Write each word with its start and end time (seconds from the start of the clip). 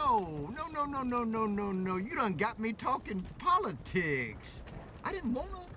no, 0.00 0.50
no, 0.56 0.66
no, 0.68 0.84
no, 0.84 1.02
no, 1.02 1.24
no, 1.24 1.46
no, 1.46 1.72
no. 1.72 1.96
You 1.96 2.14
done 2.14 2.34
got 2.34 2.58
me 2.58 2.72
talking 2.72 3.24
politics. 3.38 4.62
I 5.04 5.12
didn't 5.12 5.34
wanna. 5.34 5.48
What's 5.50 5.69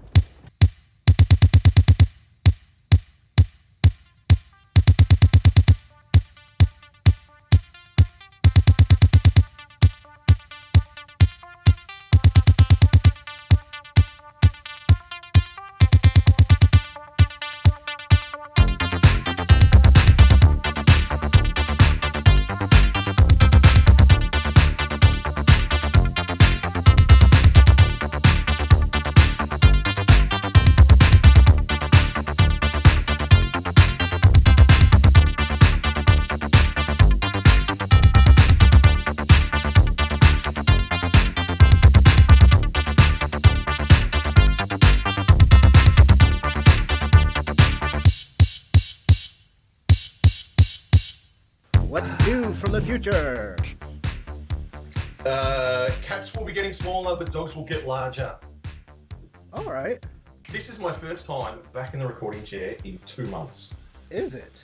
recording 62.14 62.44
chair 62.44 62.76
in 62.84 63.00
two 63.08 63.26
months. 63.26 63.72
Is 64.12 64.36
it? 64.36 64.64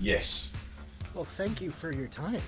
Yes. 0.00 0.50
Well, 1.14 1.24
thank 1.24 1.60
you 1.60 1.70
for 1.70 1.92
your 1.92 2.08
time. 2.08 2.42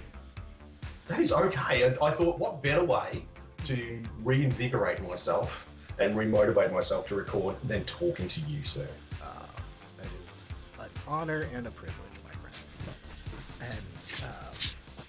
That 1.07 1.21
is 1.21 1.33
okay. 1.33 1.85
And 1.85 1.97
I 2.03 2.11
thought, 2.11 2.39
what 2.39 2.63
better 2.63 2.85
way 2.85 3.25
to 3.65 4.03
reinvigorate 4.25 5.01
myself 5.03 5.69
and 6.01 6.17
remotivate 6.17 6.73
myself 6.73 7.07
to 7.09 7.15
record 7.15 7.57
than 7.65 7.85
talking 7.85 8.29
to 8.29 8.41
you, 8.43 8.65
sir? 8.65 8.89
Uh, 9.23 9.47
that 9.97 10.07
is 10.25 10.45
an 10.81 10.91
honor 11.07 11.49
and 11.55 11.67
a 11.67 11.71
privilege, 11.71 11.97
my 12.25 12.33
friend. 12.33 12.57
And, 13.61 14.25
uh, 14.25 14.53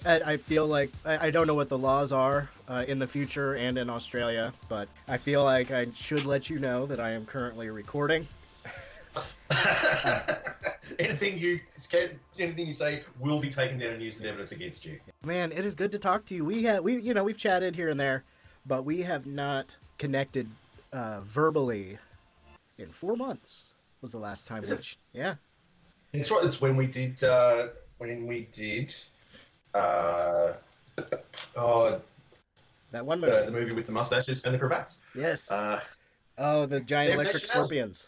and 0.06 0.24
I 0.24 0.38
feel 0.38 0.68
like 0.68 0.92
I, 1.04 1.28
I 1.28 1.32
don't 1.32 1.48
know 1.48 1.56
what 1.56 1.70
the 1.70 1.78
laws 1.78 2.12
are 2.12 2.50
uh, 2.68 2.86
in 2.88 3.00
the 3.00 3.08
future 3.08 3.56
and 3.56 3.78
in 3.78 3.90
Australia, 3.90 4.54
but 4.70 4.88
I 5.08 5.18
feel 5.18 5.44
like 5.44 5.72
I 5.72 5.88
should 5.96 6.26
let 6.26 6.50
you 6.50 6.60
know 6.60 6.86
that 6.86 7.00
I 7.00 7.12
am 7.12 7.26
currently 7.26 7.70
recording. 7.70 8.28
anything 11.00 11.38
you 11.38 11.60
anything 12.38 12.68
you 12.68 12.74
say 12.74 13.04
will 13.20 13.40
be 13.40 13.50
taken 13.50 13.80
down 13.80 13.94
and 13.94 14.02
used 14.02 14.20
as 14.22 14.28
evidence 14.28 14.52
against 14.52 14.86
you. 14.86 15.00
Man, 15.24 15.52
it 15.52 15.66
is 15.66 15.76
good 15.76 15.92
to 15.92 16.00
talk 16.00 16.26
to 16.26 16.36
you. 16.36 16.46
We 16.46 16.64
have 16.64 16.84
we 16.84 17.00
you 17.00 17.14
know 17.14 17.24
we've 17.24 17.38
chatted 17.38 17.76
here 17.76 17.90
and 17.90 18.00
there, 18.00 18.24
but 18.66 18.86
we 18.86 19.02
have 19.02 19.26
not 19.26 19.76
connected 19.98 20.50
uh, 20.94 21.22
verbally 21.22 21.98
in 22.78 22.90
four 22.90 23.16
months. 23.16 23.74
Was 24.02 24.12
the 24.12 24.20
last 24.20 24.48
time? 24.48 24.64
Is 24.64 24.72
it? 24.72 24.78
Which 24.78 24.98
yeah, 25.14 25.36
That's 26.12 26.32
right. 26.32 26.44
It's 26.46 26.62
when 26.62 26.78
we 26.78 26.88
did 26.88 27.24
uh, 27.24 27.68
when 27.98 28.28
we 28.28 28.48
did 28.54 28.94
uh, 29.74 30.54
oh, 31.56 32.02
that 32.92 33.06
one 33.06 33.24
uh, 33.24 33.28
movie. 33.28 33.46
the 33.46 33.52
movie 33.52 33.76
with 33.76 33.86
the 33.86 33.92
mustaches 33.92 34.44
and 34.46 34.54
the 34.54 34.60
cravats. 34.60 35.00
yes. 35.16 35.52
Uh, 35.52 35.80
oh, 36.38 36.66
the 36.66 36.80
giant 36.80 37.14
electric 37.14 37.46
scorpions. 37.46 38.08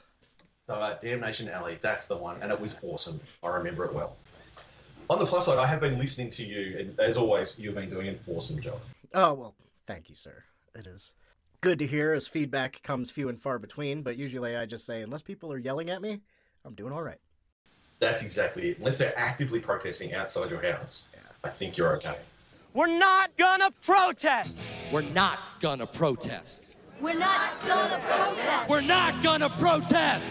Uh, 0.71 0.97
Damnation 1.01 1.49
Alley, 1.49 1.77
that's 1.81 2.07
the 2.07 2.15
one, 2.15 2.41
and 2.41 2.51
it 2.51 2.59
was 2.59 2.79
awesome. 2.81 3.19
I 3.43 3.49
remember 3.49 3.83
it 3.85 3.93
well. 3.93 4.15
On 5.09 5.19
the 5.19 5.25
plus 5.25 5.45
side, 5.45 5.57
I 5.57 5.67
have 5.67 5.81
been 5.81 5.99
listening 5.99 6.29
to 6.31 6.43
you, 6.45 6.79
and 6.79 6.99
as 6.99 7.17
always, 7.17 7.59
you've 7.59 7.75
been 7.75 7.89
doing 7.89 8.07
an 8.07 8.19
awesome 8.27 8.61
job. 8.61 8.79
Oh 9.13 9.33
well, 9.33 9.55
thank 9.85 10.09
you, 10.09 10.15
sir. 10.15 10.43
It 10.73 10.87
is 10.87 11.13
good 11.59 11.79
to 11.79 11.85
hear 11.85 12.13
as 12.13 12.27
feedback 12.27 12.81
comes 12.83 13.11
few 13.11 13.27
and 13.27 13.37
far 13.37 13.59
between. 13.59 14.01
But 14.01 14.15
usually, 14.15 14.55
I 14.55 14.65
just 14.65 14.85
say 14.85 15.01
unless 15.01 15.21
people 15.21 15.51
are 15.51 15.57
yelling 15.57 15.89
at 15.89 16.01
me, 16.01 16.21
I'm 16.63 16.73
doing 16.73 16.93
all 16.93 17.03
right. 17.03 17.19
That's 17.99 18.23
exactly 18.23 18.69
it. 18.69 18.77
Unless 18.79 18.97
they're 18.99 19.17
actively 19.17 19.59
protesting 19.59 20.13
outside 20.13 20.49
your 20.49 20.61
house, 20.61 21.03
I 21.43 21.49
think 21.49 21.75
you're 21.75 21.97
okay. 21.97 22.15
We're 22.73 22.87
not 22.87 23.35
gonna 23.35 23.71
protest. 23.83 24.57
We're 24.91 25.01
not 25.01 25.39
gonna 25.59 25.85
protest. 25.85 26.73
We're 27.01 27.13
not 27.13 27.59
gonna 27.65 27.99
protest. 28.07 28.69
We're 28.69 28.81
not 28.81 29.21
gonna 29.21 29.49
protest. 29.49 30.23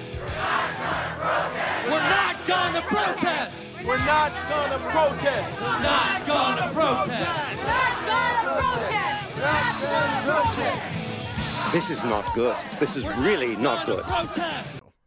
We're 1.88 2.08
not 2.08 2.36
gonna 2.46 2.82
protest. 2.82 3.56
We're 3.86 3.98
not 3.98 4.32
gonna 4.48 4.78
protest. 4.90 5.60
We're 5.60 5.80
not 5.80 6.26
gonna 6.26 6.72
protest. 6.72 7.58
We're 7.58 7.66
not 7.66 8.06
gonna 8.06 8.52
protest. 8.60 9.36
We're 9.36 9.42
not 9.42 9.80
gonna 9.80 10.42
protest. 10.44 11.72
This 11.72 11.88
is 11.90 12.04
not 12.04 12.24
good. 12.34 12.56
This 12.78 12.96
is 12.96 13.06
really 13.06 13.56
not 13.56 13.86
good. 13.86 14.04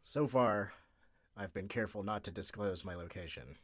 So 0.02 0.28
far, 0.28 0.74
I've 1.36 1.54
been 1.54 1.68
careful 1.68 2.04
not 2.04 2.24
to 2.24 2.32
disclose 2.32 2.86
my 2.86 2.96
location. 2.96 3.58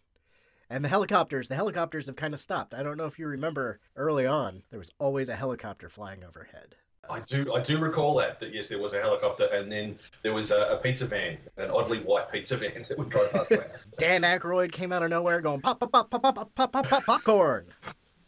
And 0.69 0.85
the 0.85 0.89
helicopters, 0.89 1.47
the 1.47 1.55
helicopters 1.55 2.05
have 2.07 2.15
kind 2.15 2.33
of 2.33 2.39
stopped. 2.39 2.73
I 2.75 2.83
don't 2.83 2.97
know 2.97 3.05
if 3.05 3.17
you 3.17 3.25
remember 3.25 3.79
early 3.95 4.27
on, 4.27 4.63
there 4.69 4.77
was 4.77 4.91
always 4.99 5.29
a 5.29 5.35
helicopter 5.35 5.89
flying 5.89 6.23
overhead. 6.23 6.75
I 7.09 7.19
do, 7.21 7.53
I 7.53 7.61
do 7.61 7.79
recall 7.79 8.15
that. 8.17 8.39
That 8.39 8.53
yes, 8.53 8.67
there 8.67 8.79
was 8.79 8.93
a 8.93 9.01
helicopter, 9.01 9.45
and 9.45 9.71
then 9.71 9.97
there 10.21 10.33
was 10.33 10.51
a, 10.51 10.73
a 10.73 10.77
pizza 10.77 11.05
van, 11.05 11.37
an 11.57 11.71
oddly 11.71 11.99
white 11.99 12.31
pizza 12.31 12.57
van 12.57 12.85
that 12.89 12.97
would 12.97 13.09
drive 13.09 13.31
past. 13.31 13.87
Dan 13.97 14.21
Aykroyd 14.21 14.71
came 14.71 14.91
out 14.91 15.03
of 15.03 15.09
nowhere, 15.09 15.41
going 15.41 15.61
pop, 15.61 15.79
pop, 15.79 15.91
pop, 15.91 16.09
pop, 16.09 16.21
pop, 16.21 16.55
pop, 16.55 16.71
pop, 16.71 16.87
pop 16.87 17.03
popcorn, 17.03 17.65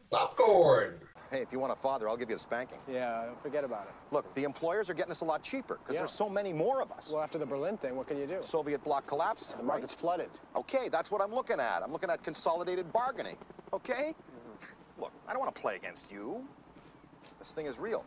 popcorn. 0.10 1.00
Hey, 1.32 1.42
if 1.42 1.48
you 1.54 1.60
want 1.60 1.72
a 1.72 1.78
father, 1.78 2.10
I'll 2.10 2.18
give 2.18 2.30
you 2.30 2.36
a 2.36 2.40
spanking. 2.40 2.80
Yeah, 2.92 3.30
forget 3.42 3.64
about 3.64 3.84
it. 3.84 3.94
Look, 4.14 4.36
the 4.36 4.44
employers 4.44 4.90
are 4.90 4.94
getting 4.94 5.14
us 5.14 5.22
a 5.22 5.26
lot 5.26 5.42
cheaper 5.42 5.80
because 5.82 5.94
yeah. 5.94 6.02
there's 6.02 6.12
so 6.12 6.28
many 6.28 6.52
more 6.52 6.82
of 6.82 6.92
us. 6.92 7.10
Well, 7.10 7.24
after 7.24 7.38
the 7.38 7.46
Berlin 7.46 7.78
thing, 7.78 7.96
what 7.96 8.08
can 8.08 8.18
you 8.18 8.28
do? 8.28 8.40
Soviet 8.42 8.84
bloc 8.84 9.08
collapse. 9.08 9.54
The 9.54 9.64
market's 9.64 9.94
right. 9.94 10.02
flooded. 10.02 10.30
Okay, 10.58 10.90
that's 10.90 11.10
what 11.10 11.22
I'm 11.22 11.34
looking 11.34 11.62
at. 11.62 11.84
I'm 11.84 11.94
looking 11.94 12.10
at 12.10 12.22
consolidated 12.22 12.92
bargaining. 12.92 13.38
Okay. 13.72 14.14
Mm-hmm. 14.14 15.02
Look, 15.02 15.14
I 15.26 15.32
don't 15.32 15.40
want 15.40 15.56
to 15.56 15.62
play 15.62 15.78
against 15.78 16.12
you. 16.12 16.46
This 17.42 17.54
thing 17.54 17.66
is 17.66 17.80
real. 17.80 18.06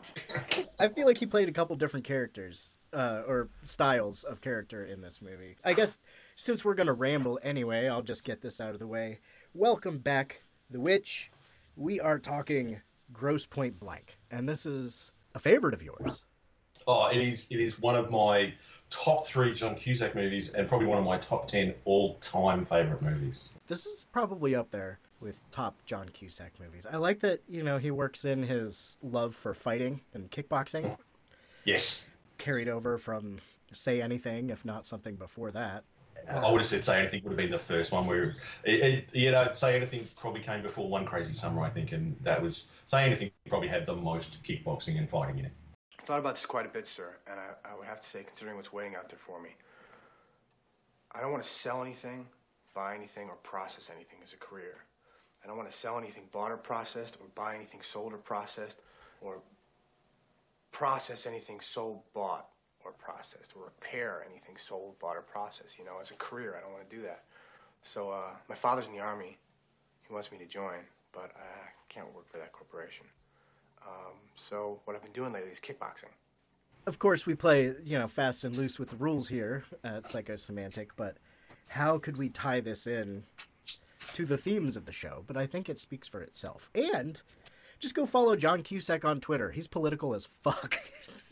I 0.79 0.87
feel 0.87 1.07
like 1.07 1.19
he 1.19 1.27
played 1.27 1.49
a 1.49 1.53
couple 1.53 1.75
different 1.75 2.07
characters 2.07 2.77
uh, 2.93 3.23
or 3.27 3.49
styles 3.65 4.23
of 4.23 4.41
character 4.41 4.85
in 4.85 5.01
this 5.01 5.21
movie. 5.21 5.57
I 5.65 5.73
guess 5.73 5.99
since 6.37 6.65
we're 6.65 6.77
gonna 6.77 6.93
ramble 6.93 7.41
anyway, 7.43 7.89
I'll 7.89 8.05
just 8.05 8.23
get 8.23 8.43
this 8.43 8.61
out 8.61 8.75
of 8.75 8.79
the 8.79 8.87
way. 8.87 9.19
Welcome 9.53 9.99
back, 9.99 10.43
The 10.71 10.79
Wych. 10.79 11.33
We 11.75 11.99
are 11.99 12.21
talking 12.21 12.81
Grosse 13.13 13.45
Pointe 13.45 13.81
Blank, 13.81 14.19
and 14.31 14.49
this 14.49 14.67
is 14.67 15.11
a 15.35 15.41
favorite 15.41 15.75
of 15.75 15.83
yours. 15.83 16.23
Oh, 16.87 17.09
it 17.09 17.19
is. 17.19 17.49
It 17.51 17.59
is 17.59 17.81
one 17.81 17.97
of 17.97 18.13
my 18.13 18.55
top 18.89 19.27
three 19.27 19.53
John 19.53 19.75
Cusack 19.75 20.15
movies, 20.15 20.55
and 20.55 20.69
probably 20.69 20.87
one 20.87 20.99
of 20.99 21.05
my 21.05 21.19
top 21.19 21.49
ten 21.49 21.75
all-time 21.87 22.65
favorite 22.65 23.03
movies. 23.03 23.49
This 23.67 23.85
is 23.85 24.07
probably 24.13 24.55
up 24.55 24.71
there 24.71 25.01
with 25.21 25.39
top 25.51 25.77
John 25.87 26.09
Cusack 26.09 26.53
movies. 26.61 26.87
I 26.91 26.97
like 26.99 27.21
that 27.21 27.41
you 27.49 27.63
know 27.63 27.79
he 27.79 27.91
works 27.91 28.25
in 28.25 28.43
his 28.43 28.99
love 29.03 29.35
for 29.35 29.55
fighting 29.55 30.01
and 30.13 30.31
kickboxing, 30.31 30.97
Yes, 31.65 32.09
carried 32.39 32.69
over 32.69 32.99
from 32.99 33.39
Say 33.73 34.03
Anything, 34.03 34.51
if 34.51 34.65
not 34.65 34.87
something 34.87 35.17
before 35.17 35.51
that. 35.53 35.85
I 36.29 36.51
would 36.51 36.61
have 36.61 36.67
said 36.67 36.85
"Say 36.85 37.01
Anything" 37.01 37.23
would 37.25 37.33
have 37.33 37.37
been 37.37 37.51
the 37.51 37.59
first 37.59 37.93
one 37.93 38.07
where, 38.07 38.37
it, 38.65 38.81
it, 38.83 39.09
you 39.13 39.31
know, 39.31 39.51
"Say 39.55 39.77
Anything" 39.77 40.07
probably 40.17 40.41
came 40.41 40.63
before 40.63 40.89
One 40.89 41.05
Crazy 41.05 41.35
Summer, 41.35 41.63
I 41.63 41.71
think, 41.71 41.93
and 41.93 42.17
that 42.23 42.41
was 42.41 42.67
"Say 42.85 43.05
Anything" 43.05 43.31
probably 43.49 43.69
had 43.69 43.85
the 43.85 43.97
most 43.97 44.43
kickboxing 44.43 44.99
and 44.99 45.09
fighting 45.09 45.39
in 45.39 45.47
it. 45.47 45.53
I 46.01 46.05
thought 46.05 46.21
about 46.21 46.35
this 46.35 46.47
quite 46.47 46.67
a 46.67 46.69
bit, 46.69 46.87
sir, 46.87 47.17
and 47.31 47.41
I, 47.41 47.71
I 47.71 47.77
would 47.77 47.87
have 47.87 48.01
to 48.01 48.09
say, 48.09 48.23
considering 48.23 48.57
what's 48.57 48.73
waiting 48.73 48.95
out 48.95 49.09
there 49.09 49.19
for 49.19 49.41
me, 49.41 49.51
I 51.13 51.21
don't 51.21 51.33
want 51.33 51.43
to 51.43 51.49
sell 51.49 51.83
anything, 51.83 52.27
buy 52.75 52.95
anything, 52.95 53.29
or 53.29 53.37
process 53.37 53.91
anything 53.95 54.19
as 54.23 54.33
a 54.33 54.37
career. 54.37 54.77
I 55.45 55.47
don't 55.47 55.57
want 55.57 55.71
to 55.71 55.77
sell 55.77 55.99
anything 55.99 56.25
bought 56.33 56.51
or 56.51 56.57
processed, 56.57 57.19
or 57.21 57.27
buy 57.35 57.55
anything 57.55 57.83
sold 57.83 58.15
or 58.15 58.19
processed, 58.19 58.79
or 59.21 59.39
process 60.73 61.27
anything 61.27 61.61
sold, 61.61 62.01
bought, 62.15 62.49
or 62.85 62.93
processed, 62.93 63.53
or 63.55 63.65
repair 63.65 64.25
anything 64.29 64.57
sold, 64.57 64.99
bought, 64.99 65.17
or 65.17 65.23
processed. 65.23 65.79
You 65.79 65.85
know, 65.85 65.99
as 66.01 66.11
a 66.11 66.15
career, 66.15 66.57
I 66.57 66.63
don't 66.63 66.73
want 66.73 66.89
to 66.89 66.97
do 66.97 67.03
that. 67.03 67.25
So, 67.83 68.11
uh, 68.11 68.31
my 68.49 68.55
father's 68.55 68.87
in 68.87 68.95
the 68.95 69.01
army. 69.01 69.37
He 70.09 70.15
wants 70.15 70.33
me 70.33 70.39
to 70.39 70.47
join, 70.47 70.81
but 71.13 71.31
I 71.37 71.71
can't 71.89 72.13
work 72.15 72.29
for 72.31 72.39
that 72.39 72.53
corporation. 72.53 73.07
Um, 73.87 74.15
so 74.35 74.81
what 74.85 74.97
I've 74.97 75.03
been 75.03 75.13
doing 75.13 75.33
lately 75.33 75.51
is 75.51 75.61
kickboxing. 75.61 76.11
of 76.87 76.99
course, 76.99 77.27
we 77.27 77.35
play, 77.35 77.75
you 77.85 77.99
know, 77.99 78.07
fast 78.07 78.45
and 78.45 78.57
loose 78.57 78.79
with 78.79 78.91
the 78.91 78.97
rules 78.97 79.29
here 79.29 79.65
at 79.83 80.05
Psychosemantic, 80.05 80.89
but 80.97 81.17
how 81.69 81.99
could 81.99 82.19
we 82.19 82.29
tie 82.29 82.61
this 82.61 82.87
in 82.87 83.25
to 84.15 84.25
the 84.25 84.39
themes 84.39 84.77
of 84.77 84.87
the 84.87 84.93
show? 84.93 85.23
But 85.27 85.37
I 85.37 85.47
think 85.47 85.69
it 85.69 85.79
speaks 85.79 86.09
for 86.09 86.21
itself. 86.21 86.71
And 86.75 87.21
just 87.79 87.95
go 87.95 88.07
follow 88.07 88.35
John 88.37 88.63
Cusack 88.63 89.05
on 89.05 89.21
Twitter. 89.21 89.51
He's 89.51 89.67
political 89.69 90.15
as 90.15 90.25
fuck. 90.27 90.79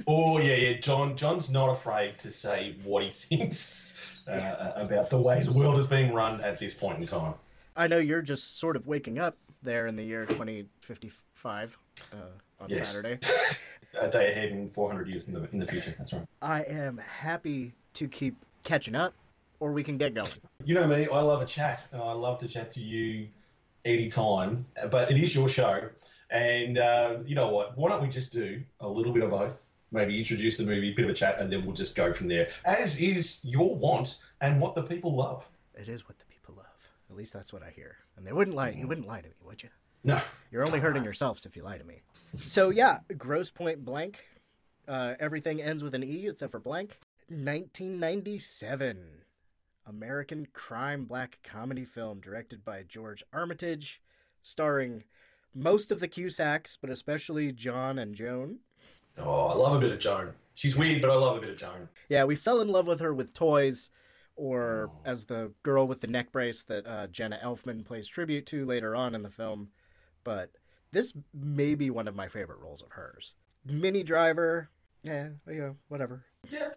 Oh 0.08 0.38
yeah, 0.38 0.54
yeah. 0.54 0.72
John 0.80 1.16
John's 1.16 1.48
not 1.50 1.68
afraid 1.70 2.18
to 2.20 2.30
say 2.30 2.74
what 2.82 3.04
he 3.04 3.10
thinks 3.36 3.88
uh, 4.26 4.72
about 4.74 5.10
the 5.10 5.20
way 5.20 5.44
the 5.44 5.52
world 5.52 5.78
is 5.78 5.86
being 5.86 6.12
run 6.12 6.40
at 6.40 6.58
this 6.58 6.74
point 6.74 6.98
in 6.98 7.06
time. 7.06 7.34
I 7.76 7.86
know 7.86 7.98
you're 7.98 8.22
just 8.22 8.58
sort 8.58 8.74
of 8.74 8.86
waking 8.88 9.18
up 9.20 9.36
there 9.62 9.86
in 9.86 9.94
the 9.94 10.02
year 10.02 10.24
2055 10.26 11.78
uh, 12.12 12.16
on 12.60 12.68
Yes. 12.68 12.88
Saturday. 12.94 13.18
A 14.00 14.08
day 14.08 14.32
ahead 14.32 14.50
and 14.52 14.68
400 14.68 15.06
years 15.06 15.28
in 15.28 15.34
the 15.34 15.48
in 15.52 15.58
the 15.58 15.66
future. 15.66 15.94
That's 15.98 16.14
right. 16.14 16.26
I 16.40 16.62
am 16.62 16.96
happy 16.98 17.74
to 17.94 18.08
keep 18.08 18.34
catching 18.64 18.94
up, 18.94 19.12
or 19.62 19.70
we 19.70 19.84
can 19.84 19.96
get 19.96 20.12
going. 20.12 20.28
You 20.64 20.74
know 20.74 20.88
me. 20.88 21.06
I 21.06 21.20
love 21.20 21.40
a 21.40 21.46
chat. 21.46 21.86
and 21.92 22.02
I 22.02 22.10
love 22.10 22.40
to 22.40 22.48
chat 22.48 22.72
to 22.72 22.80
you 22.80 23.28
anytime. 23.84 24.66
But 24.90 25.12
it 25.12 25.22
is 25.22 25.36
your 25.36 25.48
show, 25.48 25.88
and 26.30 26.78
uh, 26.78 27.18
you 27.24 27.36
know 27.36 27.48
what? 27.48 27.78
Why 27.78 27.90
don't 27.90 28.02
we 28.02 28.08
just 28.08 28.32
do 28.32 28.60
a 28.80 28.88
little 28.88 29.12
bit 29.12 29.22
of 29.22 29.30
both? 29.30 29.62
Maybe 29.92 30.18
introduce 30.18 30.56
the 30.56 30.64
movie, 30.64 30.90
a 30.90 30.94
bit 30.94 31.04
of 31.04 31.12
a 31.12 31.14
chat, 31.14 31.38
and 31.38 31.52
then 31.52 31.64
we'll 31.64 31.76
just 31.76 31.94
go 31.94 32.12
from 32.12 32.26
there. 32.26 32.48
As 32.64 33.00
is 33.00 33.38
your 33.44 33.76
want 33.76 34.18
and 34.40 34.60
what 34.60 34.74
the 34.74 34.82
people 34.82 35.14
love. 35.14 35.44
It 35.76 35.86
is 35.86 36.08
what 36.08 36.18
the 36.18 36.24
people 36.24 36.54
love. 36.56 36.66
At 37.08 37.16
least 37.16 37.32
that's 37.32 37.52
what 37.52 37.62
I 37.62 37.70
hear. 37.70 37.98
And 38.16 38.26
they 38.26 38.32
wouldn't 38.32 38.56
lie. 38.56 38.70
You 38.70 38.88
wouldn't 38.88 39.06
lie 39.06 39.20
to 39.20 39.28
me, 39.28 39.34
would 39.44 39.62
you? 39.62 39.68
No. 40.02 40.20
You're 40.50 40.66
only 40.66 40.80
hurting 40.80 41.04
yourselves 41.04 41.46
if 41.46 41.54
you 41.56 41.62
lie 41.62 41.78
to 41.78 41.84
me. 41.84 42.02
So 42.38 42.70
yeah, 42.70 42.98
Grosse 43.16 43.50
Pointe 43.52 43.84
Blank. 43.84 44.24
Uh, 44.88 45.14
everything 45.20 45.62
ends 45.62 45.84
with 45.84 45.94
an 45.94 46.02
E 46.02 46.26
except 46.26 46.50
for 46.50 46.58
blank. 46.58 46.98
1997, 47.28 48.98
American 49.86 50.46
crime 50.52 51.04
black 51.04 51.38
comedy 51.42 51.84
film 51.84 52.20
directed 52.20 52.64
by 52.64 52.82
George 52.82 53.24
Armitage, 53.32 54.00
starring 54.42 55.04
most 55.54 55.90
of 55.90 56.00
the 56.00 56.08
Cusacks, 56.08 56.78
but 56.80 56.90
especially 56.90 57.52
John 57.52 57.98
and 57.98 58.14
Joan. 58.14 58.58
Oh, 59.18 59.46
I 59.46 59.54
love 59.54 59.76
a 59.76 59.80
bit 59.80 59.92
of 59.92 59.98
Joan. 59.98 60.32
She's 60.54 60.76
weird, 60.76 61.02
but 61.02 61.10
I 61.10 61.14
love 61.14 61.36
a 61.36 61.40
bit 61.40 61.50
of 61.50 61.56
Joan. 61.56 61.88
Yeah, 62.08 62.24
we 62.24 62.36
fell 62.36 62.60
in 62.60 62.68
love 62.68 62.86
with 62.86 63.00
her 63.00 63.12
with 63.12 63.34
toys, 63.34 63.90
or 64.36 64.90
as 65.04 65.26
the 65.26 65.52
girl 65.62 65.86
with 65.86 66.00
the 66.00 66.06
neck 66.06 66.32
brace 66.32 66.62
that 66.64 66.86
uh, 66.86 67.06
Jenna 67.08 67.38
Elfman 67.42 67.84
plays 67.84 68.06
tribute 68.06 68.46
to 68.46 68.64
later 68.64 68.94
on 68.94 69.14
in 69.14 69.22
the 69.22 69.30
film. 69.30 69.68
But 70.24 70.52
this 70.92 71.12
may 71.34 71.74
be 71.74 71.90
one 71.90 72.08
of 72.08 72.14
my 72.14 72.28
favorite 72.28 72.60
roles 72.60 72.82
of 72.82 72.92
hers. 72.92 73.34
Minnie 73.64 74.02
Driver, 74.02 74.70
yeah, 75.02 75.28
yeah, 75.50 75.70
whatever. 75.88 76.24
Yeah. 76.50 76.70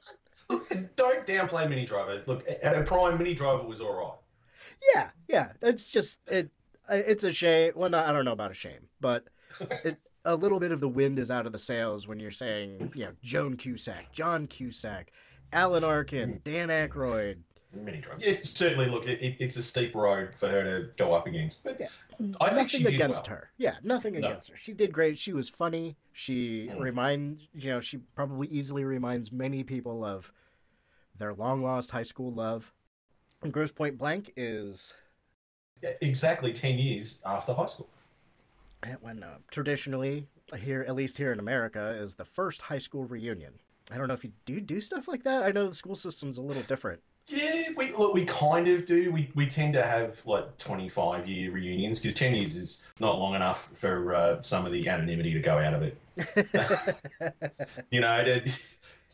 Don't 0.95 1.25
downplay 1.25 1.67
Minnie 1.69 1.85
Driver. 1.85 2.21
Look, 2.25 2.47
at 2.49 2.75
her 2.75 2.83
prime, 2.83 3.17
Minnie 3.17 3.33
Driver 3.35 3.63
was 3.63 3.81
all 3.81 3.93
right. 3.95 4.13
Yeah, 4.93 5.09
yeah. 5.27 5.51
It's 5.61 5.91
just 5.91 6.19
it. 6.27 6.49
It's 6.89 7.23
a 7.23 7.31
shame. 7.31 7.73
Well, 7.75 7.89
not, 7.89 8.05
I 8.07 8.13
don't 8.13 8.25
know 8.25 8.31
about 8.31 8.51
a 8.51 8.55
shame, 8.55 8.87
but 9.01 9.25
it, 9.83 9.97
a 10.23 10.35
little 10.35 10.59
bit 10.59 10.71
of 10.71 10.79
the 10.81 10.89
wind 10.89 11.17
is 11.19 11.31
out 11.31 11.45
of 11.45 11.51
the 11.51 11.59
sails 11.59 12.07
when 12.07 12.19
you're 12.19 12.31
saying, 12.31 12.91
you 12.95 13.05
know, 13.05 13.11
Joan 13.23 13.57
Cusack, 13.57 14.11
John 14.11 14.45
Cusack, 14.47 15.11
Alan 15.51 15.83
Arkin, 15.83 16.41
Dan 16.43 16.69
Aykroyd. 16.69 17.37
Minnie 17.73 17.99
Driver. 18.01 18.19
Yeah, 18.21 18.35
certainly. 18.43 18.85
Look, 18.85 19.05
it, 19.05 19.19
it, 19.21 19.35
it's 19.39 19.57
a 19.57 19.63
steep 19.63 19.95
road 19.95 20.29
for 20.35 20.47
her 20.47 20.63
to 20.63 20.89
go 20.97 21.13
up 21.13 21.27
against. 21.27 21.63
But 21.63 21.77
Yeah. 21.79 21.87
I 22.39 22.45
think 22.47 22.55
nothing 22.55 22.67
she 22.67 22.83
did 22.83 22.93
against 22.93 23.27
well. 23.27 23.37
her. 23.39 23.49
Yeah, 23.57 23.75
nothing 23.83 24.13
No. 24.13 24.19
against 24.19 24.49
her. 24.49 24.55
She 24.55 24.73
did 24.73 24.93
great. 24.93 25.17
She 25.19 25.33
was 25.33 25.49
funny. 25.49 25.97
She 26.13 26.69
Mm. 26.71 26.79
remind 26.79 27.41
you 27.53 27.71
know 27.71 27.81
she 27.81 27.97
probably 28.15 28.47
easily 28.47 28.85
reminds 28.85 29.31
many 29.33 29.63
people 29.65 30.05
of 30.05 30.31
their 31.17 31.33
long 31.33 31.63
lost 31.63 31.91
high 31.91 32.03
school 32.03 32.31
love. 32.31 32.73
And 33.41 33.53
Grosse 33.53 33.71
Pointe 33.71 33.97
Blank 33.97 34.33
is 34.35 34.93
Exactly 36.01 36.53
10 36.53 36.79
years 36.79 37.19
after 37.25 37.53
high 37.53 37.67
school. 37.67 37.89
when 39.01 39.23
uh, 39.23 39.37
traditionally 39.51 40.27
here, 40.57 40.85
at 40.87 40.95
least 40.95 41.17
here 41.17 41.31
in 41.31 41.39
America, 41.39 41.89
is 41.89 42.15
the 42.15 42.25
first 42.25 42.63
high 42.63 42.77
school 42.77 43.05
reunion. 43.05 43.53
I 43.91 43.97
don't 43.97 44.07
know 44.07 44.13
if 44.13 44.23
you 44.23 44.31
do 44.45 44.59
do 44.59 44.81
stuff 44.81 45.07
like 45.07 45.23
that. 45.23 45.43
I 45.43 45.51
know 45.51 45.67
the 45.67 45.75
school 45.75 45.95
system's 45.95 46.37
a 46.37 46.41
little 46.41 46.63
different. 46.63 47.01
Yeah, 47.27 47.69
we 47.75 47.91
look, 47.93 48.13
we 48.13 48.25
kind 48.25 48.67
of 48.67 48.85
do. 48.85 49.11
We, 49.11 49.31
we 49.35 49.47
tend 49.47 49.73
to 49.73 49.83
have 49.83 50.21
like 50.25 50.57
25 50.59 51.27
year 51.27 51.51
reunions 51.51 51.99
because 51.99 52.17
10 52.17 52.35
years 52.35 52.55
is 52.55 52.81
not 52.99 53.17
long 53.17 53.35
enough 53.35 53.69
for 53.73 54.13
uh, 54.13 54.41
some 54.41 54.65
of 54.65 54.71
the 54.71 54.87
anonymity 54.87 55.33
to 55.33 55.39
go 55.39 55.57
out 55.57 55.73
of 55.73 55.81
it. 55.81 55.97
you 57.91 57.99
know, 57.99 58.23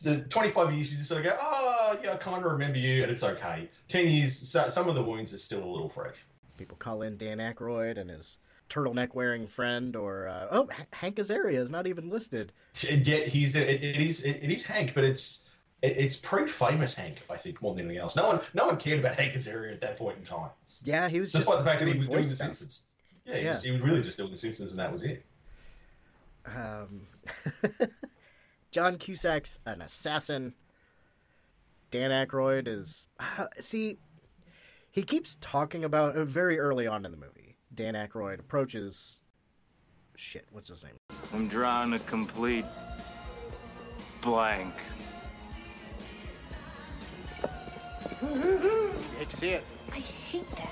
the, 0.02 0.10
the 0.16 0.28
25 0.28 0.72
years 0.74 0.92
you 0.92 0.98
just 0.98 1.08
sort 1.08 1.24
of 1.24 1.32
go, 1.32 1.38
oh, 1.40 1.98
yeah, 2.02 2.12
I 2.12 2.16
kind 2.16 2.44
of 2.44 2.50
remember 2.50 2.78
you, 2.78 3.02
and 3.02 3.12
it's 3.12 3.22
okay. 3.22 3.68
10 3.88 4.08
years, 4.08 4.48
so, 4.48 4.68
some 4.68 4.88
of 4.88 4.94
the 4.94 5.02
wounds 5.02 5.32
are 5.32 5.38
still 5.38 5.62
a 5.62 5.66
little 5.66 5.88
fresh. 5.88 6.16
People 6.58 6.76
call 6.76 7.02
in 7.02 7.16
Dan 7.16 7.38
Aykroyd 7.38 7.98
and 7.98 8.10
his 8.10 8.38
turtleneck 8.68 9.14
wearing 9.14 9.46
friend, 9.46 9.96
or 9.96 10.28
uh, 10.28 10.46
oh, 10.50 10.68
H- 10.78 10.86
Hank 10.92 11.16
Azaria 11.16 11.58
is 11.58 11.70
not 11.70 11.86
even 11.86 12.08
listed. 12.08 12.52
And 12.90 13.06
yet 13.06 13.28
he's 13.28 13.56
it, 13.56 13.82
it 13.82 13.96
is 13.96 14.22
it, 14.24 14.42
it 14.42 14.50
is 14.50 14.64
Hank, 14.64 14.92
but 14.94 15.04
it's 15.04 15.40
it, 15.82 15.96
it's 15.96 16.16
pre-famous 16.16 16.94
Hank, 16.94 17.18
I 17.28 17.36
think, 17.36 17.60
more 17.60 17.74
than 17.74 17.84
anything 17.86 18.00
else. 18.00 18.16
No 18.16 18.26
one 18.28 18.40
no 18.54 18.66
one 18.66 18.76
cared 18.76 19.00
about 19.00 19.16
Hank 19.16 19.34
Azaria 19.34 19.72
at 19.72 19.80
that 19.80 19.98
point 19.98 20.18
in 20.18 20.24
time, 20.24 20.50
Yeah, 20.84 21.08
he 21.08 21.20
was 21.20 21.32
just 21.32 21.44
despite 21.44 21.64
the 21.64 21.70
fact 21.70 21.80
that 21.80 21.88
he 21.88 21.98
was 21.98 22.06
doing 22.06 22.18
voice 22.18 22.30
The. 22.30 22.36
Simpsons. 22.36 22.80
Yeah, 23.24 23.36
he, 23.36 23.44
Yeah. 23.44 23.54
Was, 23.54 23.62
he 23.62 23.70
was 23.72 23.80
really 23.80 24.02
just 24.02 24.16
doing 24.16 24.30
The 24.30 24.36
Simpsons, 24.36 24.70
and 24.70 24.78
that 24.78 24.92
was 24.92 25.04
it. 25.04 25.24
Um, 26.46 27.02
John 28.72 28.96
Cusack's 28.96 29.58
an 29.66 29.82
assassin. 29.82 30.54
Dan 31.90 32.10
Aykroyd 32.10 32.66
is 32.66 33.06
uh, 33.20 33.46
see, 33.60 33.98
he 34.90 35.02
keeps 35.02 35.36
talking 35.42 35.84
about 35.84 36.16
uh, 36.16 36.24
very 36.24 36.58
early 36.58 36.86
on 36.86 37.04
in 37.04 37.10
the 37.10 37.18
movie. 37.18 37.56
Dan 37.74 37.92
Aykroyd 37.94 38.40
approaches. 38.40 39.20
Shit, 40.16 40.46
what's 40.52 40.68
his 40.68 40.82
name? 40.84 40.94
I'm 41.34 41.48
drawing 41.48 41.92
a 41.92 41.98
complete 42.00 42.64
blank. 44.22 44.74
Hate 49.18 49.28
to 49.28 49.36
see 49.36 49.48
it. 49.50 49.64
I 49.92 49.98
hate 49.98 50.48
that. 50.50 50.70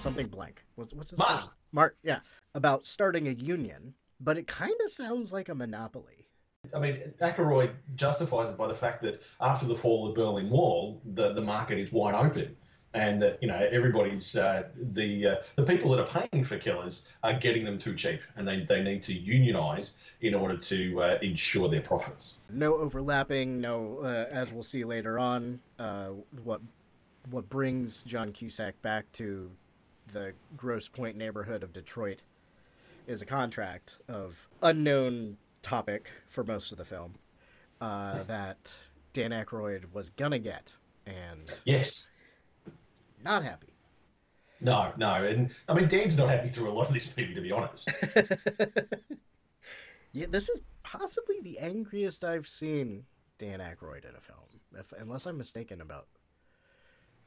Something 0.00 0.26
blank. 0.26 0.62
What's 0.74 0.92
what's 0.92 1.10
his 1.10 1.18
Mark. 1.18 1.40
first? 1.40 1.50
Mark. 1.72 1.96
Yeah, 2.02 2.20
about 2.54 2.84
starting 2.84 3.26
a 3.26 3.30
union, 3.30 3.94
but 4.20 4.36
it 4.36 4.46
kind 4.46 4.74
of 4.84 4.90
sounds 4.90 5.32
like 5.32 5.48
a 5.48 5.54
monopoly. 5.54 6.28
I 6.74 6.78
mean, 6.78 7.12
Aykroyd 7.20 7.72
justifies 7.96 8.48
it 8.48 8.56
by 8.56 8.68
the 8.68 8.74
fact 8.74 9.02
that 9.02 9.20
after 9.40 9.66
the 9.66 9.76
fall 9.76 10.06
of 10.06 10.14
the 10.14 10.20
Berlin 10.20 10.48
Wall, 10.48 11.00
the, 11.14 11.32
the 11.32 11.40
market 11.40 11.78
is 11.78 11.90
wide 11.90 12.14
open, 12.14 12.56
and 12.94 13.20
that 13.20 13.38
you 13.42 13.48
know 13.48 13.68
everybody's 13.72 14.36
uh, 14.36 14.68
the 14.92 15.26
uh, 15.26 15.36
the 15.56 15.64
people 15.64 15.90
that 15.90 16.00
are 16.00 16.26
paying 16.28 16.44
for 16.44 16.56
killers 16.58 17.06
are 17.24 17.34
getting 17.34 17.64
them 17.64 17.78
too 17.78 17.94
cheap, 17.94 18.20
and 18.36 18.46
they, 18.46 18.64
they 18.64 18.82
need 18.82 19.02
to 19.04 19.12
unionize 19.12 19.94
in 20.20 20.34
order 20.34 20.56
to 20.56 21.02
uh, 21.02 21.18
ensure 21.20 21.68
their 21.68 21.80
profits. 21.80 22.34
no 22.48 22.74
overlapping 22.76 23.60
no 23.60 23.98
uh, 24.04 24.26
as 24.30 24.52
we'll 24.52 24.62
see 24.62 24.84
later 24.84 25.18
on 25.18 25.58
uh, 25.78 26.08
what 26.44 26.60
what 27.30 27.48
brings 27.48 28.02
john 28.02 28.32
cusack 28.32 28.80
back 28.82 29.10
to 29.12 29.50
the 30.12 30.32
Grosse 30.56 30.88
Pointe 30.88 31.16
neighborhood 31.16 31.62
of 31.62 31.72
detroit 31.72 32.22
is 33.06 33.22
a 33.22 33.26
contract 33.26 33.98
of 34.08 34.48
unknown 34.62 35.36
topic 35.62 36.10
for 36.26 36.44
most 36.44 36.72
of 36.72 36.78
the 36.78 36.84
film 36.84 37.14
uh, 37.80 38.22
that 38.24 38.74
dan 39.12 39.30
Aykroyd 39.30 39.92
was 39.92 40.10
gonna 40.10 40.38
get 40.38 40.74
and 41.06 41.50
Yes. 41.64 42.10
not 43.24 43.44
happy 43.44 43.68
No, 44.60 44.92
no, 44.96 45.24
and 45.24 45.50
I 45.68 45.74
mean 45.74 45.88
Dan's 45.88 46.16
not 46.16 46.28
happy 46.28 46.48
through 46.48 46.68
a 46.68 46.72
lot 46.72 46.88
of 46.88 46.94
this 46.94 47.12
movie, 47.16 47.34
to 47.34 47.40
be 47.40 47.52
honest. 47.52 47.88
yeah 50.12 50.26
this 50.28 50.48
is 50.48 50.60
possibly 50.82 51.36
the 51.42 51.58
angriest 51.58 52.22
i've 52.24 52.46
seen 52.46 53.04
dan 53.38 53.60
Aykroyd 53.60 54.08
in 54.08 54.14
a 54.16 54.20
film 54.20 54.38
if, 54.78 54.92
unless 54.98 55.26
i'm 55.26 55.38
mistaken 55.38 55.80
about 55.80 56.06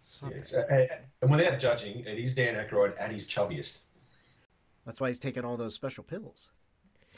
something 0.02 0.38
yes, 0.38 0.54
uh, 0.54 0.62
uh, 0.72 0.96
and 1.24 1.32
without 1.32 1.60
judging, 1.60 2.02
it 2.06 2.20
is 2.20 2.36
Dan 2.36 2.54
Aykroyd 2.64 2.94
at 3.00 3.12
his 3.12 3.26
chubbiest. 3.26 3.80
that's 4.86 5.02
why 5.02 5.08
he's 5.08 5.18
taking 5.18 5.44
all 5.44 5.58
those 5.58 5.74
special 5.74 6.04
pills 6.04 6.50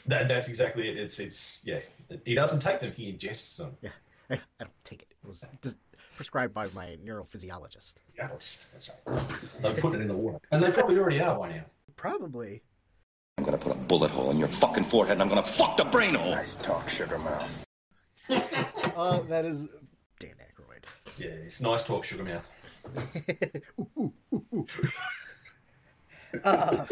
That, 0.06 0.28
that's 0.28 0.48
exactly 0.48 0.88
it. 0.88 0.96
It's 0.96 1.18
it's 1.18 1.60
yeah. 1.64 1.80
He 2.24 2.34
doesn't 2.34 2.60
take 2.60 2.80
them; 2.80 2.92
he 2.92 3.12
ingests 3.12 3.56
them. 3.56 3.76
Yeah, 3.82 3.90
I, 4.30 4.34
I 4.34 4.64
don't 4.64 4.84
take 4.84 5.02
it. 5.02 5.08
It 5.22 5.26
was 5.26 5.46
dis- 5.60 5.76
prescribed 6.16 6.54
by 6.54 6.68
my 6.74 6.96
neurophysiologist. 7.04 7.94
Yeah, 8.16 8.28
that's, 8.28 8.66
that's 8.72 8.90
right. 9.06 9.20
They 9.62 9.80
put 9.80 9.94
it 9.94 10.00
in 10.00 10.08
the 10.08 10.16
water, 10.16 10.38
and 10.50 10.62
they 10.62 10.70
probably 10.70 10.98
already 10.98 11.20
are 11.20 11.38
by 11.38 11.50
now. 11.52 11.64
Probably. 11.96 12.62
I'm 13.38 13.44
gonna 13.44 13.58
put 13.58 13.74
a 13.74 13.78
bullet 13.78 14.10
hole 14.10 14.32
in 14.32 14.38
your 14.38 14.48
fucking 14.48 14.82
forehead 14.82 15.12
and 15.12 15.22
I'm 15.22 15.28
gonna 15.28 15.42
fuck 15.42 15.76
the 15.76 15.84
brain 15.84 16.14
hole. 16.14 16.32
Nice 16.32 16.56
talk, 16.56 16.88
sugar 16.88 17.18
mouth. 17.18 17.64
Oh, 19.00 19.22
that 19.28 19.44
is 19.44 19.68
Dan 20.18 20.32
Aykroyd. 20.32 20.84
Yeah, 21.18 21.28
it's 21.28 21.60
nice 21.60 21.84
talk, 21.84 22.04
sugar 22.04 22.24
mouth. 22.24 22.50
Uh, 26.44 26.84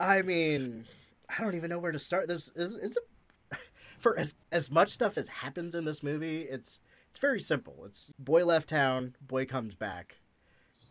I 0.00 0.22
mean, 0.22 0.86
I 1.28 1.42
don't 1.42 1.54
even 1.54 1.70
know 1.70 1.78
where 1.78 1.92
to 1.92 1.98
start. 1.98 2.28
This 2.28 2.50
is 2.54 2.72
it's 2.72 2.96
a, 3.52 3.56
for 3.98 4.18
as 4.18 4.34
as 4.52 4.70
much 4.70 4.90
stuff 4.90 5.18
as 5.18 5.28
happens 5.28 5.74
in 5.74 5.84
this 5.84 6.02
movie. 6.02 6.42
It's 6.42 6.80
it's 7.10 7.18
very 7.18 7.40
simple. 7.40 7.84
It's 7.84 8.10
boy 8.18 8.44
left 8.44 8.68
town, 8.68 9.14
boy 9.20 9.46
comes 9.46 9.74
back, 9.74 10.18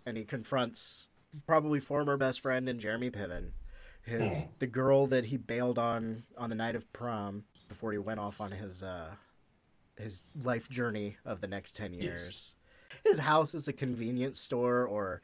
and 0.06 0.18
he 0.18 0.24
confronts 0.24 1.10
probably 1.46 1.80
former 1.80 2.18
best 2.18 2.42
friend 2.42 2.68
and 2.68 2.80
Jeremy 2.80 3.12
Piven, 3.12 3.52
His 4.02 4.48
the 4.60 4.68
girl 4.68 5.08
that 5.08 5.26
he 5.26 5.38
bailed 5.38 5.78
on 5.78 6.24
on 6.38 6.50
the 6.50 6.56
night 6.56 6.76
of 6.76 6.92
prom 6.94 7.44
before 7.68 7.92
he 7.92 7.98
went 7.98 8.20
off 8.20 8.42
on 8.42 8.52
his 8.52 8.84
uh 8.84 9.12
his 9.98 10.22
life 10.44 10.70
journey 10.70 11.18
of 11.26 11.42
the 11.42 11.48
next 11.48 11.76
10 11.76 11.94
years. 11.94 12.56
His 13.04 13.20
house 13.20 13.56
is 13.56 13.68
a 13.68 13.74
convenience 13.74 14.40
store 14.40 14.86
or 14.86 15.22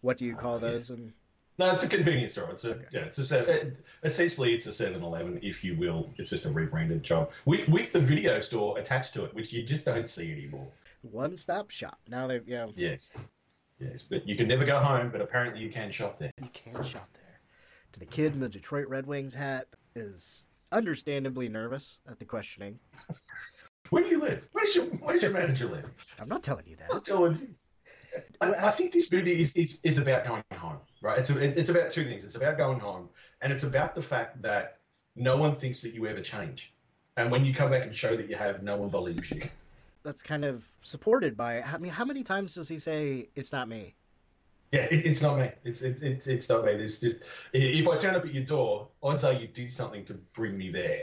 what 0.00 0.18
do 0.18 0.24
you 0.24 0.34
call 0.34 0.58
those 0.58 0.90
and 0.90 1.12
No, 1.58 1.72
it's 1.72 1.82
a 1.82 1.88
convenience 1.88 2.32
store. 2.32 2.50
It's 2.52 2.64
a 2.64 2.78
yeah, 2.92 3.00
it's 3.00 3.18
a 3.32 3.38
it, 3.48 3.66
uh, 3.66 4.06
essentially 4.06 4.54
it's 4.54 4.66
a 4.66 4.70
7-Eleven, 4.70 5.40
if 5.42 5.64
you 5.64 5.76
will. 5.76 6.14
It's 6.16 6.30
just 6.30 6.44
a 6.44 6.50
rebranded 6.50 7.02
job 7.02 7.32
with 7.46 7.68
with 7.68 7.92
the 7.92 8.00
video 8.00 8.40
store 8.40 8.78
attached 8.78 9.12
to 9.14 9.24
it, 9.24 9.34
which 9.34 9.52
you 9.52 9.64
just 9.64 9.84
don't 9.84 10.08
see 10.08 10.30
anymore. 10.30 10.68
one 11.02 11.36
stop 11.36 11.70
shop. 11.70 11.98
Now 12.08 12.26
they 12.28 12.40
yeah, 12.46 12.68
Yes, 12.76 13.12
yes, 13.80 14.02
but 14.02 14.26
you 14.28 14.36
can 14.36 14.46
never 14.46 14.64
go 14.64 14.78
home. 14.78 15.10
But 15.10 15.20
apparently 15.20 15.60
you 15.60 15.70
can 15.70 15.90
shop 15.90 16.18
there. 16.18 16.32
you 16.40 16.48
can 16.52 16.82
shop 16.84 17.08
there. 17.14 17.40
To 17.92 18.00
the 18.00 18.06
kid 18.06 18.34
in 18.34 18.40
the 18.40 18.48
Detroit 18.48 18.86
Red 18.88 19.06
Wings 19.06 19.34
hat 19.34 19.66
is 19.96 20.46
understandably 20.70 21.48
nervous 21.48 21.98
at 22.08 22.18
the 22.20 22.24
questioning. 22.24 22.78
Where 23.90 24.04
do 24.04 24.10
you 24.10 24.20
live? 24.20 24.46
Where's 24.52 24.76
your 24.76 24.84
Where's 24.84 25.22
your 25.22 25.32
manager 25.32 25.66
live? 25.66 25.90
I'm 26.20 26.28
not 26.28 26.42
telling 26.44 26.66
you 26.66 26.76
that. 26.76 26.94
I'm 26.94 27.00
telling 27.00 27.38
you. 27.38 27.48
I, 28.40 28.54
I 28.68 28.70
think 28.70 28.92
this 28.92 29.10
movie 29.12 29.40
is, 29.40 29.54
is, 29.54 29.80
is 29.82 29.98
about 29.98 30.24
going 30.24 30.42
home, 30.54 30.78
right? 31.02 31.18
It's, 31.18 31.30
a, 31.30 31.58
it's 31.58 31.70
about 31.70 31.90
two 31.90 32.04
things. 32.04 32.24
It's 32.24 32.36
about 32.36 32.56
going 32.56 32.80
home, 32.80 33.08
and 33.40 33.52
it's 33.52 33.64
about 33.64 33.94
the 33.94 34.02
fact 34.02 34.42
that 34.42 34.78
no 35.16 35.36
one 35.36 35.54
thinks 35.54 35.82
that 35.82 35.94
you 35.94 36.06
ever 36.06 36.20
change. 36.20 36.72
And 37.16 37.30
when 37.30 37.44
you 37.44 37.52
come 37.52 37.70
back 37.70 37.84
and 37.84 37.94
show 37.94 38.16
that 38.16 38.30
you 38.30 38.36
have, 38.36 38.62
no 38.62 38.76
one 38.76 38.90
believes 38.90 39.30
you. 39.30 39.42
That's 40.04 40.22
kind 40.22 40.44
of 40.44 40.68
supported 40.82 41.36
by 41.36 41.60
I 41.60 41.76
mean 41.78 41.92
how 41.92 42.04
many 42.04 42.22
times 42.22 42.54
does 42.54 42.68
he 42.68 42.78
say 42.78 43.28
it's 43.34 43.52
not 43.52 43.68
me? 43.68 43.96
Yeah, 44.72 44.86
it, 44.90 45.04
it's 45.04 45.20
not 45.20 45.38
me. 45.38 45.50
It's 45.64 45.82
it, 45.82 46.02
it's 46.02 46.26
it's 46.28 46.48
not 46.48 46.64
me. 46.64 46.76
There's 46.76 47.00
just 47.00 47.16
if 47.52 47.88
I 47.88 47.96
turn 47.98 48.14
up 48.14 48.24
at 48.24 48.32
your 48.32 48.44
door, 48.44 48.88
I'd 49.04 49.18
say 49.18 49.40
you 49.40 49.48
did 49.48 49.72
something 49.72 50.04
to 50.04 50.14
bring 50.34 50.56
me 50.56 50.70
there. 50.70 51.02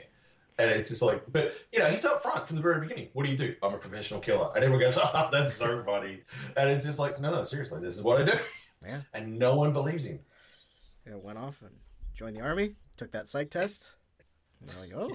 And 0.57 0.69
it's 0.71 0.89
just 0.89 1.01
like, 1.01 1.23
but 1.31 1.53
you 1.71 1.79
know, 1.79 1.87
he's 1.87 2.05
up 2.05 2.21
front 2.23 2.47
from 2.47 2.55
the 2.55 2.61
very 2.61 2.79
beginning. 2.79 3.09
What 3.13 3.25
do 3.25 3.31
you 3.31 3.37
do? 3.37 3.55
I'm 3.61 3.73
a 3.73 3.77
professional 3.77 4.21
killer. 4.21 4.51
And 4.55 4.63
everyone 4.63 4.79
goes, 4.79 4.97
oh, 5.01 5.29
that's 5.31 5.53
so 5.55 5.83
funny. 5.85 6.21
And 6.55 6.69
it's 6.69 6.85
just 6.85 6.99
like, 6.99 7.19
no, 7.19 7.31
no, 7.31 7.43
seriously, 7.43 7.81
this 7.81 7.95
is 7.95 8.01
what 8.01 8.21
I 8.21 8.25
do. 8.25 8.37
Yeah. 8.85 9.01
And 9.13 9.39
no 9.39 9.55
one 9.55 9.73
believes 9.73 10.05
him. 10.05 10.19
Know, 11.05 11.17
went 11.17 11.37
off 11.37 11.61
and 11.61 11.71
joined 12.13 12.35
the 12.35 12.41
army, 12.41 12.75
took 12.97 13.11
that 13.11 13.27
psych 13.27 13.49
test. 13.49 13.91
Like, 14.79 14.93
oh, 14.95 15.11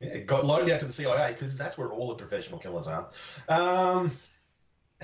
Yeah, 0.00 0.18
got 0.18 0.44
loaned 0.44 0.70
out 0.70 0.80
to 0.80 0.86
the 0.86 0.92
CIA 0.92 1.32
because 1.32 1.56
that's 1.56 1.76
where 1.78 1.90
all 1.90 2.08
the 2.08 2.14
professional 2.14 2.58
killers 2.58 2.88
are. 2.88 3.08
Um, 3.48 4.10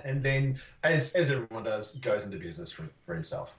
and 0.04 0.22
then, 0.22 0.60
as 0.82 1.12
as 1.12 1.30
everyone 1.30 1.64
does, 1.64 1.92
goes 1.96 2.24
into 2.24 2.38
business 2.38 2.72
for, 2.72 2.88
for 3.04 3.14
himself. 3.14 3.54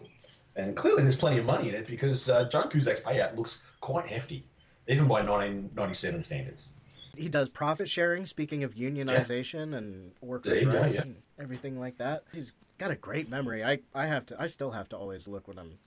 And 0.56 0.75
clearly, 0.75 1.04
there's 1.04 1.15
plenty 1.15 1.38
of 1.38 1.46
money 1.46 1.70
in 1.70 1.75
it 1.75 1.88
because 1.88 2.30
uh, 2.30 2.50
John 2.50 2.70
Cusack's 2.70 3.01
payout 3.01 3.36
looks 3.38 3.63
quite 3.82 4.08
hefty, 4.08 4.46
even 4.88 5.08
by 5.08 5.22
1997 5.24 6.24
standards. 6.24 6.70
he 7.15 7.30
does 7.30 7.50
profit 7.50 7.89
sharing. 7.89 8.25
Speaking 8.25 8.63
of 8.63 8.75
unionization 8.75 9.75
and 9.75 10.12
workers' 10.22 10.65
rights 10.65 10.96
yeah. 10.96 11.01
and 11.01 11.15
everything 11.39 11.80
like 11.80 11.98
that, 11.98 12.24
he's 12.34 12.54
got 12.77 12.92
a 12.92 12.96
great 12.96 13.30
memory. 13.30 13.63
I, 13.63 13.80
I 13.94 14.06
have 14.06 14.25
to 14.27 14.42
I 14.42 14.48
still 14.48 14.72
have 14.72 14.89
to 14.89 14.98
always 14.98 15.27
look 15.27 15.48
when 15.48 15.60
I'm 15.60 15.77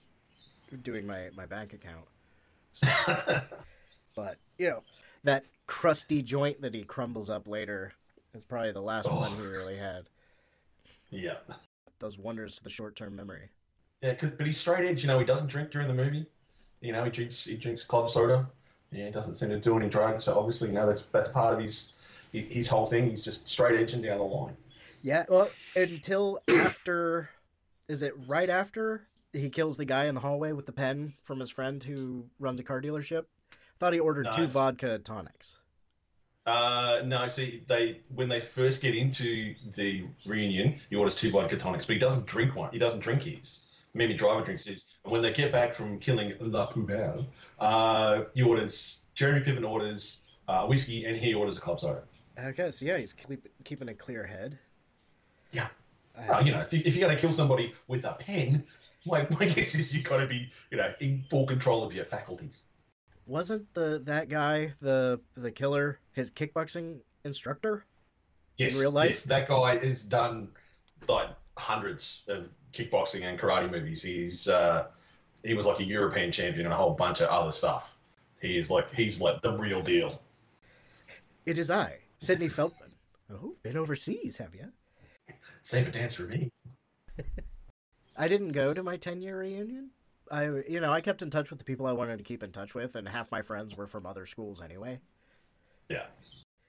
doing 0.83 1.05
my, 1.05 1.29
my 1.35 1.45
bank 1.45 1.73
account. 1.73 2.05
So- 2.73 2.87
but 4.15 4.37
you 4.57 4.69
know 4.69 4.83
that 5.23 5.43
crusty 5.67 6.21
joint 6.21 6.61
that 6.61 6.73
he 6.73 6.83
crumbles 6.83 7.29
up 7.29 7.47
later 7.47 7.93
is 8.33 8.43
probably 8.43 8.71
the 8.71 8.81
last 8.81 9.11
one 9.11 9.31
he 9.33 9.45
really 9.45 9.77
had. 9.77 10.05
Yeah. 11.09 11.37
Does 11.99 12.17
wonders 12.17 12.57
to 12.57 12.63
the 12.63 12.69
short 12.69 12.95
term 12.95 13.15
memory. 13.15 13.49
Yeah, 14.01 14.15
but 14.21 14.45
he's 14.45 14.57
straight 14.57 14.85
edge. 14.85 15.01
You 15.01 15.07
know, 15.07 15.19
he 15.19 15.25
doesn't 15.25 15.47
drink 15.47 15.71
during 15.71 15.87
the 15.87 15.93
movie. 15.93 16.25
You 16.81 16.93
know, 16.93 17.03
he 17.03 17.09
drinks 17.09 17.43
he 17.43 17.57
drinks 17.57 17.83
club 17.83 18.09
soda. 18.09 18.47
Yeah, 18.91 19.05
he 19.05 19.11
doesn't 19.11 19.35
seem 19.35 19.49
to 19.49 19.59
do 19.59 19.77
any 19.77 19.89
drugs. 19.89 20.23
So 20.23 20.37
obviously, 20.37 20.69
you 20.69 20.75
know, 20.75 20.87
that's 20.87 21.03
that's 21.03 21.29
part 21.29 21.53
of 21.53 21.59
his 21.59 21.93
his 22.31 22.67
whole 22.67 22.85
thing. 22.85 23.09
He's 23.09 23.23
just 23.23 23.47
straight 23.49 23.79
edging 23.79 24.01
down 24.01 24.17
the 24.19 24.23
line. 24.23 24.55
Yeah, 25.01 25.25
well, 25.29 25.49
until 25.75 26.39
after, 26.49 27.29
is 27.87 28.01
it 28.01 28.13
right 28.27 28.49
after 28.49 29.07
he 29.31 29.49
kills 29.49 29.77
the 29.77 29.85
guy 29.85 30.05
in 30.05 30.15
the 30.15 30.21
hallway 30.21 30.51
with 30.51 30.65
the 30.65 30.71
pen 30.71 31.13
from 31.23 31.39
his 31.39 31.49
friend 31.49 31.81
who 31.83 32.25
runs 32.39 32.59
a 32.59 32.63
car 32.63 32.81
dealership? 32.81 33.25
I 33.51 33.55
thought 33.79 33.93
he 33.93 33.99
ordered 33.99 34.27
two 34.35 34.47
vodka 34.47 34.99
tonics. 34.99 35.57
Uh, 36.45 37.01
no, 37.05 37.27
see, 37.27 37.63
they 37.67 38.01
when 38.15 38.27
they 38.27 38.39
first 38.39 38.81
get 38.81 38.95
into 38.95 39.53
the 39.75 40.05
reunion, 40.25 40.79
he 40.89 40.95
orders 40.95 41.15
two 41.15 41.31
vodka 41.31 41.55
tonics, 41.55 41.85
but 41.85 41.93
he 41.93 41.99
doesn't 41.99 42.25
drink 42.25 42.55
one. 42.55 42.71
He 42.71 42.79
doesn't 42.79 43.01
drink 43.01 43.21
his. 43.21 43.59
Maybe 43.93 44.13
Driver 44.13 44.43
drinks 44.43 44.65
his. 44.65 44.85
And 45.03 45.11
when 45.11 45.21
they 45.21 45.33
get 45.33 45.51
back 45.51 45.73
from 45.73 45.99
killing 45.99 46.33
La 46.39 46.67
Poubelle, 46.67 47.25
uh, 47.59 48.23
he 48.33 48.43
orders. 48.43 49.05
Jeremy 49.15 49.41
Piven 49.41 49.69
orders 49.69 50.19
uh, 50.47 50.65
whiskey, 50.65 51.05
and 51.05 51.17
he 51.17 51.33
orders 51.33 51.57
a 51.57 51.61
club 51.61 51.79
soda. 51.79 52.03
Okay, 52.41 52.71
so 52.71 52.85
yeah, 52.85 52.97
he's 52.97 53.11
keep, 53.11 53.47
keeping 53.65 53.89
a 53.89 53.93
clear 53.93 54.25
head. 54.25 54.57
Yeah. 55.51 55.67
Uh, 56.17 56.41
you 56.45 56.51
know, 56.51 56.61
if, 56.61 56.71
you, 56.71 56.81
if 56.85 56.95
you're 56.95 57.07
going 57.07 57.15
to 57.15 57.21
kill 57.21 57.33
somebody 57.33 57.73
with 57.87 58.05
a 58.05 58.13
pen, 58.13 58.63
my, 59.05 59.27
my 59.29 59.45
guess 59.55 59.75
is 59.75 59.93
you've 59.93 60.03
got 60.03 60.17
to 60.17 60.27
be, 60.27 60.51
you 60.71 60.77
know, 60.77 60.91
in 60.99 61.23
full 61.29 61.45
control 61.45 61.83
of 61.83 61.93
your 61.93 62.05
faculties. 62.05 62.63
Wasn't 63.25 63.71
the 63.75 64.01
that 64.05 64.27
guy 64.27 64.73
the 64.81 65.19
the 65.35 65.51
killer 65.51 65.99
his 66.13 66.31
kickboxing 66.31 67.01
instructor? 67.23 67.85
Yes, 68.57 68.79
real 68.79 68.91
life? 68.91 69.11
yes, 69.11 69.23
that 69.25 69.47
guy 69.47 69.77
has 69.85 70.01
done 70.01 70.49
like 71.07 71.29
hundreds 71.55 72.23
of 72.27 72.51
kickboxing 72.73 73.23
and 73.23 73.39
karate 73.39 73.69
movies. 73.69 74.01
He's 74.01 74.47
uh, 74.47 74.87
he 75.43 75.53
was 75.53 75.65
like 75.65 75.79
a 75.79 75.83
European 75.83 76.31
champion 76.31 76.65
and 76.65 76.73
a 76.73 76.77
whole 76.77 76.93
bunch 76.93 77.21
of 77.21 77.29
other 77.29 77.51
stuff. 77.51 77.89
He 78.41 78.57
is 78.57 78.69
like 78.69 78.93
he's 78.93 79.19
like 79.19 79.41
the 79.41 79.57
real 79.57 79.81
deal. 79.81 80.21
It 81.45 81.57
is 81.57 81.71
I, 81.71 81.99
Sidney 82.19 82.47
Feldman. 82.47 82.91
Oh, 83.31 83.55
been 83.63 83.77
overseas, 83.77 84.37
have 84.37 84.55
you? 84.55 84.71
Save 85.61 85.87
a 85.87 85.91
dance 85.91 86.15
for 86.15 86.23
me. 86.23 86.51
I 88.17 88.27
didn't 88.27 88.51
go 88.51 88.73
to 88.73 88.83
my 88.83 88.97
10 88.97 89.21
year 89.21 89.39
reunion. 89.39 89.91
I, 90.31 90.45
you 90.67 90.79
know, 90.79 90.91
I 90.91 91.01
kept 91.01 91.21
in 91.21 91.29
touch 91.29 91.49
with 91.49 91.59
the 91.59 91.65
people 91.65 91.87
I 91.87 91.91
wanted 91.91 92.17
to 92.17 92.23
keep 92.23 92.43
in 92.43 92.51
touch 92.51 92.75
with, 92.75 92.95
and 92.95 93.07
half 93.07 93.31
my 93.31 93.41
friends 93.41 93.75
were 93.75 93.87
from 93.87 94.05
other 94.05 94.25
schools 94.25 94.61
anyway. 94.61 94.99
Yeah. 95.89 96.05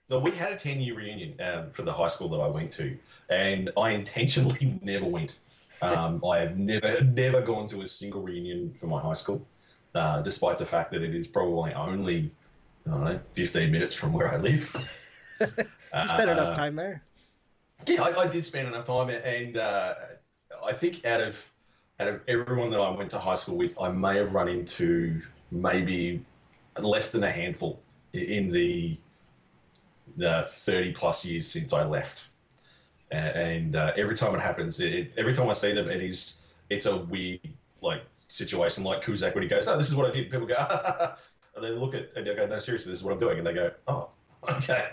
No, 0.09 0.19
we 0.19 0.31
had 0.33 0.53
a 0.53 0.57
10 0.57 0.81
year 0.81 0.95
reunion 0.95 1.35
um, 1.41 1.71
for 1.71 1.83
the 1.83 1.93
high 1.93 2.09
school 2.09 2.29
that 2.31 2.41
I 2.41 2.49
went 2.49 2.73
to, 2.73 2.97
and 3.29 3.71
I 3.77 3.91
intentionally 3.91 4.79
never 4.83 5.07
went. 5.07 5.35
Um, 5.83 6.23
I 6.25 6.39
have 6.39 6.59
never, 6.59 7.03
never 7.03 7.41
gone 7.41 7.67
to 7.69 7.83
a 7.83 7.89
single 7.89 8.23
reunion 8.23 8.75
for 8.79 8.87
my 8.87 9.01
high 9.01 9.15
school, 9.15 9.47
uh, 9.95 10.21
despite 10.23 10.59
the 10.59 10.67
fact 10.67 10.93
that 10.93 11.03
it 11.03 11.15
is 11.15 11.27
probably 11.27 11.73
only, 11.75 12.31
I 12.87 12.91
don't 12.91 13.05
know, 13.05 13.21
15 13.33 13.71
minutes 13.71 13.95
from 13.95 14.13
where 14.13 14.33
I 14.33 14.37
live. 14.39 14.77
You 16.03 16.07
spent 16.07 16.29
Uh, 16.29 16.33
enough 16.35 16.55
time 16.55 16.77
there. 16.77 17.03
Yeah, 17.87 18.03
I, 18.03 18.21
I 18.23 18.29
did 18.29 18.45
spend 18.45 18.69
enough 18.69 18.85
time, 18.87 19.09
and 19.11 19.57
uh, 19.57 19.95
I 20.65 20.73
think 20.73 21.05
out 21.07 21.21
of 21.21 21.37
out 21.99 22.09
of 22.09 22.21
everyone 22.29 22.71
that 22.71 22.81
I 22.81 22.91
went 22.91 23.11
to 23.13 23.19
high 23.19 23.35
school 23.35 23.57
with, 23.57 23.81
I 23.81 23.91
may 23.91 24.17
have 24.19 24.35
run 24.35 24.49
into 24.49 25.21
maybe 25.51 26.25
less 26.79 27.11
than 27.11 27.25
a 27.25 27.31
handful 27.33 27.83
in 28.13 28.51
the 28.53 28.99
the 30.17 30.43
thirty 30.47 30.93
plus 30.93 31.25
years 31.25 31.47
since 31.51 31.73
I 31.73 31.85
left. 31.85 32.30
And 33.11 33.75
uh, 33.77 33.93
every 33.97 34.17
time 34.17 34.35
it 34.35 34.41
happens, 34.41 34.81
it, 34.81 34.95
it- 34.95 35.13
every 35.17 35.35
time 35.35 35.49
I 35.49 35.53
see 35.53 35.73
them, 35.73 35.89
it 35.89 36.03
is 36.03 36.41
it's 36.71 36.87
a 36.87 36.97
weird 36.97 37.41
like 37.83 38.03
situation, 38.29 38.85
like 38.85 39.03
Cusack 39.03 39.35
when 39.35 39.43
he 39.43 39.49
goes, 39.49 39.67
"Oh, 39.67 39.77
this 39.79 39.89
is 39.89 39.97
what 39.97 40.07
I 40.07 40.13
did." 40.13 40.31
People 40.31 40.47
go, 40.47 40.55
ah, 40.59 41.19
and 41.57 41.65
they 41.65 41.71
look 41.71 41.95
at 41.95 42.11
and 42.17 42.27
they 42.27 42.35
go, 42.35 42.47
"No, 42.47 42.59
seriously, 42.61 42.93
this 42.93 43.01
is 43.01 43.05
what 43.05 43.13
I'm 43.13 43.19
doing," 43.19 43.39
and 43.39 43.47
they 43.47 43.55
go, 43.55 43.73
"Oh, 43.89 44.11
okay." 44.49 44.91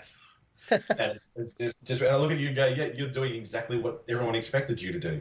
and 0.98 1.18
it's 1.36 1.56
just, 1.58 1.82
just 1.84 2.02
and 2.02 2.10
I 2.10 2.16
look 2.16 2.32
at 2.32 2.38
you 2.38 2.48
and 2.48 2.56
go, 2.56 2.66
yeah, 2.66 2.86
you're 2.94 3.08
doing 3.08 3.34
exactly 3.34 3.78
what 3.78 4.04
everyone 4.08 4.34
expected 4.34 4.80
you 4.82 4.92
to 4.92 5.00
do. 5.00 5.20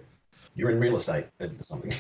You're 0.56 0.72
in 0.72 0.80
real 0.80 0.98
estate 0.98 1.28
or 1.40 1.50
something. 1.62 1.94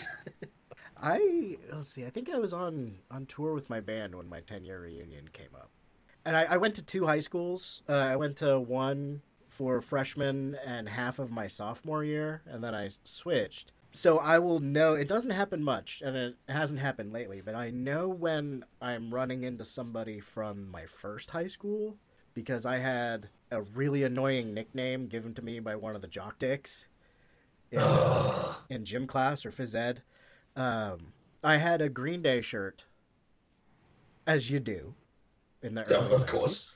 I 0.99 1.57
let's 1.71 1.89
see. 1.89 2.05
I 2.05 2.09
think 2.09 2.29
I 2.29 2.37
was 2.39 2.53
on 2.53 2.99
on 3.11 3.25
tour 3.25 3.53
with 3.53 3.69
my 3.69 3.79
band 3.79 4.15
when 4.15 4.27
my 4.27 4.41
ten 4.41 4.65
year 4.65 4.79
reunion 4.81 5.29
came 5.33 5.53
up, 5.55 5.69
and 6.25 6.35
I, 6.35 6.43
I 6.45 6.57
went 6.57 6.75
to 6.75 6.81
two 6.81 7.05
high 7.05 7.19
schools. 7.19 7.81
Uh, 7.87 7.93
I 7.93 8.15
went 8.15 8.37
to 8.37 8.59
one 8.59 9.21
for 9.57 9.81
freshman 9.81 10.55
and 10.65 10.87
half 10.89 11.19
of 11.19 11.31
my 11.31 11.47
sophomore 11.47 12.03
year, 12.03 12.41
and 12.45 12.63
then 12.63 12.75
I 12.75 12.89
switched. 13.03 13.71
So 13.93 14.19
I 14.19 14.37
will 14.39 14.59
know. 14.59 14.93
It 14.93 15.07
doesn't 15.07 15.31
happen 15.31 15.63
much, 15.63 16.01
and 16.05 16.15
it 16.15 16.35
hasn't 16.47 16.79
happened 16.79 17.11
lately. 17.11 17.41
But 17.41 17.55
I 17.55 17.71
know 17.71 18.07
when 18.07 18.63
I'm 18.81 19.13
running 19.13 19.43
into 19.43 19.65
somebody 19.65 20.19
from 20.19 20.69
my 20.69 20.85
first 20.85 21.31
high 21.31 21.47
school 21.47 21.97
because 22.33 22.65
I 22.65 22.77
had 22.77 23.29
a 23.49 23.61
really 23.63 24.03
annoying 24.03 24.53
nickname 24.53 25.07
given 25.07 25.33
to 25.35 25.41
me 25.41 25.59
by 25.59 25.75
one 25.75 25.95
of 25.95 26.01
the 26.01 26.07
jock 26.07 26.37
dicks 26.37 26.87
in, 27.71 27.81
in 28.69 28.85
gym 28.85 29.07
class 29.07 29.45
or 29.45 29.51
phys 29.51 29.75
ed. 29.75 30.03
Um, 30.55 31.13
I 31.43 31.57
had 31.57 31.81
a 31.81 31.89
Green 31.89 32.21
Day 32.21 32.41
shirt, 32.41 32.85
as 34.25 34.51
you 34.51 34.59
do, 34.59 34.93
in 35.61 35.75
the 35.75 35.83
Yeah, 35.89 35.97
early 35.97 36.09
of 36.11 36.27
90s. 36.27 36.27
course. 36.27 36.71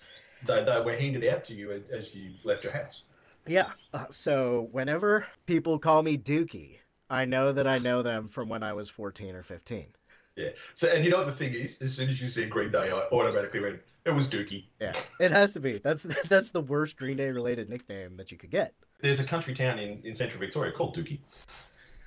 They, 0.45 0.63
they 0.63 0.81
were 0.81 0.95
handed 0.95 1.25
out 1.25 1.43
to 1.45 1.53
you 1.53 1.83
as 1.91 2.13
you 2.15 2.31
left 2.43 2.63
your 2.63 2.73
house. 2.73 3.03
Yeah. 3.47 3.71
Uh, 3.93 4.05
so 4.09 4.69
whenever 4.71 5.27
people 5.45 5.79
call 5.79 6.03
me 6.03 6.17
Dookie, 6.17 6.77
I 7.09 7.25
know 7.25 7.51
that 7.51 7.67
I 7.67 7.77
know 7.79 8.01
them 8.01 8.27
from 8.27 8.49
when 8.49 8.63
I 8.63 8.73
was 8.73 8.89
14 8.89 9.35
or 9.35 9.43
15. 9.43 9.87
Yeah. 10.35 10.49
So, 10.73 10.87
and 10.87 11.03
you 11.03 11.11
know 11.11 11.17
what 11.17 11.25
the 11.25 11.31
thing 11.31 11.53
is? 11.53 11.81
As 11.81 11.93
soon 11.93 12.09
as 12.09 12.21
you 12.21 12.27
said 12.27 12.49
Green 12.49 12.71
Day, 12.71 12.89
I 12.89 13.07
automatically 13.11 13.59
went, 13.59 13.81
it 14.05 14.11
was 14.11 14.27
Dookie. 14.27 14.65
Yeah, 14.79 14.95
it 15.19 15.31
has 15.31 15.53
to 15.53 15.59
be. 15.59 15.77
That's 15.77 16.03
that's 16.27 16.51
the 16.51 16.61
worst 16.61 16.97
Green 16.97 17.17
Day 17.17 17.29
related 17.29 17.69
nickname 17.69 18.17
that 18.17 18.31
you 18.31 18.37
could 18.37 18.49
get. 18.49 18.73
There's 19.01 19.19
a 19.19 19.23
country 19.23 19.53
town 19.53 19.77
in, 19.77 20.01
in 20.03 20.15
central 20.15 20.39
Victoria 20.39 20.71
called 20.71 20.95
Dookie. 20.95 21.19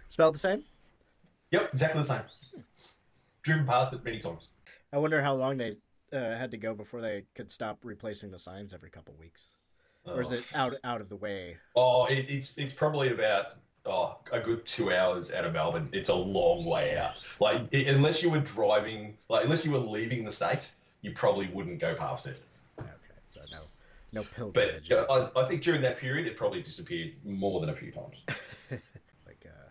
Spelled 0.09 0.35
the 0.35 0.39
same. 0.41 0.65
Yep, 1.51 1.71
exactly 1.73 2.03
the 2.03 2.09
same. 2.09 2.63
Driven 3.43 3.67
past 3.67 3.93
it 3.93 4.05
many 4.05 4.19
times. 4.19 4.49
I 4.93 4.99
wonder 4.99 5.23
how 5.23 5.35
long 5.35 5.57
they 5.57 5.77
uh, 6.15 6.37
had 6.37 6.51
to 6.53 6.57
go 6.57 6.75
before 6.75 7.01
they 7.01 7.25
could 7.35 7.51
stop 7.51 7.79
replacing 7.85 8.31
the 8.31 8.39
signs 8.39 8.73
every 8.73 8.91
couple 8.91 9.15
weeks, 9.19 9.55
or 10.07 10.21
is 10.21 10.33
Oh. 10.33 10.37
it 10.37 10.45
out 10.55 10.75
out 10.85 11.01
of 11.01 11.09
the 11.09 11.17
way? 11.17 11.57
Oh, 11.77 12.07
it, 12.07 12.27
it's 12.29 12.57
it's 12.59 12.73
probably 12.73 13.11
about 13.11 13.57
oh 13.87 14.17
a 14.33 14.41
good 14.41 14.65
two 14.65 14.93
hours 14.93 15.33
out 15.33 15.45
of 15.45 15.53
Melbourne. 15.53 15.89
It's 15.93 16.09
a 16.09 16.15
long 16.15 16.65
way 16.65 16.97
out. 16.97 17.15
Like 17.41 17.63
i 17.75 17.79
unless 17.79 18.23
you 18.23 18.31
were 18.31 18.41
driving, 18.41 19.17
like 19.29 19.45
unless 19.45 19.65
you 19.65 19.73
were 19.73 19.79
leaving 19.79 20.25
the 20.25 20.33
state, 20.33 20.71
you 21.03 21.13
probably 21.13 21.49
wouldn't 21.49 21.81
go 21.81 21.95
past 21.95 22.27
it. 22.27 22.41
Okay, 22.79 22.89
so 23.25 23.41
no 23.51 23.65
no 24.13 24.51
But 24.53 24.91
uh, 24.91 25.29
I, 25.37 25.41
I 25.41 25.45
think 25.45 25.63
during 25.63 25.83
that 25.83 25.99
period, 25.99 26.27
it 26.27 26.37
probably 26.37 26.63
disappeared 26.63 27.13
more 27.25 27.61
than 27.61 27.71
a 27.71 27.75
few 27.75 27.91
times. 27.91 28.17
like 29.27 29.45
uh, 29.47 29.71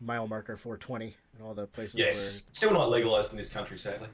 mile 0.00 0.26
marker 0.26 0.56
420 0.56 1.16
and 1.34 1.46
all 1.46 1.54
the 1.54 1.66
places 1.68 1.94
Yes, 1.94 2.48
still 2.52 2.72
not 2.72 2.90
legalized 2.90 3.30
in 3.32 3.38
this 3.38 3.48
country, 3.48 3.78
sadly. 3.78 4.08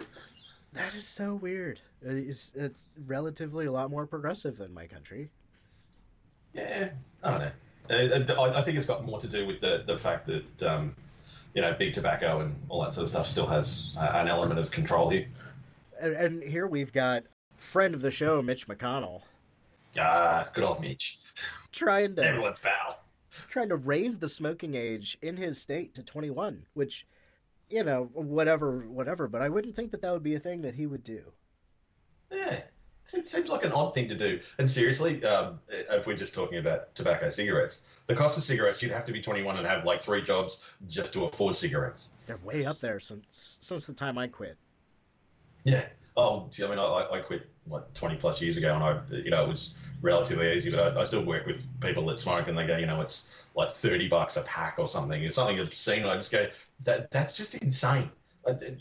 That 0.73 0.95
is 0.95 1.07
so 1.07 1.35
weird. 1.35 1.81
It's, 2.03 2.53
it's 2.55 2.85
relatively 3.07 3.67
a 3.67 3.73
lot 3.73 3.91
more 3.91 4.07
progressive 4.07 4.57
than 4.59 4.73
my 4.73 4.87
country. 4.87 5.31
Yeah, 6.55 6.91
I 7.23 7.31
don't 7.31 7.41
know. 7.41 7.51
Uh, 7.91 8.43
I, 8.43 8.59
I 8.59 8.63
think 8.63 8.77
it's 8.77 8.87
got 8.87 9.05
more 9.05 9.19
to 9.21 9.27
do 9.29 9.47
with 9.47 9.61
the 9.61 9.83
the 9.87 9.97
fact 9.97 10.27
that 10.27 10.63
um, 10.63 10.95
you 11.55 11.63
know 11.63 11.73
big 11.75 11.95
tobacco 11.95 12.41
and 12.41 12.55
all 12.69 12.83
that 12.83 12.93
sort 12.95 13.05
of 13.05 13.11
stuff 13.11 13.27
still 13.29 13.47
has 13.47 13.93
uh, 13.97 14.11
an 14.15 14.29
element 14.29 14.61
of 14.61 14.71
control 14.71 15.09
here. 15.11 15.27
And, 16.01 16.13
and 16.15 16.43
here 16.43 16.67
we've 16.67 16.93
got 16.93 17.25
friend 17.57 17.95
of 17.95 18.01
the 18.03 18.11
show 18.11 18.41
Mitch 18.43 18.69
McConnell 18.69 19.23
Ah, 19.99 20.49
good 20.55 20.65
old 20.65 20.81
Mitch. 20.81 21.19
trying 21.73 22.15
to 22.17 22.23
Everyone's 22.23 22.59
foul. 22.59 23.01
trying 23.49 23.69
to 23.71 23.77
raise 23.77 24.19
the 24.19 24.29
smoking 24.29 24.75
age 24.75 25.17
in 25.23 25.37
his 25.37 25.61
state 25.61 25.95
to 25.95 26.03
21, 26.03 26.67
which 26.75 27.07
you 27.71 27.85
know, 27.85 28.11
whatever 28.13 28.87
whatever, 28.89 29.29
but 29.29 29.43
I 29.43 29.49
wouldn't 29.49 29.77
think 29.77 29.91
that 29.93 30.03
that 30.03 30.13
would 30.13 30.23
be 30.23 30.35
a 30.35 30.41
thing 30.41 30.63
that 30.63 30.75
he 30.75 30.87
would 30.87 31.05
do. 31.05 31.23
Yeah, 32.31 32.61
seems, 33.05 33.31
seems 33.31 33.49
like 33.49 33.65
an 33.65 33.73
odd 33.73 33.95
thing 33.95 34.09
to 34.09 34.15
do. 34.15 34.41
And 34.59 34.71
seriously, 34.71 35.25
um, 35.25 35.61
if 35.69 36.07
we're 36.07 36.17
just 36.17 36.35
talking 36.35 36.59
about 36.59 36.95
tobacco 36.95 37.31
cigarettes, 37.31 37.83
the 38.07 38.15
cost 38.15 38.39
of 38.39 38.45
cigarettes, 38.45 38.83
you'd 38.83 38.93
have 38.93 39.05
to 39.07 39.13
be 39.13 39.21
21 39.21 39.57
and 39.57 39.67
have 39.67 39.85
like 39.85 40.01
three 40.01 40.23
jobs 40.23 40.61
just 40.89 41.13
to 41.15 41.25
afford 41.25 41.57
cigarettes. 41.57 42.09
They're 42.27 42.39
way 42.39 42.65
up 42.65 42.81
there 42.81 43.01
since 43.01 43.59
since 43.61 43.87
the 43.87 43.95
time 43.95 44.19
I 44.19 44.29
quit. 44.29 44.57
Yeah. 45.65 45.87
Oh, 46.17 46.51
I 46.63 46.67
mean, 46.67 46.79
I, 46.79 47.09
I 47.13 47.21
quit 47.21 47.49
like 47.69 47.93
20 47.95 48.17
plus 48.17 48.41
years 48.43 48.57
ago, 48.57 48.75
and 48.75 48.83
I, 48.83 49.01
you 49.17 49.31
know, 49.31 49.45
it 49.45 49.49
was 49.49 49.75
relatively 50.03 50.53
easy. 50.53 50.71
But 50.71 50.97
I, 50.97 51.01
I 51.01 51.05
still 51.05 51.25
work 51.25 51.47
with 51.47 51.63
people 51.81 52.07
that 52.07 52.19
smoke, 52.19 52.49
and 52.49 52.59
they 52.59 52.67
go, 52.67 52.77
you 52.77 52.87
know, 52.87 53.01
it's 53.01 53.29
like 53.55 53.71
30 53.71 54.09
bucks 54.09 54.37
a 54.37 54.43
pack 54.43 54.77
or 54.79 54.89
something. 54.89 55.23
It's 55.23 55.37
something 55.37 55.59
obscene. 55.61 56.03
And 56.03 56.11
I 56.11 56.17
just 56.17 56.33
go, 56.33 56.47
that 56.85 57.11
that's 57.11 57.37
just 57.37 57.55
insane. 57.57 58.11
I, 58.47 58.51
I 58.51 58.77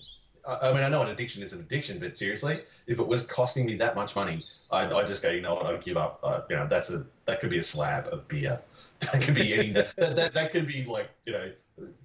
I 0.48 0.74
mean, 0.74 0.84
I 0.84 0.90
know 0.90 1.02
an 1.02 1.10
addiction 1.10 1.44
is 1.44 1.52
an 1.52 1.60
addiction, 1.60 2.00
but 2.00 2.16
seriously, 2.16 2.62
if 2.88 3.00
it 3.00 3.08
was 3.08 3.24
costing 3.24 3.66
me 3.66 3.76
that 3.76 3.96
much 3.96 4.16
money, 4.16 4.46
I 4.72 4.86
I 4.86 5.04
just 5.06 5.22
go, 5.22 5.30
you 5.30 5.42
know 5.42 5.56
what, 5.56 5.66
I'd 5.66 5.84
give 5.84 5.98
up. 5.98 6.20
Uh, 6.24 6.42
you 6.50 6.56
know, 6.56 6.68
that's 6.68 6.90
a 6.90 7.06
that 7.26 7.42
could 7.42 7.50
be 7.50 7.58
a 7.58 7.64
slab 7.64 8.08
of 8.08 8.28
beer. 8.28 8.62
That 9.00 9.22
could 9.22 9.36
be 9.36 9.54
any. 9.54 9.74
that, 9.74 9.96
that 9.96 10.34
that 10.34 10.52
could 10.52 10.66
be 10.66 10.84
like 10.84 11.12
you 11.28 11.34
know, 11.34 11.52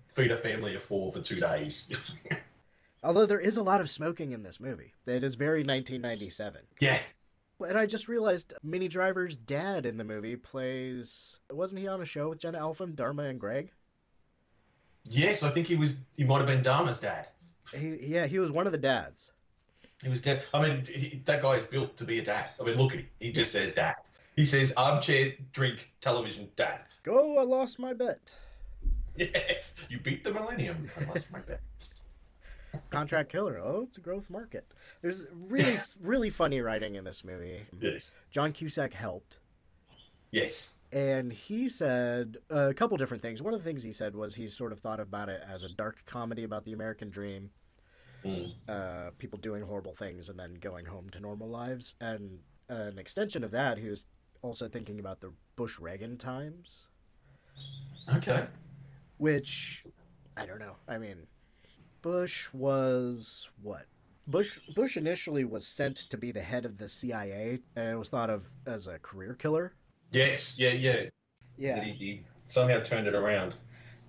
feed 0.08 0.30
a 0.30 0.36
family 0.36 0.74
of 0.74 0.82
four 0.82 1.10
for 1.10 1.22
two 1.22 1.40
days. 1.40 1.88
Although 3.02 3.24
there 3.24 3.40
is 3.40 3.56
a 3.56 3.62
lot 3.62 3.80
of 3.80 3.88
smoking 3.88 4.32
in 4.32 4.42
this 4.42 4.60
movie. 4.60 4.92
It 5.06 5.24
is 5.24 5.34
very 5.34 5.60
1997. 5.60 6.60
yeah. 6.80 6.98
And 7.66 7.78
I 7.78 7.86
just 7.86 8.08
realized 8.08 8.52
Minnie 8.62 8.88
Driver's 8.88 9.36
dad 9.36 9.86
in 9.86 9.96
the 9.96 10.04
movie 10.04 10.36
plays. 10.36 11.38
Wasn't 11.50 11.80
he 11.80 11.88
on 11.88 12.02
a 12.02 12.04
show 12.04 12.28
with 12.28 12.40
Jenna 12.40 12.58
Elfman, 12.58 12.94
Dharma, 12.94 13.22
and 13.22 13.40
Greg? 13.40 13.70
Yes, 15.04 15.42
I 15.42 15.50
think 15.50 15.66
he 15.66 15.76
was. 15.76 15.94
He 16.16 16.24
might 16.24 16.38
have 16.38 16.46
been 16.46 16.62
Dharma's 16.62 16.98
dad. 16.98 17.28
He, 17.74 17.98
yeah, 18.00 18.26
he 18.26 18.38
was 18.38 18.52
one 18.52 18.66
of 18.66 18.72
the 18.72 18.78
dads. 18.78 19.32
He 20.02 20.08
was 20.08 20.20
dead. 20.20 20.42
I 20.52 20.62
mean, 20.62 20.84
he, 20.84 21.22
that 21.24 21.42
guy 21.42 21.54
is 21.54 21.64
built 21.64 21.96
to 21.96 22.04
be 22.04 22.18
a 22.18 22.24
dad. 22.24 22.50
I 22.60 22.64
mean, 22.64 22.76
look 22.76 22.92
at 22.92 22.98
him. 22.98 23.06
He 23.20 23.32
just 23.32 23.52
says 23.52 23.72
dad. 23.72 23.94
He 24.36 24.46
says 24.46 24.72
armchair, 24.76 25.34
drink, 25.52 25.90
television, 26.00 26.48
dad. 26.56 26.80
Go, 27.02 27.38
I 27.38 27.42
lost 27.42 27.78
my 27.78 27.92
bet. 27.92 28.34
Yes, 29.16 29.74
you 29.88 29.98
beat 29.98 30.24
the 30.24 30.32
millennium. 30.32 30.88
I 30.98 31.04
lost 31.04 31.30
my 31.30 31.40
bet. 31.40 31.60
Contract 32.90 33.30
killer. 33.30 33.60
Oh, 33.62 33.86
it's 33.88 33.98
a 33.98 34.00
growth 34.00 34.30
market. 34.30 34.64
There's 35.02 35.26
really, 35.34 35.78
really 36.00 36.30
funny 36.30 36.60
writing 36.60 36.94
in 36.94 37.04
this 37.04 37.24
movie. 37.24 37.60
Yes. 37.78 38.24
John 38.30 38.52
Cusack 38.52 38.94
helped. 38.94 39.38
Yes. 40.30 40.74
And 40.92 41.32
he 41.32 41.68
said 41.68 42.36
a 42.50 42.74
couple 42.74 42.96
different 42.98 43.22
things. 43.22 43.40
One 43.42 43.54
of 43.54 43.60
the 43.60 43.64
things 43.68 43.82
he 43.82 43.92
said 43.92 44.14
was 44.14 44.34
he 44.34 44.46
sort 44.48 44.72
of 44.72 44.80
thought 44.80 45.00
about 45.00 45.30
it 45.30 45.42
as 45.48 45.62
a 45.62 45.74
dark 45.74 46.04
comedy 46.04 46.44
about 46.44 46.64
the 46.64 46.72
American 46.72 47.08
dream, 47.10 47.50
Mm. 48.24 48.52
uh, 48.68 49.10
people 49.18 49.38
doing 49.38 49.62
horrible 49.64 49.94
things 49.94 50.28
and 50.28 50.38
then 50.38 50.54
going 50.54 50.84
home 50.86 51.08
to 51.10 51.18
normal 51.18 51.48
lives. 51.48 51.96
And 52.00 52.38
an 52.68 52.98
extension 52.98 53.42
of 53.42 53.50
that, 53.50 53.78
he 53.78 53.88
was 53.88 54.06
also 54.42 54.68
thinking 54.68 55.00
about 55.00 55.20
the 55.20 55.32
Bush 55.56 55.80
Reagan 55.80 56.18
times, 56.18 56.88
Okay. 58.14 58.46
which 59.18 59.84
I 60.36 60.46
don't 60.46 60.58
know. 60.60 60.76
I 60.86 60.98
mean, 60.98 61.26
Bush 62.02 62.52
was 62.52 63.48
what? 63.60 63.86
Bush 64.26 64.58
Bush 64.74 64.96
initially 64.96 65.44
was 65.44 65.66
sent 65.66 65.96
to 65.96 66.16
be 66.16 66.30
the 66.30 66.42
head 66.42 66.64
of 66.64 66.78
the 66.78 66.88
CIA, 66.88 67.60
and 67.74 67.88
it 67.88 67.96
was 67.96 68.08
thought 68.10 68.30
of 68.30 68.50
as 68.66 68.86
a 68.86 68.98
career 69.00 69.34
killer. 69.34 69.74
Yes. 70.12 70.54
Yeah. 70.58 70.70
Yeah. 70.70 71.04
Yeah. 71.58 71.82
He, 71.82 71.90
he 71.92 72.20
somehow 72.48 72.80
turned 72.80 73.06
it 73.06 73.14
around. 73.14 73.54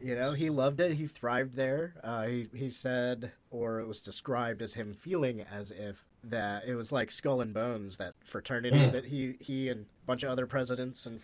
You 0.02 0.16
know, 0.16 0.34
he 0.34 0.50
loved 0.50 0.82
it. 0.82 0.94
He 0.96 1.08
thrived 1.08 1.56
there. 1.56 1.94
Uh, 2.04 2.24
he 2.26 2.48
he 2.54 2.70
said, 2.70 3.32
or 3.52 3.80
it 3.80 3.88
was 3.88 4.02
described 4.02 4.62
as 4.62 4.74
him 4.74 4.94
feeling 4.94 5.42
as 5.42 5.72
if 5.72 6.04
that 6.26 6.66
it 6.68 6.76
was 6.76 6.92
like 6.92 7.10
Skull 7.10 7.39
and 7.39 7.54
Bones, 7.54 7.98
that 7.98 8.13
fraternity 8.24 8.78
Mm. 8.78 8.92
that 8.92 9.06
he 9.06 9.36
he 9.39 9.70
and 9.70 9.82
a 9.86 10.06
bunch 10.06 10.24
of 10.24 10.30
other 10.30 10.46
presidents 10.46 11.06
and 11.06 11.22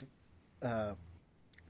uh, 0.62 0.94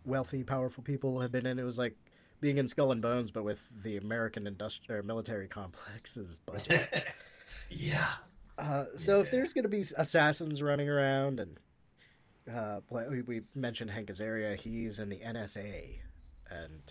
wealthy, 0.06 0.44
powerful 0.44 0.84
people 0.84 1.20
have 1.22 1.32
been 1.32 1.48
in. 1.48 1.58
It 1.58 1.64
was 1.64 1.80
like 1.80 1.96
being 2.42 2.58
in 2.58 2.68
Skull 2.68 2.92
and 2.92 3.02
Bones, 3.02 3.32
but 3.32 3.44
with 3.44 3.68
the 3.84 3.98
American 3.98 4.46
industrial 4.46 5.04
military 5.04 5.48
complex's 5.60 6.40
budget. 6.46 7.08
Yeah. 7.72 8.08
Uh, 8.58 8.86
so 8.96 9.22
if 9.22 9.30
there's 9.32 9.54
going 9.54 9.64
to 9.64 9.70
be 9.70 9.84
assassins 9.98 10.62
running 10.64 10.90
around, 10.90 11.40
and 11.40 11.58
uh, 12.54 12.80
we, 12.92 13.42
mentioned 13.56 13.92
Hank 13.92 14.10
Azaria, 14.10 14.56
he's 14.56 15.00
in 15.00 15.10
the 15.10 15.20
NSA, 15.20 16.00
and 16.50 16.82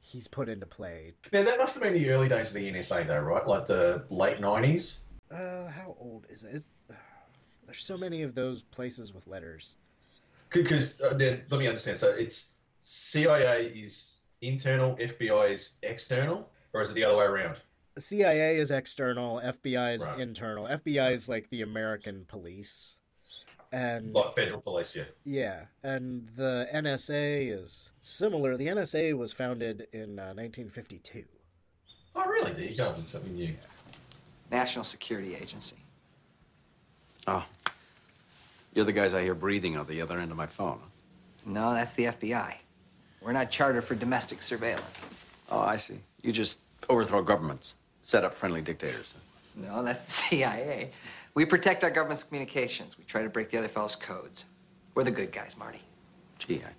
he's 0.00 0.28
put 0.28 0.48
into 0.48 0.66
play. 0.66 1.12
Now 1.32 1.42
that 1.44 1.58
must 1.58 1.74
have 1.74 1.82
been 1.82 1.94
the 1.94 2.10
early 2.10 2.28
days 2.28 2.48
of 2.48 2.54
the 2.54 2.70
NSA, 2.72 3.06
though, 3.06 3.20
right? 3.20 3.46
Like 3.46 3.66
the 3.66 4.04
late 4.10 4.40
nineties. 4.40 5.00
Uh, 5.30 5.68
how 5.68 5.96
old 6.00 6.26
is 6.30 6.44
it? 6.44 6.54
Is- 6.54 6.66
there's 7.66 7.84
so 7.84 7.98
many 7.98 8.22
of 8.22 8.34
those 8.34 8.62
places 8.62 9.12
with 9.12 9.26
letters. 9.26 9.76
Because 10.50 10.98
uh, 11.02 11.14
let 11.18 11.50
me 11.50 11.66
understand. 11.66 11.98
So 11.98 12.08
it's 12.08 12.50
CIA 12.80 13.66
is 13.66 14.14
internal, 14.40 14.96
FBI 14.96 15.50
is 15.52 15.72
external, 15.82 16.48
or 16.72 16.80
is 16.80 16.90
it 16.90 16.94
the 16.94 17.04
other 17.04 17.18
way 17.18 17.26
around? 17.26 17.56
CIA 17.98 18.56
is 18.56 18.70
external, 18.70 19.40
FBI 19.44 19.94
is 19.96 20.06
Right. 20.06 20.20
internal. 20.20 20.66
FBI 20.66 21.12
is 21.12 21.28
like 21.28 21.50
the 21.50 21.60
American 21.60 22.24
police, 22.26 22.96
and 23.72 24.12
Like 24.14 24.34
federal 24.34 24.60
police, 24.60 24.96
yeah. 24.96 25.04
Yeah, 25.24 25.60
and 25.82 26.28
the 26.36 26.68
NSA 26.74 27.52
is 27.62 27.90
similar. 28.00 28.56
The 28.56 28.66
NSA 28.68 29.16
was 29.16 29.32
founded 29.32 29.86
in 29.92 30.18
uh, 30.18 30.32
1952. 30.34 31.24
Oh, 32.16 32.24
really? 32.26 32.52
There 32.52 32.64
you 32.64 32.76
go. 32.76 32.94
It's 32.98 33.10
something 33.12 33.34
new. 33.34 33.54
National 34.50 34.84
Security 34.84 35.34
Agency. 35.34 35.76
Oh. 37.26 37.44
You're 38.74 38.84
the 38.84 38.92
guys 38.92 39.12
I 39.14 39.22
hear 39.22 39.34
breathing 39.34 39.76
on 39.76 39.86
the 39.86 40.00
other 40.00 40.18
end 40.18 40.30
of 40.30 40.36
my 40.36 40.46
phone. 40.46 40.78
huh? 40.80 40.86
No, 41.44 41.74
that's 41.74 41.94
the 41.94 42.04
FBI. 42.04 42.54
We're 43.20 43.32
not 43.32 43.50
chartered 43.50 43.84
for 43.84 43.94
domestic 43.94 44.42
surveillance. 44.42 45.04
Oh, 45.50 45.60
I 45.60 45.76
see. 45.76 45.98
You 46.22 46.32
just 46.32 46.58
overthrow 46.88 47.22
governments, 47.22 47.76
set 48.02 48.24
up 48.24 48.32
friendly 48.34 48.60
dictators. 48.60 49.14
huh? 49.14 49.66
No, 49.68 49.82
that's 49.82 50.04
the 50.04 50.10
CIA. 50.28 50.90
We 51.34 51.44
protect 51.44 51.84
our 51.84 51.90
government's 51.90 52.24
communications. 52.24 52.98
We 52.98 53.04
try 53.04 53.22
to 53.22 53.28
break 53.28 53.50
the 53.50 53.58
other 53.58 53.68
fellow's 53.68 53.96
codes. 53.96 54.44
We're 54.94 55.04
the 55.04 55.10
good 55.10 55.32
guys, 55.32 55.56
Marty. 55.56 55.80
Gee, 56.38 56.62
I 56.64 56.70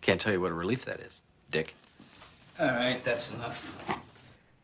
can't 0.00 0.20
tell 0.20 0.32
you 0.32 0.40
what 0.40 0.50
a 0.50 0.54
relief 0.54 0.84
that 0.86 1.00
is, 1.00 1.20
Dick. 1.50 1.74
All 2.58 2.66
right, 2.66 3.02
that's 3.04 3.30
enough. 3.32 3.76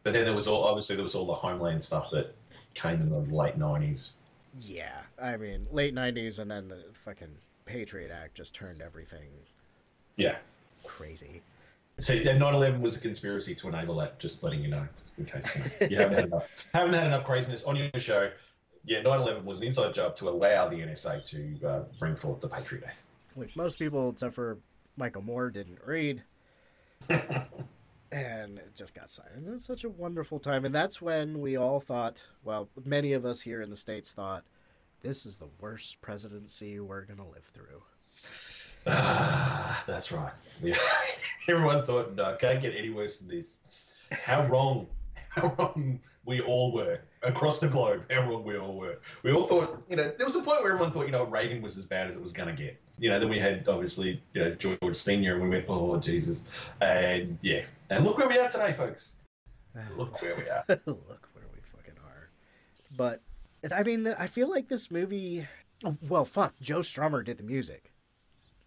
But 0.02 0.12
then 0.12 0.24
there 0.24 0.34
was 0.34 0.46
all 0.48 0.64
obviously 0.64 0.96
there 0.96 1.02
was 1.04 1.14
all 1.14 1.26
the 1.26 1.34
Homeland 1.34 1.84
stuff 1.84 2.10
that 2.10 2.34
came 2.74 3.00
in 3.00 3.10
the 3.10 3.18
late 3.34 3.56
nineties. 3.56 4.12
Yeah, 4.60 5.00
I 5.20 5.36
mean, 5.36 5.66
late 5.72 5.96
90s, 5.96 6.38
and 6.38 6.48
then 6.48 6.68
the 6.68 6.84
fucking 6.92 7.34
Patriot 7.66 8.12
Act 8.12 8.36
just 8.36 8.54
turned 8.54 8.80
everything 8.82 9.26
Yeah. 10.16 10.36
crazy. 10.84 11.42
See, 11.98 12.22
9/11 12.24 12.80
was 12.80 12.96
a 12.96 13.00
conspiracy 13.00 13.54
to 13.56 13.68
enable 13.68 13.96
that. 13.96 14.18
Just 14.20 14.44
letting 14.44 14.60
you 14.62 14.68
know, 14.68 14.86
just 15.04 15.18
in 15.18 15.24
case 15.42 15.56
you, 15.56 15.62
know, 15.62 15.90
you 15.90 15.96
haven't 15.96 16.14
had 16.16 16.24
enough, 16.26 16.48
haven't 16.74 16.94
had 16.94 17.06
enough 17.06 17.24
craziness 17.24 17.64
on 17.64 17.74
your 17.76 17.90
show. 17.96 18.30
Yeah, 18.86 19.02
9/11 19.02 19.44
was 19.44 19.58
an 19.58 19.64
inside 19.64 19.94
job 19.94 20.16
to 20.16 20.28
allow 20.28 20.68
the 20.68 20.76
NSA 20.76 21.24
to 21.30 21.66
uh, 21.66 21.84
bring 21.98 22.16
forth 22.16 22.40
the 22.40 22.48
Patriot 22.48 22.84
Act. 22.86 22.98
which 23.34 23.56
most 23.56 23.78
people, 23.78 24.10
except 24.10 24.34
for 24.34 24.58
Michael 24.96 25.22
Moore, 25.22 25.50
didn't 25.50 25.78
read. 25.84 26.22
and 27.08 28.58
it 28.58 28.76
just 28.76 28.94
got 28.94 29.10
signed. 29.10 29.30
And 29.36 29.48
it 29.48 29.50
was 29.50 29.64
such 29.64 29.84
a 29.84 29.88
wonderful 29.88 30.38
time. 30.38 30.64
And 30.64 30.74
that's 30.74 31.02
when 31.02 31.40
we 31.40 31.56
all 31.56 31.80
thought, 31.80 32.24
well, 32.44 32.68
many 32.84 33.12
of 33.12 33.24
us 33.24 33.40
here 33.40 33.60
in 33.60 33.70
the 33.70 33.76
States 33.76 34.12
thought, 34.12 34.44
this 35.02 35.26
is 35.26 35.36
the 35.38 35.48
worst 35.60 36.00
presidency 36.00 36.80
we're 36.80 37.04
going 37.04 37.18
to 37.18 37.24
live 37.24 37.44
through. 37.44 37.82
That's 39.86 40.12
right. 40.12 40.32
Yeah. 40.62 40.76
Everyone 41.48 41.84
thought, 41.84 42.14
no, 42.14 42.36
can't 42.36 42.62
get 42.62 42.74
any 42.76 42.90
worse 42.90 43.18
than 43.18 43.28
this. 43.28 43.56
How 44.12 44.46
wrong, 44.46 44.86
how 45.28 45.54
wrong 45.58 46.00
we 46.26 46.40
all 46.40 46.72
were 46.72 47.00
across 47.22 47.60
the 47.60 47.68
globe. 47.68 48.04
Everyone, 48.10 48.44
we 48.44 48.56
all 48.56 48.76
were. 48.76 48.98
We 49.22 49.32
all 49.32 49.46
thought, 49.46 49.82
you 49.88 49.96
know, 49.96 50.12
there 50.16 50.26
was 50.26 50.36
a 50.36 50.42
point 50.42 50.62
where 50.62 50.72
everyone 50.72 50.90
thought, 50.90 51.06
you 51.06 51.12
know, 51.12 51.24
Reagan 51.24 51.62
was 51.62 51.76
as 51.76 51.84
bad 51.84 52.08
as 52.08 52.16
it 52.16 52.22
was 52.22 52.32
going 52.32 52.54
to 52.54 52.62
get. 52.62 52.80
You 52.98 53.10
know, 53.10 53.18
then 53.18 53.28
we 53.28 53.38
had 53.38 53.68
obviously, 53.68 54.22
you 54.34 54.44
know, 54.44 54.54
George 54.54 54.96
Senior, 54.96 55.34
and 55.34 55.42
we 55.42 55.48
went, 55.48 55.66
oh 55.68 55.96
Jesus, 55.98 56.40
and 56.80 57.38
yeah, 57.42 57.62
and 57.90 58.04
look 58.04 58.18
where 58.18 58.28
we 58.28 58.38
are 58.38 58.48
today, 58.48 58.72
folks. 58.72 59.12
Look 59.96 60.20
where 60.22 60.36
we 60.36 60.48
are. 60.48 60.64
Look 60.86 61.28
where 61.32 61.44
we 61.52 61.60
fucking 61.72 61.94
are. 62.04 62.28
But, 62.96 63.20
I 63.74 63.82
mean, 63.82 64.06
I 64.06 64.26
feel 64.26 64.48
like 64.48 64.68
this 64.68 64.90
movie. 64.90 65.46
Well, 66.08 66.24
fuck. 66.24 66.54
Joe 66.60 66.78
Strummer 66.78 67.24
did 67.24 67.38
the 67.38 67.42
music. 67.42 67.92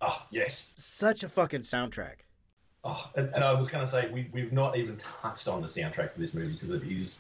Oh, 0.02 0.26
yes. 0.30 0.74
Such 0.76 1.24
a 1.24 1.30
fucking 1.30 1.62
soundtrack. 1.62 2.26
Oh, 2.84 3.10
and, 3.16 3.30
and 3.34 3.44
I 3.44 3.54
was 3.54 3.70
going 3.70 3.84
to 3.84 3.90
say, 3.90 4.10
we, 4.12 4.30
we've 4.32 4.54
not 4.54 4.78
even 4.78 4.98
touched 4.98 5.48
on 5.48 5.62
the 5.62 5.68
soundtrack 5.68 6.14
for 6.14 6.20
this 6.20 6.34
movie 6.34 6.54
because 6.54 6.70
it 6.70 6.92
is 6.92 7.20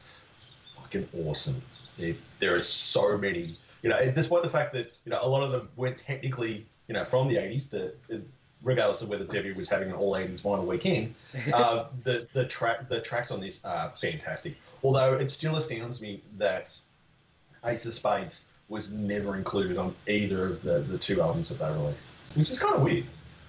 fucking 0.87 1.07
awesome. 1.25 1.61
It, 1.97 2.17
there 2.39 2.55
are 2.55 2.59
so 2.59 3.17
many, 3.17 3.55
you 3.81 3.89
know, 3.89 4.11
despite 4.11 4.43
the 4.43 4.49
fact 4.49 4.73
that, 4.73 4.91
you 5.05 5.11
know, 5.11 5.19
a 5.21 5.27
lot 5.27 5.43
of 5.43 5.51
them 5.51 5.69
weren't 5.75 5.97
technically, 5.97 6.65
you 6.87 6.93
know, 6.93 7.03
from 7.03 7.27
the 7.27 7.35
80s, 7.35 7.69
to, 7.71 8.21
regardless 8.61 9.01
of 9.01 9.09
whether 9.09 9.25
Debbie 9.25 9.53
was 9.53 9.67
having 9.67 9.89
an 9.89 9.95
all 9.95 10.13
80s 10.13 10.39
final 10.39 10.65
weekend, 10.65 11.15
uh, 11.53 11.85
the, 12.03 12.27
the, 12.33 12.45
track, 12.45 12.87
the 12.89 13.01
tracks 13.01 13.31
on 13.31 13.41
this 13.41 13.63
are 13.63 13.91
fantastic. 13.99 14.55
Although 14.83 15.15
it 15.15 15.29
still 15.31 15.55
astounds 15.55 16.01
me 16.01 16.21
that 16.37 16.77
Ace 17.65 17.85
of 17.85 17.93
Spades 17.93 18.45
was 18.69 18.91
never 18.91 19.35
included 19.35 19.77
on 19.77 19.95
either 20.07 20.45
of 20.45 20.61
the, 20.61 20.79
the 20.79 20.97
two 20.97 21.21
albums 21.21 21.49
that 21.49 21.59
they 21.59 21.71
released, 21.71 22.09
which 22.35 22.51
is 22.51 22.59
kind 22.59 22.75
of 22.75 22.81
weird 22.81 23.05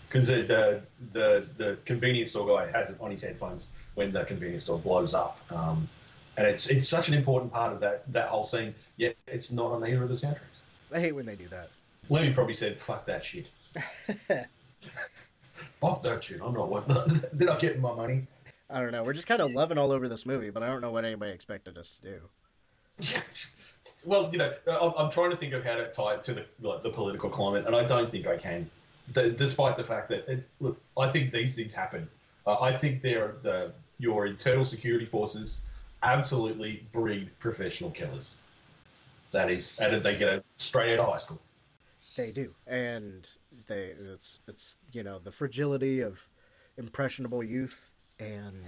because 0.08 0.28
the, 0.28 0.80
the 1.12 1.46
the 1.58 1.76
convenience 1.84 2.30
store 2.30 2.46
guy 2.46 2.70
has 2.70 2.88
it 2.88 2.96
on 2.98 3.10
his 3.10 3.20
headphones 3.20 3.66
when 3.94 4.12
the 4.12 4.24
convenience 4.24 4.64
store 4.64 4.78
blows 4.78 5.12
up, 5.12 5.38
um, 5.50 5.88
and 6.38 6.46
it's 6.46 6.68
it's 6.68 6.88
such 6.88 7.08
an 7.08 7.14
important 7.14 7.52
part 7.52 7.72
of 7.72 7.80
that 7.80 8.10
that 8.12 8.28
whole 8.28 8.44
scene. 8.44 8.74
Yet 8.96 9.16
it's 9.26 9.50
not 9.50 9.72
on 9.72 9.84
either 9.84 10.04
of 10.04 10.08
the 10.08 10.14
soundtracks. 10.14 10.38
I 10.92 11.00
hate 11.00 11.12
when 11.12 11.26
they 11.26 11.34
do 11.34 11.48
that. 11.48 11.68
Lemmy 12.08 12.32
probably 12.32 12.54
said, 12.54 12.80
"Fuck 12.80 13.04
that 13.06 13.24
shit." 13.24 13.48
Fuck 15.80 16.02
that 16.04 16.24
shit. 16.24 16.40
I'm 16.42 16.54
not. 16.54 16.68
What, 16.70 16.88
they're 17.32 17.48
not 17.48 17.60
getting 17.60 17.82
my 17.82 17.92
money. 17.92 18.26
I 18.70 18.80
don't 18.80 18.92
know. 18.92 19.02
We're 19.02 19.12
just 19.12 19.26
kind 19.26 19.42
of 19.42 19.52
loving 19.52 19.78
all 19.78 19.92
over 19.92 20.08
this 20.08 20.24
movie, 20.26 20.50
but 20.50 20.62
I 20.62 20.66
don't 20.66 20.80
know 20.80 20.90
what 20.90 21.04
anybody 21.04 21.32
expected 21.32 21.76
us 21.76 21.98
to 21.98 22.20
do. 23.00 23.20
well, 24.04 24.30
you 24.32 24.38
know, 24.38 24.52
I'm, 24.66 24.92
I'm 24.96 25.10
trying 25.10 25.30
to 25.30 25.36
think 25.36 25.54
of 25.54 25.64
how 25.64 25.76
to 25.76 25.90
tie 25.90 26.14
it 26.14 26.22
to 26.24 26.34
the 26.34 26.44
like, 26.60 26.82
the 26.82 26.90
political 26.90 27.30
climate, 27.30 27.66
and 27.66 27.74
I 27.74 27.84
don't 27.84 28.10
think 28.10 28.26
I 28.26 28.36
can, 28.36 28.70
D- 29.12 29.34
despite 29.36 29.76
the 29.76 29.84
fact 29.84 30.08
that 30.10 30.28
it, 30.28 30.48
look, 30.60 30.80
I 30.96 31.08
think 31.08 31.32
these 31.32 31.54
things 31.54 31.74
happen. 31.74 32.08
Uh, 32.46 32.60
I 32.60 32.72
think 32.72 33.02
they're 33.02 33.34
the 33.42 33.72
your 33.98 34.26
internal 34.26 34.64
security 34.64 35.06
forces 35.06 35.62
absolutely 36.02 36.86
breed 36.92 37.30
professional 37.38 37.90
killers. 37.90 38.36
That 39.32 39.50
is, 39.50 39.78
and 39.78 40.02
they 40.02 40.16
get 40.16 40.28
a 40.28 40.42
straight 40.56 40.94
out 40.94 41.00
of 41.00 41.12
high 41.12 41.18
school. 41.18 41.40
They 42.16 42.30
do, 42.30 42.54
and 42.66 43.28
they 43.66 43.92
it's 44.12 44.40
it's 44.48 44.78
you 44.92 45.02
know 45.02 45.18
the 45.18 45.30
fragility 45.30 46.00
of 46.00 46.26
impressionable 46.76 47.44
youth, 47.44 47.92
and 48.18 48.64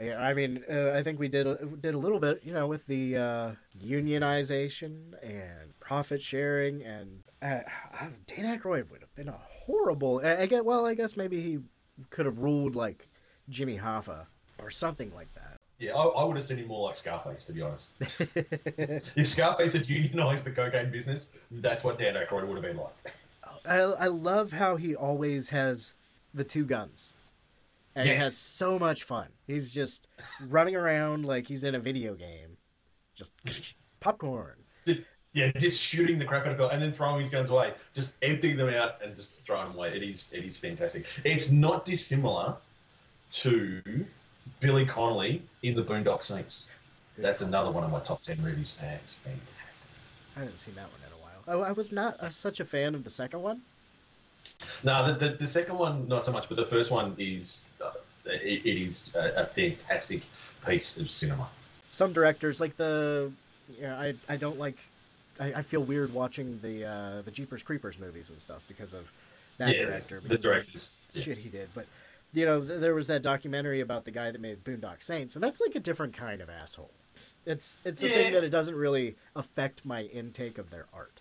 yeah, 0.00 0.20
I 0.20 0.34
mean 0.34 0.62
uh, 0.70 0.90
I 0.94 1.02
think 1.02 1.18
we 1.18 1.28
did 1.28 1.46
a, 1.46 1.56
did 1.66 1.94
a 1.94 1.98
little 1.98 2.20
bit 2.20 2.42
you 2.44 2.52
know 2.52 2.66
with 2.66 2.86
the 2.86 3.16
uh, 3.16 3.52
unionization 3.82 5.14
and 5.22 5.78
profit 5.80 6.22
sharing, 6.22 6.82
and 6.82 7.24
uh, 7.42 7.60
Dan 8.26 8.58
Aykroyd 8.58 8.90
would 8.90 9.00
have 9.00 9.14
been 9.14 9.28
a 9.28 9.40
horrible. 9.64 10.20
I, 10.22 10.42
I 10.42 10.46
get 10.46 10.64
well, 10.64 10.86
I 10.86 10.94
guess 10.94 11.16
maybe 11.16 11.40
he 11.40 11.58
could 12.10 12.26
have 12.26 12.38
ruled 12.38 12.76
like 12.76 13.08
Jimmy 13.48 13.78
Hoffa 13.78 14.26
or 14.58 14.70
something 14.70 15.12
like 15.14 15.32
that. 15.34 15.53
Yeah, 15.84 15.94
I, 15.94 16.04
I 16.04 16.24
would 16.24 16.36
have 16.36 16.46
seen 16.46 16.58
him 16.58 16.68
more 16.68 16.88
like 16.88 16.96
Scarface, 16.96 17.44
to 17.44 17.52
be 17.52 17.62
honest. 17.62 17.88
if 19.16 19.26
Scarface 19.26 19.72
had 19.74 19.88
unionized 19.88 20.44
the 20.44 20.50
cocaine 20.50 20.90
business, 20.90 21.28
that's 21.50 21.84
what 21.84 21.98
Dan 21.98 22.14
Aykroyd 22.14 22.46
would 22.46 22.56
have 22.56 22.62
been 22.64 22.76
like. 22.76 23.14
I, 23.66 23.76
I 23.76 24.06
love 24.08 24.52
how 24.52 24.76
he 24.76 24.94
always 24.94 25.50
has 25.50 25.96
the 26.32 26.44
two 26.44 26.64
guns. 26.64 27.14
And 27.96 28.06
Yes. 28.06 28.18
he 28.18 28.24
has 28.24 28.36
so 28.36 28.78
much 28.78 29.04
fun. 29.04 29.28
He's 29.46 29.72
just 29.72 30.08
running 30.48 30.74
around 30.74 31.24
like 31.24 31.46
he's 31.46 31.62
in 31.62 31.74
a 31.74 31.78
video 31.80 32.14
game. 32.14 32.56
Just 33.14 33.32
popcorn. 34.00 34.56
Yeah, 35.32 35.50
just 35.50 35.80
shooting 35.80 36.20
the 36.20 36.24
crap 36.24 36.42
out 36.42 36.52
of 36.52 36.52
people 36.54 36.68
and 36.68 36.80
then 36.80 36.92
throwing 36.92 37.20
his 37.20 37.28
guns 37.28 37.50
away, 37.50 37.74
just 37.92 38.12
emptying 38.22 38.56
them 38.56 38.68
out 38.68 39.02
and 39.02 39.16
just 39.16 39.32
throwing 39.42 39.66
them 39.66 39.76
away. 39.76 39.88
It 39.96 40.02
is, 40.04 40.28
it 40.32 40.44
is 40.44 40.56
fantastic. 40.56 41.06
It's 41.24 41.50
not 41.50 41.84
dissimilar 41.84 42.56
to 43.32 43.82
Billy 44.60 44.84
Connolly 44.86 45.42
in 45.62 45.74
the 45.74 45.82
Boondock 45.82 46.22
Saints. 46.22 46.66
That's 47.18 47.42
another 47.42 47.70
one 47.70 47.84
of 47.84 47.90
my 47.92 48.00
top 48.00 48.22
ten 48.22 48.40
movies. 48.42 48.76
and 48.82 48.98
It's 49.02 49.12
fantastic. 49.12 49.90
I 50.36 50.40
haven't 50.40 50.56
seen 50.58 50.74
that 50.74 50.86
one 50.90 51.00
in 51.06 51.12
a 51.12 51.54
while. 51.56 51.64
I, 51.64 51.68
I 51.68 51.72
was 51.72 51.92
not 51.92 52.18
uh, 52.20 52.30
such 52.30 52.60
a 52.60 52.64
fan 52.64 52.94
of 52.94 53.04
the 53.04 53.10
second 53.10 53.42
one. 53.42 53.62
No, 54.82 55.06
the, 55.12 55.26
the, 55.28 55.34
the 55.36 55.46
second 55.46 55.78
one 55.78 56.08
not 56.08 56.24
so 56.24 56.32
much, 56.32 56.48
but 56.48 56.56
the 56.56 56.66
first 56.66 56.90
one 56.90 57.14
is 57.18 57.68
uh, 57.84 57.90
it, 58.26 58.64
it 58.64 58.82
is 58.82 59.10
a, 59.14 59.42
a 59.42 59.46
fantastic 59.46 60.22
piece 60.66 60.96
of 60.96 61.10
cinema. 61.10 61.48
Some 61.90 62.12
directors 62.12 62.60
like 62.60 62.76
the, 62.76 63.30
yeah, 63.80 63.98
I 63.98 64.14
I 64.28 64.36
don't 64.36 64.58
like. 64.58 64.76
I, 65.40 65.54
I 65.54 65.62
feel 65.62 65.82
weird 65.82 66.12
watching 66.12 66.58
the 66.62 66.84
uh, 66.84 67.22
the 67.22 67.30
Jeepers 67.30 67.62
Creepers 67.62 67.98
movies 67.98 68.30
and 68.30 68.40
stuff 68.40 68.64
because 68.68 68.92
of 68.94 69.10
that 69.58 69.74
Yeah, 69.74 69.84
director. 69.86 70.20
the 70.20 70.38
directors, 70.38 70.96
the 71.12 71.18
yeah. 71.20 71.24
shit 71.24 71.38
he 71.38 71.48
did. 71.48 71.68
But 71.74 71.86
you 72.34 72.44
know, 72.44 72.60
th- 72.60 72.80
there 72.80 72.94
was 72.94 73.06
that 73.06 73.22
documentary 73.22 73.80
about 73.80 74.04
the 74.04 74.10
guy 74.10 74.30
that 74.30 74.40
made 74.40 74.64
Boondock 74.64 75.02
Saints, 75.02 75.34
and 75.34 75.42
that's 75.42 75.60
like 75.60 75.74
a 75.74 75.80
different 75.80 76.12
kind 76.14 76.40
of 76.40 76.50
asshole. 76.50 76.90
It's 77.46 77.82
it's 77.84 78.02
a 78.02 78.08
thing 78.08 78.32
that 78.32 78.44
it 78.44 78.50
doesn't 78.50 78.74
really 78.74 79.16
affect 79.36 79.84
my 79.84 80.02
intake 80.02 80.58
of 80.58 80.70
their 80.70 80.86
art. 80.92 81.20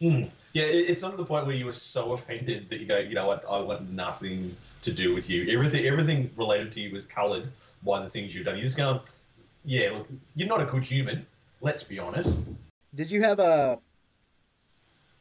Mm. 0.00 0.30
Yeah, 0.52 0.64
it, 0.64 0.90
it's 0.90 1.02
not 1.02 1.12
to 1.12 1.16
the 1.16 1.24
point 1.24 1.46
where 1.46 1.54
you 1.54 1.66
were 1.66 1.72
so 1.72 2.12
offended 2.12 2.68
that 2.70 2.80
you 2.80 2.86
go, 2.86 2.98
you 2.98 3.14
know 3.14 3.26
what, 3.26 3.44
I 3.48 3.60
want 3.60 3.90
nothing 3.90 4.56
to 4.82 4.92
do 4.92 5.14
with 5.14 5.30
you. 5.30 5.48
Everything, 5.52 5.86
everything 5.86 6.30
related 6.36 6.72
to 6.72 6.80
you 6.80 6.92
was 6.92 7.04
coloured 7.04 7.48
by 7.84 8.02
the 8.02 8.08
things 8.08 8.34
you've 8.34 8.44
done. 8.44 8.56
You 8.56 8.64
just 8.64 8.76
go, 8.76 9.00
yeah, 9.64 9.90
look, 9.90 10.08
you're 10.34 10.48
not 10.48 10.60
a 10.60 10.64
good 10.64 10.82
human. 10.82 11.24
Let's 11.60 11.84
be 11.84 12.00
honest. 12.00 12.44
Did 12.94 13.10
you 13.10 13.22
have 13.22 13.38
a 13.38 13.78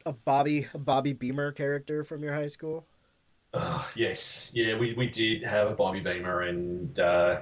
a 0.05 0.11
Bobby 0.11 0.67
a 0.73 0.79
Bobby 0.79 1.13
Beamer 1.13 1.51
character 1.51 2.03
from 2.03 2.23
your 2.23 2.33
high 2.33 2.47
school? 2.47 2.87
Oh, 3.53 3.89
yes, 3.95 4.51
yeah, 4.53 4.77
we, 4.77 4.93
we 4.93 5.07
did 5.07 5.43
have 5.43 5.69
a 5.69 5.75
Bobby 5.75 5.99
Beamer, 5.99 6.41
and 6.41 6.97
uh, 6.99 7.41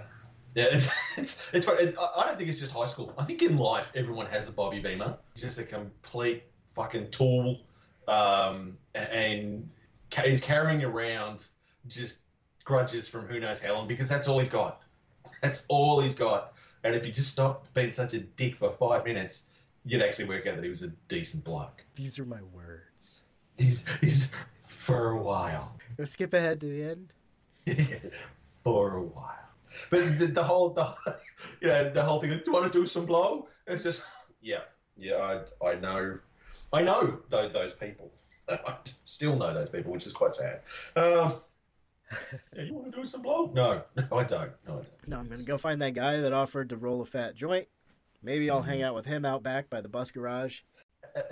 yeah, 0.55 0.65
it's 0.71 0.89
it's 1.17 1.43
it's. 1.53 1.65
fun. 1.65 1.77
It, 1.79 1.95
I 1.99 2.21
I 2.21 2.27
don't 2.27 2.37
think 2.37 2.49
it's 2.49 2.59
just 2.59 2.71
high 2.71 2.87
school. 2.87 3.13
I 3.17 3.23
think 3.23 3.41
in 3.43 3.57
life 3.57 3.91
everyone 3.95 4.25
has 4.27 4.49
a 4.49 4.51
Bobby 4.51 4.79
Beamer. 4.79 5.17
He's 5.33 5.43
just 5.43 5.59
a 5.59 5.63
complete 5.63 6.43
fucking 6.75 7.11
tool, 7.11 7.59
um, 8.07 8.77
and 8.95 9.69
he's 10.23 10.41
carrying 10.41 10.83
around 10.83 11.45
just 11.87 12.19
grudges 12.63 13.07
from 13.07 13.27
who 13.27 13.39
knows 13.39 13.61
how 13.61 13.73
long 13.73 13.87
because 13.87 14.09
that's 14.09 14.27
all 14.27 14.39
he's 14.39 14.49
got. 14.49 14.81
That's 15.41 15.65
all 15.67 16.01
he's 16.01 16.15
got. 16.15 16.53
And 16.83 16.95
if 16.95 17.05
you 17.05 17.11
just 17.11 17.31
stopped 17.31 17.73
being 17.73 17.91
such 17.91 18.13
a 18.13 18.19
dick 18.19 18.55
for 18.55 18.71
five 18.71 19.05
minutes, 19.05 19.43
you'd 19.85 20.01
actually 20.01 20.25
work 20.25 20.47
out 20.47 20.55
that 20.55 20.63
he 20.63 20.69
was 20.69 20.83
a 20.83 20.89
decent 21.07 21.43
bloke. 21.43 21.83
These 21.95 22.19
are 22.19 22.25
my 22.25 22.41
words. 22.53 23.21
He's 23.57 23.85
he's 24.01 24.29
for 24.79 25.11
a 25.11 25.17
while. 25.21 25.75
Go 25.97 26.05
skip 26.05 26.33
ahead 26.33 26.61
to 26.61 26.67
the 26.67 26.83
end. 26.83 27.13
for 28.63 28.95
a 28.95 29.03
while. 29.03 29.35
But 29.89 30.17
the, 30.17 30.27
the 30.27 30.43
whole, 30.43 30.69
the, 30.69 30.95
you 31.61 31.67
know, 31.67 31.89
the 31.89 32.01
whole 32.01 32.19
thing. 32.19 32.29
Do 32.29 32.41
you 32.45 32.51
want 32.51 32.71
to 32.71 32.79
do 32.79 32.85
some 32.85 33.05
blow? 33.05 33.47
It's 33.67 33.83
just, 33.83 34.03
yeah, 34.41 34.61
yeah. 34.97 35.43
I, 35.61 35.67
I 35.67 35.75
know, 35.75 36.19
I 36.71 36.81
know 36.81 37.19
those, 37.29 37.51
those 37.51 37.73
people. 37.73 38.11
I 38.49 38.75
still 39.05 39.35
know 39.35 39.53
those 39.53 39.69
people, 39.69 39.91
which 39.91 40.07
is 40.07 40.13
quite 40.13 40.33
sad. 40.33 40.61
Um, 40.95 41.33
yeah, 42.55 42.63
you 42.63 42.73
want 42.73 42.91
to 42.91 43.01
do 43.01 43.05
some 43.05 43.21
blow? 43.21 43.51
No, 43.53 43.83
no, 43.95 44.17
I 44.17 44.23
don't. 44.23 44.51
No, 44.67 44.73
I 44.73 44.75
don't. 44.75 45.07
No, 45.07 45.17
I'm 45.19 45.27
gonna 45.27 45.43
go 45.43 45.57
find 45.57 45.81
that 45.81 45.93
guy 45.93 46.21
that 46.21 46.33
offered 46.33 46.69
to 46.69 46.77
roll 46.77 47.01
a 47.01 47.05
fat 47.05 47.35
joint. 47.35 47.67
Maybe 48.23 48.49
I'll 48.49 48.63
hang 48.63 48.81
out 48.81 48.95
with 48.95 49.05
him 49.05 49.23
out 49.25 49.43
back 49.43 49.69
by 49.69 49.81
the 49.81 49.87
bus 49.87 50.09
garage. 50.09 50.61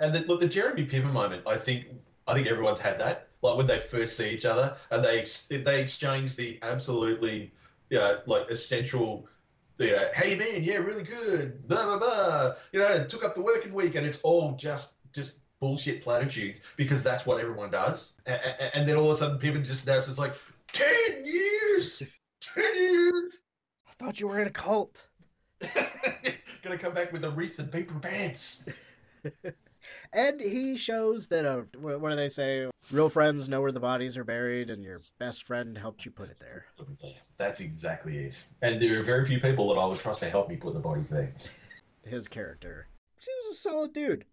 And 0.00 0.14
the, 0.14 0.20
look, 0.20 0.40
the 0.40 0.48
Jeremy 0.48 0.86
Piven 0.86 1.12
moment. 1.12 1.42
I 1.46 1.56
think, 1.56 1.86
I 2.26 2.34
think 2.34 2.46
everyone's 2.46 2.78
had 2.78 2.98
that. 3.00 3.27
Like 3.42 3.56
when 3.56 3.66
they 3.66 3.78
first 3.78 4.16
see 4.16 4.30
each 4.30 4.44
other, 4.44 4.76
and 4.90 5.04
they 5.04 5.20
ex- 5.20 5.46
they 5.48 5.80
exchange 5.80 6.36
the 6.36 6.58
absolutely, 6.62 7.52
yeah, 7.90 8.16
like 8.26 8.50
essential. 8.50 9.28
You 9.78 9.92
know, 9.92 10.08
hey 10.12 10.36
man, 10.36 10.64
yeah, 10.64 10.78
really 10.78 11.04
good. 11.04 11.66
Blah 11.68 11.84
blah 11.84 11.98
blah. 11.98 12.54
You 12.72 12.80
know, 12.80 13.04
took 13.04 13.24
up 13.24 13.36
the 13.36 13.42
working 13.42 13.72
week, 13.72 13.94
and 13.94 14.04
it's 14.04 14.20
all 14.22 14.52
just 14.56 14.94
just 15.12 15.34
bullshit 15.60 16.02
platitudes 16.02 16.60
because 16.76 17.02
that's 17.02 17.26
what 17.26 17.40
everyone 17.40 17.70
does. 17.70 18.14
And, 18.26 18.40
and 18.74 18.88
then 18.88 18.96
all 18.96 19.10
of 19.10 19.16
a 19.16 19.16
sudden, 19.16 19.38
Piven 19.38 19.64
just 19.64 19.84
snaps. 19.84 20.08
It's 20.08 20.18
like 20.18 20.34
ten 20.72 21.24
years, 21.24 22.02
ten 22.40 22.76
years. 22.76 23.38
I 23.86 23.92
thought 23.98 24.20
you 24.20 24.26
were 24.26 24.40
in 24.40 24.48
a 24.48 24.50
cult. 24.50 25.06
Gonna 26.62 26.78
come 26.78 26.94
back 26.94 27.12
with 27.12 27.24
a 27.24 27.30
wreath 27.30 27.58
and 27.60 27.70
paper 27.70 27.98
pants. 28.00 28.64
And 30.12 30.40
he 30.40 30.76
shows 30.76 31.28
that 31.28 31.44
uh, 31.44 31.62
what 31.78 32.10
do 32.10 32.16
they 32.16 32.28
say? 32.28 32.68
Real 32.90 33.08
friends 33.08 33.48
know 33.48 33.60
where 33.60 33.72
the 33.72 33.80
bodies 33.80 34.16
are 34.16 34.24
buried, 34.24 34.70
and 34.70 34.82
your 34.82 35.02
best 35.18 35.44
friend 35.44 35.76
helped 35.76 36.04
you 36.04 36.10
put 36.10 36.30
it 36.30 36.40
there. 36.40 36.66
That's 37.36 37.60
exactly 37.60 38.18
it. 38.18 38.44
And 38.62 38.80
there 38.80 38.98
are 38.98 39.02
very 39.02 39.26
few 39.26 39.40
people 39.40 39.68
that 39.68 39.80
I 39.80 39.84
would 39.84 39.98
trust 39.98 40.20
to 40.20 40.30
help 40.30 40.48
me 40.48 40.56
put 40.56 40.74
the 40.74 40.80
bodies 40.80 41.10
there. 41.10 41.34
His 42.04 42.28
character. 42.28 42.88
He 43.18 43.30
was 43.42 43.56
a 43.56 43.60
solid 43.60 43.92
dude. 43.92 44.24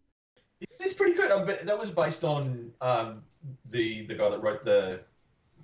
It's, 0.62 0.80
it's 0.80 0.94
pretty 0.94 1.16
good. 1.16 1.32
Um, 1.32 1.46
that 1.46 1.80
was 1.80 1.90
based 1.90 2.24
on 2.24 2.72
um, 2.82 3.24
the 3.70 4.06
the 4.06 4.16
guy 4.16 4.30
that 4.30 4.42
wrote 4.42 4.64
the 4.64 5.02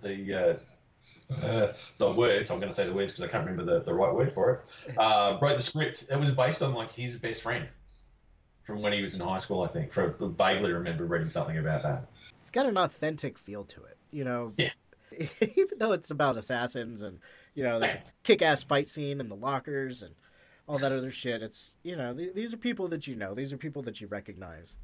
the 0.02 0.34
uh, 0.34 1.44
uh, 1.46 1.74
the 1.98 2.12
words. 2.12 2.52
I'm 2.52 2.60
going 2.60 2.70
to 2.70 2.76
say 2.76 2.86
the 2.86 2.94
words 2.94 3.14
because 3.14 3.24
I 3.24 3.32
can't 3.32 3.48
remember 3.48 3.80
the, 3.80 3.84
the 3.86 3.94
right 3.94 4.14
word 4.14 4.34
for 4.34 4.52
it. 4.52 4.98
Uh, 4.98 5.38
wrote 5.42 5.56
the 5.56 5.64
script. 5.64 6.06
It 6.12 6.20
was 6.20 6.32
based 6.32 6.62
on 6.62 6.74
like 6.74 6.92
his 6.92 7.18
best 7.18 7.42
friend 7.42 7.68
from 8.72 8.82
when 8.82 8.94
he 8.94 9.02
was 9.02 9.20
in 9.20 9.26
high 9.26 9.38
school. 9.38 9.64
I 9.64 9.68
think. 9.68 9.92
For 9.92 10.16
vaguely 10.20 10.72
remember 10.72 11.06
reading 11.06 11.30
something 11.30 11.58
about 11.58 11.84
that. 11.84 12.06
It's 12.40 12.50
got 12.50 12.66
an 12.66 12.78
authentic 12.78 13.38
feel 13.38 13.66
to 13.66 13.84
it, 13.84 13.98
you 14.12 14.24
know. 14.24 14.54
Yeah. 14.58 14.70
Even 15.42 15.78
though 15.78 15.92
it's 15.92 16.10
about 16.10 16.38
assassins 16.38 17.02
and 17.02 17.20
you 17.54 17.64
know 17.64 17.80
there's 17.80 17.96
a 17.96 18.02
kick-ass 18.24 18.64
fight 18.64 18.88
scene 18.88 19.20
in 19.20 19.28
the 19.28 19.36
lockers 19.36 20.02
and 20.02 20.16
all 20.68 20.80
that 20.80 20.94
other 20.94 21.12
shit. 21.12 21.44
It's 21.44 21.76
you 21.84 21.98
know 21.98 22.14
th- 22.14 22.34
these 22.34 22.54
are 22.54 22.58
people 22.58 22.88
that 22.90 23.08
you 23.08 23.16
know. 23.16 23.34
These 23.34 23.52
are 23.52 23.58
people 23.58 23.82
that 23.84 24.00
you 24.00 24.08
recognize. 24.08 24.78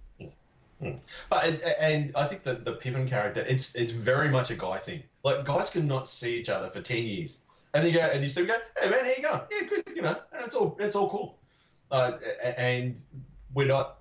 Mm. 0.81 0.99
But 1.29 1.45
and, 1.45 1.61
and 1.61 2.11
I 2.15 2.25
think 2.25 2.43
that 2.43 2.65
the 2.65 2.73
Piven 2.73 3.07
character, 3.07 3.41
it's 3.47 3.73
it's 3.73 3.93
very 3.93 4.29
much 4.29 4.51
a 4.51 4.55
guy 4.55 4.77
thing. 4.77 5.01
Like 5.23 5.45
guys 5.45 5.69
can 5.69 5.87
not 5.87 6.07
see 6.09 6.35
each 6.35 6.49
other 6.49 6.69
for 6.69 6.81
ten 6.81 7.03
years, 7.03 7.39
and 7.73 7.87
you 7.87 7.93
go 7.93 8.01
and 8.01 8.21
you 8.21 8.29
still 8.29 8.45
go, 8.45 8.57
hey 8.79 8.89
man, 8.89 9.05
how 9.05 9.11
you 9.11 9.23
going? 9.23 9.41
Yeah, 9.49 9.67
good. 9.67 9.95
You 9.95 10.01
know, 10.01 10.15
and 10.33 10.45
it's 10.45 10.55
all 10.55 10.75
it's 10.79 10.95
all 10.95 11.09
cool. 11.09 11.37
Uh, 11.89 12.17
and 12.57 13.01
we're 13.57 13.65
not 13.65 13.97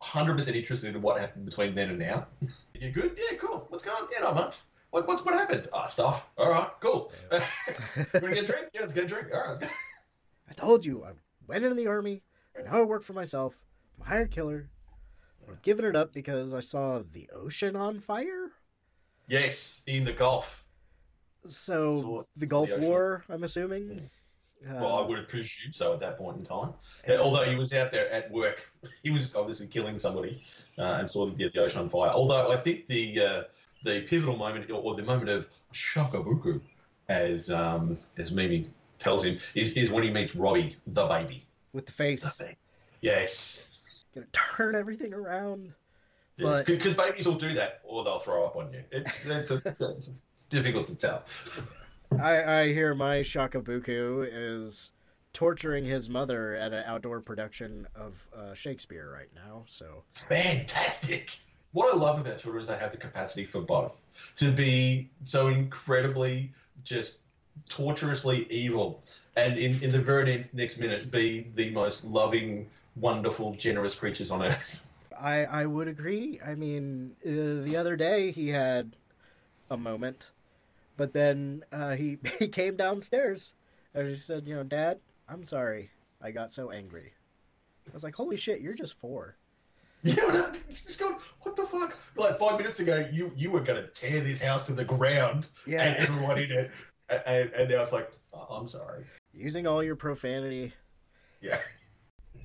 hundred 0.00 0.36
percent 0.36 0.56
interested 0.56 0.94
in 0.94 1.02
what 1.02 1.20
happened 1.20 1.44
between 1.44 1.74
then 1.74 1.90
and 1.90 1.98
now. 1.98 2.28
You 2.74 2.92
good? 2.92 3.18
Yeah, 3.18 3.36
cool. 3.38 3.66
What's 3.68 3.84
going 3.84 3.96
on? 4.00 4.08
Yeah, 4.12 4.20
not 4.20 4.36
much. 4.36 4.54
What 4.90 5.06
what's 5.08 5.24
what 5.24 5.34
happened? 5.34 5.68
Ah, 5.72 5.84
stuff. 5.84 6.28
All 6.38 6.48
right, 6.48 6.70
cool. 6.80 7.12
you 7.32 7.40
wanna 8.14 8.34
get 8.34 8.44
a 8.44 8.46
drink? 8.46 8.68
Yeah, 8.72 8.82
let's 8.82 8.92
get 8.92 9.04
a 9.04 9.06
drink. 9.08 9.26
All 9.34 9.40
right, 9.40 9.48
let's 9.48 9.58
go. 9.58 9.66
I 10.48 10.52
told 10.54 10.86
you 10.86 11.04
I 11.04 11.10
went 11.46 11.64
into 11.64 11.74
the 11.74 11.88
army. 11.88 12.22
Now 12.64 12.78
I 12.78 12.82
work 12.82 13.02
for 13.02 13.12
myself. 13.12 13.58
I'm 13.98 14.06
a 14.06 14.08
hired 14.08 14.30
killer. 14.30 14.70
I'm 15.48 15.58
giving 15.62 15.84
it 15.84 15.96
up 15.96 16.12
because 16.14 16.54
I 16.54 16.60
saw 16.60 17.02
the 17.02 17.28
ocean 17.34 17.74
on 17.74 17.98
fire. 17.98 18.52
Yes, 19.26 19.82
in 19.88 20.04
the 20.04 20.12
Gulf. 20.12 20.64
So 21.48 22.00
Saw- 22.00 22.22
the 22.36 22.46
Gulf 22.46 22.70
the. 22.70 22.78
War, 22.78 23.24
I'm 23.28 23.42
assuming. 23.42 24.08
Well, 24.68 24.96
I 24.98 25.00
Uh, 25.00 25.06
would 25.06 25.18
have 25.18 25.28
presumed 25.28 25.74
so 25.74 25.92
at 25.94 26.00
that 26.00 26.18
point 26.18 26.36
in 26.38 26.44
time. 26.44 26.72
Yeah, 27.08 27.16
although 27.18 27.44
he 27.44 27.54
was 27.54 27.72
out 27.72 27.90
there 27.90 28.10
at 28.10 28.30
work, 28.30 28.70
he 29.02 29.10
was 29.10 29.34
obviously 29.34 29.66
killing 29.66 29.98
somebody 29.98 30.42
uh, 30.78 30.82
and 30.98 31.10
saw 31.10 31.26
the, 31.26 31.48
the 31.48 31.58
ocean 31.62 31.80
on 31.80 31.88
fire. 31.88 32.10
Although 32.10 32.52
I 32.52 32.56
think 32.56 32.86
the 32.86 33.20
uh, 33.20 33.42
the 33.84 34.02
pivotal 34.02 34.36
moment 34.36 34.70
or 34.70 34.94
the 34.94 35.02
moment 35.02 35.30
of 35.30 35.48
shakabuku, 35.72 36.60
as 37.08 37.50
um, 37.50 37.98
as 38.18 38.32
Mimi 38.32 38.68
tells 38.98 39.24
him, 39.24 39.38
is, 39.54 39.72
is 39.72 39.90
when 39.90 40.02
he 40.02 40.10
meets 40.10 40.36
Robbie, 40.36 40.76
the 40.86 41.06
baby. 41.06 41.46
with 41.72 41.86
the 41.86 41.92
face, 41.92 42.42
Yes. 43.00 43.66
gonna 44.14 44.26
turn 44.32 44.74
everything 44.74 45.14
around. 45.14 45.72
Yes, 46.36 46.58
But 46.58 46.66
because 46.66 46.94
babies 46.94 47.26
will 47.26 47.36
do 47.36 47.54
that, 47.54 47.80
or 47.84 48.04
they'll 48.04 48.18
throw 48.18 48.44
up 48.44 48.56
on 48.56 48.72
you. 48.72 48.82
It's, 48.92 49.24
it's, 49.24 49.50
a, 49.50 49.62
it's 49.80 50.10
difficult 50.50 50.86
to 50.88 50.94
tell. 50.96 51.24
I, 52.18 52.62
I 52.62 52.72
hear 52.72 52.94
my 52.94 53.18
shakabuku 53.18 54.28
is 54.30 54.92
torturing 55.32 55.84
his 55.84 56.08
mother 56.08 56.54
at 56.54 56.72
an 56.72 56.82
outdoor 56.86 57.20
production 57.20 57.86
of 57.94 58.28
uh, 58.36 58.54
Shakespeare 58.54 59.10
right 59.12 59.28
now. 59.34 59.64
So 59.66 60.02
Fantastic. 60.08 61.38
What 61.72 61.94
I 61.94 61.96
love 61.96 62.20
about 62.20 62.38
children 62.38 62.62
is 62.62 62.68
they 62.68 62.76
have 62.76 62.90
the 62.90 62.96
capacity 62.96 63.44
for 63.46 63.60
both. 63.60 64.04
To 64.36 64.50
be 64.50 65.08
so 65.24 65.48
incredibly 65.48 66.52
just 66.84 67.18
torturously 67.68 68.46
evil, 68.50 69.02
and 69.36 69.56
in, 69.56 69.82
in 69.82 69.90
the 69.90 70.00
very 70.00 70.48
next 70.52 70.78
minute 70.78 71.10
be 71.10 71.46
the 71.54 71.70
most 71.70 72.04
loving, 72.04 72.68
wonderful, 72.96 73.54
generous 73.54 73.94
creatures 73.94 74.30
on 74.30 74.42
earth. 74.42 74.86
I 75.18 75.44
I 75.44 75.66
would 75.66 75.86
agree. 75.86 76.40
I 76.44 76.54
mean, 76.54 77.14
uh, 77.24 77.64
the 77.64 77.76
other 77.76 77.94
day 77.94 78.32
he 78.32 78.48
had 78.48 78.96
a 79.70 79.76
moment, 79.76 80.32
but 80.96 81.12
then 81.12 81.64
uh, 81.72 81.96
he 81.96 82.18
he 82.38 82.48
came 82.48 82.76
downstairs 82.76 83.54
and 83.94 84.08
he 84.08 84.16
said, 84.16 84.46
"You 84.46 84.56
know, 84.56 84.62
Dad, 84.64 85.00
I'm 85.28 85.44
sorry. 85.44 85.90
I 86.22 86.30
got 86.30 86.52
so 86.52 86.70
angry." 86.70 87.12
I 87.88 87.92
was 87.92 88.04
like, 88.04 88.14
"Holy 88.14 88.36
shit, 88.36 88.60
you're 88.60 88.74
just 88.74 88.98
four. 88.98 89.36
You 90.02 90.16
know, 90.16 90.28
and 90.30 90.38
I'm 90.38 90.52
just 90.70 90.98
going, 90.98 91.16
what 91.42 91.56
the 91.56 91.66
fuck? 91.66 91.94
Like 92.16 92.38
five 92.38 92.56
minutes 92.58 92.80
ago, 92.80 93.06
you 93.12 93.30
you 93.36 93.50
were 93.50 93.60
going 93.60 93.82
to 93.82 93.88
tear 93.88 94.20
this 94.22 94.40
house 94.40 94.64
to 94.66 94.72
the 94.72 94.84
ground 94.84 95.46
Yeah. 95.66 95.82
and 95.82 95.96
everyone 96.08 96.38
in 96.38 96.50
it, 96.50 96.70
and, 97.10 97.22
and, 97.26 97.50
and 97.52 97.70
now 97.70 97.82
it's 97.82 97.92
like, 97.92 98.10
oh, 98.32 98.46
I'm 98.56 98.66
sorry. 98.68 99.04
Using 99.34 99.66
all 99.66 99.82
your 99.82 99.96
profanity. 99.96 100.72
Yeah. 101.42 101.58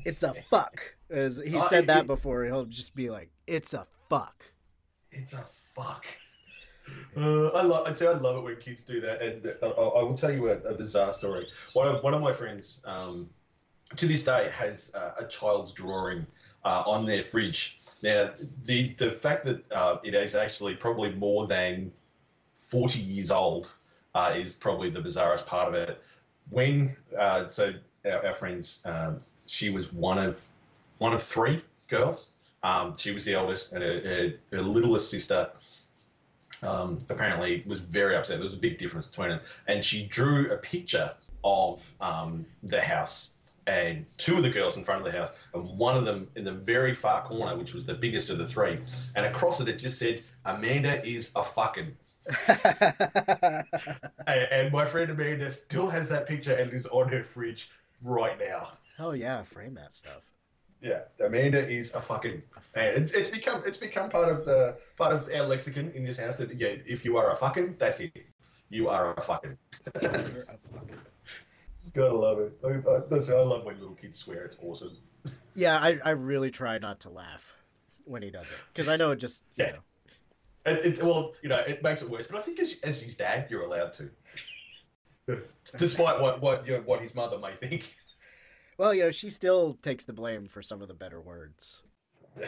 It's 0.03 0.23
a 0.23 0.33
fuck." 0.33 0.95
As 1.09 1.37
he 1.37 1.55
Uh, 1.55 1.61
said 1.61 1.87
that 1.87 2.07
before, 2.07 2.43
he'll 2.45 2.65
just 2.65 2.93
be 2.95 3.09
like, 3.09 3.29
"It's 3.47 3.73
a 3.73 3.85
fuck." 4.09 4.43
It's 5.11 5.31
a 5.33 5.45
fuck. 5.75 6.05
Uh, 7.17 7.47
I 7.47 7.61
love. 7.63 7.87
I'd 7.87 7.97
say 7.97 8.07
I 8.07 8.13
love 8.13 8.37
it 8.37 8.43
when 8.43 8.55
kids 8.57 8.83
do 8.83 8.99
that, 9.01 9.21
and 9.21 9.53
I, 9.63 9.67
I 9.67 10.03
will 10.03 10.17
tell 10.17 10.31
you 10.31 10.49
a, 10.49 10.57
a 10.59 10.73
bizarre 10.73 11.13
story. 11.13 11.47
One 11.73 11.87
of 11.87 12.03
one 12.03 12.13
of 12.13 12.21
my 12.21 12.33
friends, 12.33 12.81
um, 12.85 13.29
to 13.95 14.05
this 14.05 14.25
day, 14.25 14.51
has 14.53 14.91
uh, 14.93 15.13
a 15.17 15.25
child's 15.25 15.71
drawing 15.71 16.25
uh, 16.63 16.83
on 16.85 17.05
their 17.05 17.23
fridge. 17.23 17.79
Now, 18.03 18.31
the 18.65 18.93
the 18.97 19.11
fact 19.11 19.45
that 19.45 19.71
uh, 19.71 19.97
it 20.03 20.13
is 20.13 20.35
actually 20.35 20.75
probably 20.75 21.13
more 21.13 21.47
than 21.47 21.91
forty 22.61 22.99
years 22.99 23.31
old 23.31 23.71
uh, 24.13 24.33
is 24.35 24.53
probably 24.53 24.89
the 24.89 24.99
bizarrest 24.99 25.45
part 25.45 25.67
of 25.69 25.73
it. 25.73 26.01
When 26.49 26.95
uh, 27.17 27.49
so 27.49 27.73
our, 28.05 28.25
our 28.25 28.33
friends, 28.33 28.79
um, 28.85 29.21
she 29.45 29.69
was 29.69 29.91
one 29.93 30.17
of 30.17 30.39
one 30.97 31.13
of 31.13 31.23
three 31.23 31.63
girls. 31.87 32.29
Um, 32.63 32.95
she 32.97 33.11
was 33.11 33.25
the 33.25 33.35
eldest, 33.35 33.73
and 33.73 33.83
her, 33.83 34.01
her, 34.01 34.33
her 34.51 34.61
littlest 34.61 35.11
sister 35.11 35.51
um, 36.63 36.97
apparently 37.09 37.63
was 37.65 37.79
very 37.79 38.15
upset. 38.15 38.37
There 38.37 38.43
was 38.43 38.55
a 38.55 38.59
big 38.59 38.77
difference 38.77 39.07
between 39.07 39.29
them, 39.29 39.41
and 39.67 39.83
she 39.83 40.05
drew 40.05 40.51
a 40.51 40.57
picture 40.57 41.13
of 41.43 41.93
um, 42.01 42.45
the 42.63 42.81
house 42.81 43.31
and 43.67 44.05
two 44.17 44.37
of 44.37 44.43
the 44.43 44.49
girls 44.49 44.77
in 44.77 44.83
front 44.83 45.05
of 45.05 45.11
the 45.11 45.17
house, 45.17 45.29
and 45.53 45.77
one 45.77 45.97
of 45.97 46.05
them 46.05 46.27
in 46.35 46.43
the 46.43 46.51
very 46.51 46.93
far 46.93 47.23
corner, 47.23 47.57
which 47.57 47.73
was 47.73 47.85
the 47.85 47.93
biggest 47.93 48.29
of 48.29 48.37
the 48.37 48.47
three, 48.47 48.79
and 49.15 49.25
across 49.25 49.59
it 49.59 49.67
it 49.67 49.79
just 49.79 49.97
said, 49.97 50.23
"Amanda 50.45 51.05
is 51.05 51.31
a 51.35 51.43
fucking." 51.43 51.95
and, 54.27 54.71
my 54.71 54.85
friend 54.85 55.11
Amanda 55.11 55.51
still 55.51 55.89
has 55.89 56.09
that 56.09 56.27
picture 56.27 56.53
and 56.53 56.73
is 56.73 56.87
on 56.87 57.07
her 57.09 57.21
fridge 57.21 57.69
right 58.01 58.37
now. 58.39 58.69
Hell 58.97 59.15
yeah, 59.15 59.43
frame 59.43 59.75
that 59.75 59.93
stuff. 59.93 60.23
Yeah, 60.85 61.01
Amanda 61.19 61.67
is 61.67 61.91
a 61.95 61.99
fucking, 61.99 62.43
and 62.75 62.95
it's, 62.95 63.13
it's 63.13 63.29
become 63.29 63.63
it's 63.65 63.79
become 63.79 64.07
part 64.07 64.29
of 64.29 64.45
the 64.45 64.77
part 64.97 65.13
of 65.13 65.27
our 65.33 65.41
lexicon 65.47 65.91
in 65.95 66.03
this 66.03 66.17
house 66.17 66.37
that 66.37 66.53
yeah, 66.55 66.75
if 66.85 67.03
you 67.03 67.17
are 67.17 67.31
a 67.31 67.35
fucking, 67.35 67.77
that's 67.79 68.01
it. 68.01 68.15
You 68.69 68.87
are 68.89 69.15
a 69.17 69.21
fucking. 69.21 69.57
Gotta 71.95 72.13
love 72.15 72.37
it. 72.39 72.53
I, 72.63 72.67
I, 72.67 72.99
listen, 73.09 73.35
I 73.35 73.39
love 73.41 73.65
when 73.65 73.79
little 73.79 73.95
kids 73.95 74.19
swear. 74.19 74.43
It's 74.45 74.57
awesome. 74.61 74.95
Yeah, 75.55 75.79
I, 75.79 75.97
I 76.05 76.11
really 76.11 76.51
try 76.51 76.77
not 76.77 76.99
to 77.01 77.09
laugh 77.09 77.55
when 78.03 78.21
he 78.21 78.29
does 78.29 78.45
it 78.45 78.57
because 78.71 78.87
I 78.87 78.95
know 78.95 79.09
it 79.11 79.15
just 79.15 79.41
you 79.55 79.65
Yeah. 79.65 79.71
know 79.71 80.71
It, 80.71 80.85
it, 80.99 81.03
well, 81.03 81.33
you 81.41 81.49
know, 81.49 81.61
it 81.61 81.81
makes 81.81 82.03
it 82.03 82.09
worse. 82.11 82.27
But 82.27 82.37
I 82.37 82.41
think 82.41 82.59
as, 82.59 82.79
as 82.83 83.01
his 83.01 83.15
dad, 83.15 83.47
you're 83.49 83.63
allowed 83.63 83.93
to, 83.93 84.11
despite 85.77 86.21
what 86.21 86.41
what 86.41 86.67
you 86.67 86.73
know, 86.73 86.81
what 86.81 87.01
his 87.01 87.15
mother 87.15 87.39
may 87.39 87.55
think. 87.55 87.95
Well, 88.77 88.93
you 88.93 89.03
know, 89.03 89.11
she 89.11 89.29
still 89.29 89.77
takes 89.81 90.05
the 90.05 90.13
blame 90.13 90.47
for 90.47 90.61
some 90.61 90.81
of 90.81 90.87
the 90.87 90.93
better 90.93 91.21
words. 91.21 91.81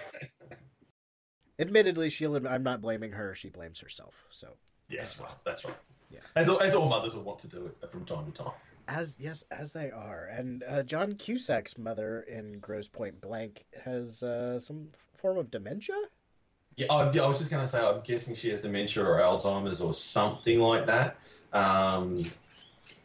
Admittedly, 1.59 2.09
she'll. 2.09 2.35
I'm 2.47 2.63
not 2.63 2.81
blaming 2.81 3.13
her. 3.13 3.33
She 3.33 3.49
blames 3.49 3.79
herself. 3.79 4.25
So, 4.29 4.49
Yes, 4.89 5.19
well, 5.19 5.37
that's 5.45 5.65
right. 5.65 5.75
Yeah. 6.09 6.19
As, 6.35 6.47
all- 6.47 6.61
as 6.61 6.75
all 6.75 6.87
mothers 6.87 7.15
will 7.15 7.23
want 7.23 7.39
to 7.39 7.47
do 7.47 7.65
it 7.81 7.91
from 7.91 8.05
time 8.05 8.31
to 8.31 8.43
time. 8.43 8.53
as 8.87 9.17
yes, 9.19 9.43
as 9.51 9.73
they 9.73 9.89
are, 9.91 10.25
and 10.31 10.63
uh, 10.63 10.83
John 10.83 11.13
Cusack's 11.13 11.77
mother 11.77 12.21
in 12.21 12.59
Grosse 12.59 12.87
Pointe 12.87 13.19
Blank 13.19 13.65
has 13.83 14.23
uh, 14.23 14.59
some 14.59 14.89
form 15.15 15.37
of 15.37 15.49
dementia. 15.51 15.95
Yeah, 16.77 16.93
I, 16.93 17.11
yeah, 17.11 17.23
I 17.23 17.27
was 17.27 17.39
just 17.39 17.49
going 17.49 17.65
to 17.65 17.69
say, 17.69 17.79
I'm 17.79 18.01
guessing 18.01 18.35
she 18.35 18.49
has 18.49 18.61
dementia 18.61 19.03
or 19.03 19.17
Alzheimer's 19.19 19.81
or 19.81 19.93
something 19.95 20.59
like 20.59 20.85
that. 20.85 21.17
Um, 21.51 22.23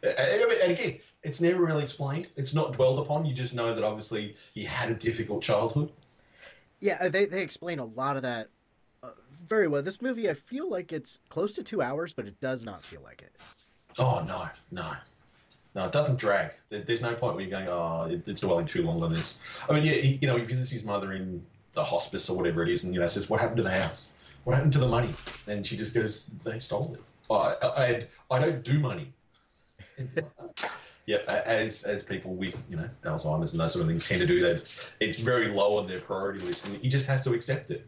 and, 0.03 0.71
again, 0.71 0.99
it's 1.23 1.39
never 1.39 1.63
really 1.63 1.83
explained. 1.83 2.27
It's 2.35 2.53
not 2.53 2.73
dwelled 2.73 2.99
upon. 2.99 3.25
You 3.25 3.33
just 3.33 3.53
know 3.53 3.73
that 3.73 3.83
obviously 3.83 4.35
he 4.53 4.63
had 4.63 4.91
a 4.91 4.95
difficult 4.95 5.41
childhood. 5.41 5.91
Yeah, 6.81 7.07
they 7.07 7.25
they 7.25 7.41
explain 7.41 7.79
a 7.79 7.85
lot 7.85 8.17
of 8.17 8.23
that 8.23 8.49
uh, 9.01 9.11
very 9.31 9.69
well. 9.69 9.81
This 9.81 10.01
movie, 10.01 10.29
I 10.29 10.33
feel 10.33 10.69
like 10.69 10.91
it's 10.91 11.19
close 11.29 11.53
to 11.53 11.63
two 11.63 11.81
hours, 11.81 12.13
but 12.13 12.27
it 12.27 12.41
does 12.41 12.65
not 12.65 12.83
feel 12.83 13.01
like 13.01 13.21
it. 13.21 13.31
Oh 13.97 14.21
no, 14.27 14.49
no, 14.71 14.91
no! 15.75 15.85
It 15.85 15.93
doesn't 15.93 16.19
drag. 16.19 16.51
There's 16.69 17.01
no 17.01 17.15
point 17.15 17.35
where 17.35 17.45
you're 17.45 17.51
going, 17.51 17.69
oh, 17.69 18.21
it's 18.27 18.41
dwelling 18.41 18.65
too 18.65 18.81
long 18.81 19.01
on 19.01 19.13
this. 19.13 19.39
I 19.69 19.73
mean, 19.73 19.83
yeah, 19.83 19.93
he, 19.93 20.19
you 20.21 20.27
know, 20.27 20.35
he 20.35 20.43
visits 20.43 20.71
his 20.71 20.83
mother 20.83 21.13
in 21.13 21.45
the 21.71 21.83
hospice 21.83 22.29
or 22.29 22.35
whatever 22.35 22.63
it 22.63 22.69
is, 22.69 22.83
and 22.83 22.93
you 22.93 22.99
know, 22.99 23.07
says, 23.07 23.29
"What 23.29 23.39
happened 23.39 23.57
to 23.57 23.63
the 23.63 23.77
house? 23.77 24.09
What 24.43 24.55
happened 24.55 24.73
to 24.73 24.79
the 24.79 24.87
money?" 24.87 25.13
And 25.47 25.65
she 25.65 25.77
just 25.77 25.93
goes, 25.93 26.25
"They 26.43 26.59
stole 26.59 26.95
it. 26.95 27.33
I, 27.33 27.55
I, 27.63 28.07
I 28.29 28.39
don't 28.39 28.61
do 28.63 28.77
money." 28.77 29.13
Yeah, 31.05 31.17
as 31.27 31.83
as 31.83 32.03
people 32.03 32.35
with 32.35 32.65
you 32.69 32.77
know 32.77 32.89
Alzheimer's 33.03 33.51
and 33.51 33.59
those 33.59 33.73
sort 33.73 33.83
of 33.83 33.89
things 33.89 34.07
tend 34.07 34.21
to 34.21 34.27
do 34.27 34.39
that, 34.41 34.73
it's, 34.99 35.17
very 35.19 35.49
low 35.49 35.77
on 35.77 35.87
their 35.87 35.99
priority 35.99 36.39
list, 36.39 36.65
and 36.67 36.77
he 36.77 36.89
just 36.89 37.05
has 37.07 37.21
to 37.23 37.33
accept 37.33 37.71
it. 37.71 37.85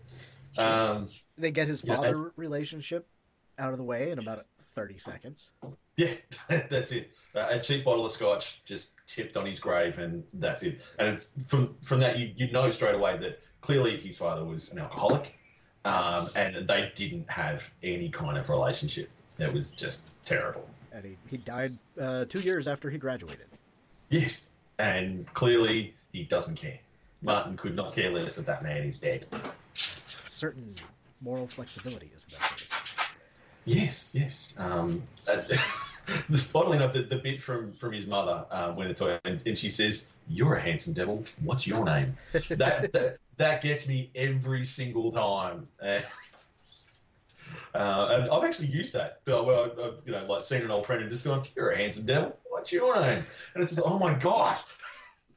Um, 0.58 1.10
They 1.38 1.52
get 1.52 1.68
his 1.68 1.84
Yeah, 1.84 1.96
father 1.96 2.34
relationship 2.36 3.08
out 3.58 3.72
of 3.72 3.78
the 3.78 3.84
way 3.84 4.12
in 4.12 4.20
about 4.20 4.46
thirty 4.74 4.98
seconds. 4.98 5.52
Yeah, 5.96 6.14
that's 6.50 6.92
it. 6.92 7.12
Uh, 7.34 7.48
a 7.50 7.60
cheap 7.60 7.86
bottle 7.86 8.06
of 8.06 8.12
scotch 8.12 8.62
just 8.66 8.92
tipped 9.08 9.38
on 9.38 9.46
his 9.46 9.60
grave, 9.60 9.98
and 9.98 10.24
that's 10.34 10.64
it. 10.64 10.82
And 11.00 11.10
it's 11.10 11.32
from 11.48 11.76
from 11.82 12.00
that 12.02 12.20
you 12.20 12.32
you 12.36 12.52
know 12.52 12.70
straight 12.72 12.96
away 12.96 13.18
that 13.18 13.40
clearly 13.62 13.98
his 13.98 14.18
father 14.18 14.44
was 14.44 14.72
an 14.72 14.80
alcoholic, 14.80 15.34
um, 15.86 16.28
and 16.36 16.68
they 16.68 16.92
didn't 16.96 17.30
have 17.30 17.70
any 17.82 18.10
kind 18.10 18.38
of 18.38 18.50
relationship. 18.50 19.10
It 19.40 19.52
was 19.54 19.72
just 19.72 20.04
terrible. 20.26 20.70
And 20.96 21.04
he, 21.04 21.18
he 21.30 21.38
died 21.38 21.78
uh, 22.00 22.24
two 22.24 22.40
years 22.40 22.70
after 22.70 22.90
he 22.90 22.98
graduated. 22.98 23.48
Yes, 24.10 24.44
and 24.80 25.26
clearly 25.34 25.94
he 26.14 26.24
doesn't 26.24 26.56
care. 26.56 26.80
Martin 27.22 27.58
could 27.58 27.76
not 27.76 27.94
care 27.94 28.10
less 28.10 28.36
that 28.36 28.46
that 28.46 28.64
man 28.64 28.84
is 28.84 28.98
dead. 29.00 29.26
Certain 30.30 30.74
moral 31.20 31.48
flexibility 31.48 32.12
is 32.16 32.24
the 32.26 32.38
best. 32.38 32.68
Yes, 33.66 34.16
yes. 34.16 34.56
Um, 34.58 35.04
uh, 35.28 35.42
oddly 36.54 36.78
enough, 36.78 36.94
the, 36.94 37.02
the 37.02 37.18
bit 37.18 37.42
from, 37.42 37.74
from 37.74 37.92
his 37.92 38.08
mother 38.08 38.46
uh, 38.50 38.72
when 38.72 38.88
it's 38.88 39.02
and, 39.02 39.42
and 39.46 39.58
she 39.58 39.72
says, 39.72 40.06
"You're 40.30 40.56
a 40.56 40.62
handsome 40.62 40.94
devil. 40.94 41.26
What's 41.44 41.68
your 41.68 41.84
name?" 41.84 42.16
that, 42.32 42.94
that 42.94 43.18
that 43.38 43.62
gets 43.62 43.88
me 43.88 44.12
every 44.16 44.64
single 44.66 45.12
time. 45.12 45.68
Uh, 45.82 46.00
uh, 47.76 48.08
and 48.12 48.30
I've 48.30 48.44
actually 48.44 48.68
used 48.68 48.94
that. 48.94 49.22
Uh, 49.28 49.44
Well, 49.44 49.64
I've, 49.64 49.94
you 50.06 50.12
know, 50.12 50.26
like 50.26 50.44
seen 50.44 50.62
an 50.62 50.72
old 50.72 50.86
friend 50.86 51.02
and 51.02 51.12
just 51.12 51.26
gone, 51.26 51.44
"You're 51.56 51.72
a 51.72 51.78
handsome 51.78 52.06
devil. 52.06 52.38
What's 52.50 52.72
your 52.72 53.00
name?" 53.02 53.24
And 53.54 53.64
it's 53.64 53.76
just, 53.76 53.86
"Oh 53.86 54.00
my 54.00 54.14
god." 54.14 54.58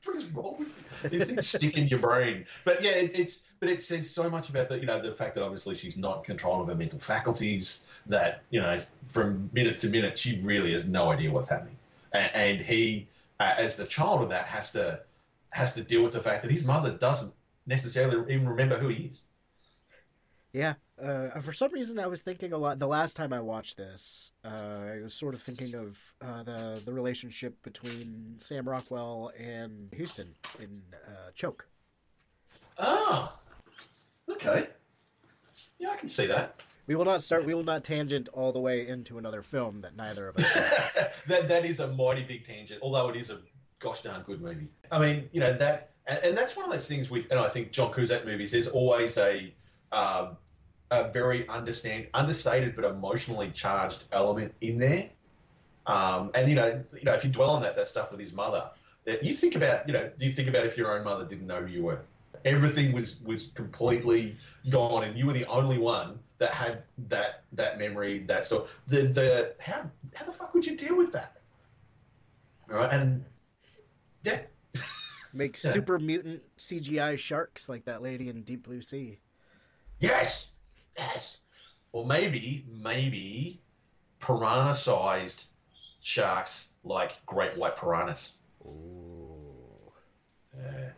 What 0.04 0.16
is 0.16 0.24
wrong 0.26 0.56
with 0.58 0.68
you? 1.02 1.08
These 1.10 1.26
things 1.26 1.48
stick 1.48 1.76
in 1.76 1.88
your 1.88 1.98
brain. 1.98 2.46
But 2.64 2.82
yeah, 2.82 2.92
it, 2.92 3.10
it's 3.14 3.42
but 3.60 3.68
it 3.68 3.82
says 3.82 4.08
so 4.08 4.30
much 4.30 4.48
about 4.48 4.68
the 4.68 4.78
you 4.78 4.86
know 4.86 5.02
the 5.02 5.12
fact 5.12 5.34
that 5.34 5.42
obviously 5.42 5.74
she's 5.74 5.96
not 5.96 6.18
in 6.18 6.24
control 6.24 6.60
of 6.62 6.68
her 6.68 6.74
mental 6.74 6.98
faculties. 6.98 7.84
That 8.06 8.42
you 8.50 8.60
know 8.60 8.82
from 9.06 9.50
minute 9.52 9.76
to 9.78 9.88
minute 9.88 10.18
she 10.18 10.40
really 10.40 10.72
has 10.72 10.86
no 10.86 11.10
idea 11.10 11.30
what's 11.30 11.48
happening, 11.48 11.76
and, 12.12 12.30
and 12.34 12.60
he, 12.60 13.08
uh, 13.40 13.54
as 13.58 13.76
the 13.76 13.86
child 13.86 14.22
of 14.22 14.28
that, 14.30 14.46
has 14.46 14.72
to 14.72 15.00
has 15.50 15.74
to 15.74 15.82
deal 15.82 16.02
with 16.02 16.12
the 16.12 16.20
fact 16.20 16.42
that 16.42 16.50
his 16.50 16.64
mother 16.64 16.92
doesn't 16.92 17.32
necessarily 17.66 18.32
even 18.32 18.48
remember 18.48 18.78
who 18.78 18.88
he 18.88 19.04
is. 19.04 19.22
Yeah. 20.52 20.74
Uh, 21.00 21.28
for 21.40 21.52
some 21.52 21.72
reason, 21.72 21.98
I 21.98 22.06
was 22.06 22.22
thinking 22.22 22.52
a 22.52 22.58
lot. 22.58 22.78
The 22.78 22.88
last 22.88 23.14
time 23.14 23.32
I 23.32 23.40
watched 23.40 23.76
this, 23.76 24.32
uh, 24.44 24.94
I 24.94 25.00
was 25.02 25.14
sort 25.14 25.34
of 25.34 25.42
thinking 25.42 25.74
of 25.74 26.14
uh, 26.20 26.42
the 26.42 26.82
the 26.84 26.92
relationship 26.92 27.62
between 27.62 28.36
Sam 28.38 28.68
Rockwell 28.68 29.30
and 29.38 29.94
Huston 29.96 30.34
in 30.58 30.82
uh, 31.06 31.30
Choke. 31.34 31.68
Ah, 32.78 33.36
okay. 34.28 34.68
Yeah, 35.78 35.90
I 35.90 35.96
can 35.96 36.08
see 36.08 36.26
that. 36.26 36.60
We 36.86 36.96
will 36.96 37.04
not 37.04 37.22
start. 37.22 37.44
We 37.44 37.54
will 37.54 37.64
not 37.64 37.84
tangent 37.84 38.28
all 38.32 38.50
the 38.50 38.60
way 38.60 38.86
into 38.88 39.18
another 39.18 39.42
film 39.42 39.82
that 39.82 39.94
neither 39.96 40.28
of 40.28 40.36
us. 40.36 40.56
That 41.26 41.46
that 41.48 41.66
is 41.66 41.78
a 41.80 41.88
mighty 41.88 42.22
big 42.24 42.46
tangent, 42.46 42.80
although 42.82 43.10
it 43.10 43.16
is 43.16 43.28
a 43.28 43.40
gosh 43.80 44.00
darn 44.00 44.22
good 44.22 44.40
movie. 44.40 44.68
I 44.90 44.98
mean, 44.98 45.28
you 45.30 45.40
know 45.40 45.52
that, 45.58 45.90
and, 46.06 46.18
and 46.24 46.38
that's 46.38 46.56
one 46.56 46.64
of 46.64 46.72
those 46.72 46.88
things 46.88 47.10
with, 47.10 47.30
and 47.30 47.38
I 47.38 47.50
think 47.50 47.70
John 47.70 47.92
Cusack 47.92 48.24
movies. 48.24 48.50
There's 48.50 48.66
always 48.66 49.18
a 49.18 49.52
um, 49.92 50.36
a 50.90 51.10
very 51.10 51.48
understand 51.48 52.06
understated 52.14 52.74
but 52.74 52.84
emotionally 52.84 53.50
charged 53.50 54.04
element 54.12 54.54
in 54.60 54.78
there. 54.78 55.10
Um, 55.86 56.30
and 56.34 56.48
you 56.48 56.54
know, 56.54 56.82
you 56.94 57.04
know, 57.04 57.14
if 57.14 57.24
you 57.24 57.30
dwell 57.30 57.50
on 57.50 57.62
that 57.62 57.76
that 57.76 57.88
stuff 57.88 58.10
with 58.10 58.20
his 58.20 58.32
mother, 58.32 58.70
that 59.04 59.24
you 59.24 59.32
think 59.32 59.54
about, 59.54 59.86
you 59.86 59.92
know, 59.94 60.10
do 60.18 60.26
you 60.26 60.32
think 60.32 60.48
about 60.48 60.66
if 60.66 60.76
your 60.76 60.96
own 60.96 61.04
mother 61.04 61.24
didn't 61.24 61.46
know 61.46 61.62
who 61.62 61.66
you 61.66 61.82
were? 61.82 62.00
Everything 62.44 62.92
was 62.92 63.20
was 63.22 63.48
completely 63.54 64.36
gone, 64.70 65.04
and 65.04 65.18
you 65.18 65.26
were 65.26 65.32
the 65.32 65.46
only 65.46 65.78
one 65.78 66.18
that 66.38 66.50
had 66.50 66.82
that 67.08 67.42
that 67.52 67.78
memory, 67.78 68.20
that 68.20 68.46
stuff. 68.46 68.68
The 68.86 69.02
the 69.02 69.54
how 69.60 69.90
how 70.14 70.26
the 70.26 70.32
fuck 70.32 70.54
would 70.54 70.64
you 70.64 70.76
deal 70.76 70.96
with 70.96 71.12
that? 71.12 71.40
All 72.70 72.76
right, 72.76 72.92
and 72.92 73.24
yeah, 74.24 74.40
Make 75.32 75.58
Yeah. 75.64 75.72
super 75.72 75.98
mutant 75.98 76.42
CGI 76.58 77.18
sharks 77.18 77.68
like 77.68 77.84
that 77.86 78.02
lady 78.02 78.28
in 78.28 78.42
Deep 78.42 78.64
Blue 78.64 78.82
Sea. 78.82 79.20
Yes, 80.00 80.48
yes. 80.96 81.40
Or 81.92 82.06
maybe, 82.06 82.64
maybe 82.82 83.60
piranha-sized 84.20 85.44
sharks 86.02 86.70
like 86.84 87.12
great 87.26 87.56
white 87.56 87.76
piranhas. 87.76 88.32
Ooh. 88.64 89.92
Yeah. 90.56 90.88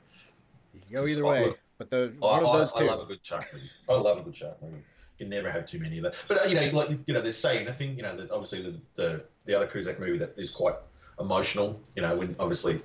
You 0.75 0.81
can 0.81 0.93
go 0.93 1.07
either 1.07 1.27
I 1.27 1.31
way, 1.31 1.47
love- 1.47 1.57
but 1.79 1.91
the 1.91 2.13
I, 2.23 2.27
one 2.27 2.45
of 2.45 2.51
I- 2.51 2.59
those 2.59 2.73
I 2.75 2.79
two. 2.81 2.87
love 2.87 3.01
a 3.01 3.07
good 3.07 3.21
shark 3.23 3.47
movie. 3.53 3.71
I 3.89 3.93
love 3.95 4.19
a 4.19 4.23
good 4.23 4.37
shark 4.37 4.61
movie. 4.63 4.77
You 5.19 5.27
can 5.27 5.31
never 5.31 5.51
have 5.51 5.67
too 5.67 5.79
many 5.79 5.99
of 5.99 6.05
that. 6.05 6.15
But 6.29 6.43
uh, 6.43 6.49
you 6.49 6.55
know, 6.55 6.67
like 6.77 6.91
you 7.07 7.15
know, 7.15 7.21
they're 7.21 7.33
saying 7.33 7.69
a 7.69 7.73
thing. 7.73 7.97
You 7.97 8.03
know, 8.03 8.17
that 8.17 8.31
obviously 8.31 8.63
the, 8.63 8.75
the 8.97 9.25
the 9.45 9.55
other 9.55 9.67
Cusack 9.67 9.99
movie 10.01 10.19
that 10.19 10.35
is 10.39 10.51
quite 10.51 10.75
emotional. 11.19 11.79
You 11.95 12.03
know, 12.03 12.17
when 12.17 12.35
obviously 12.39 12.81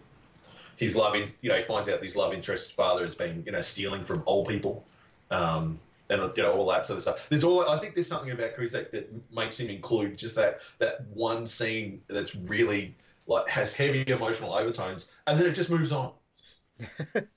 his 0.78 0.95
love, 0.95 1.15
in, 1.15 1.32
you 1.41 1.49
know, 1.49 1.56
he 1.56 1.63
finds 1.63 1.88
out 1.89 2.04
his 2.04 2.15
love 2.17 2.34
interest's 2.34 2.69
father 2.71 3.06
has 3.06 3.15
been, 3.15 3.43
you 3.45 3.54
know, 3.54 3.62
stealing 3.62 4.04
from 4.04 4.21
old 4.25 4.47
people, 4.49 4.86
um, 5.32 5.80
and 6.10 6.32
you 6.36 6.44
know 6.44 6.54
all 6.54 6.68
that 6.68 6.86
sort 6.86 6.98
of 6.98 7.04
stuff. 7.04 7.28
There's 7.30 7.44
all 7.44 7.68
I 7.70 7.78
think 7.80 7.96
there's 7.96 8.08
something 8.08 8.32
about 8.32 8.56
Cusack 8.56 8.91
that 8.91 9.10
makes 9.34 9.60
him 9.60 9.70
include 9.70 10.18
just 10.18 10.36
that 10.36 10.60
that 10.80 11.06
one 11.08 11.48
scene 11.48 12.02
that's 12.08 12.36
really 12.36 12.96
like 13.28 13.48
has 13.50 13.74
heavy 13.74 14.04
emotional 14.08 14.54
overtones, 14.54 15.10
and 15.28 15.39
then 15.39 15.48
it 15.48 15.54
just 15.54 15.70
moves 15.70 15.91
on. 15.91 16.12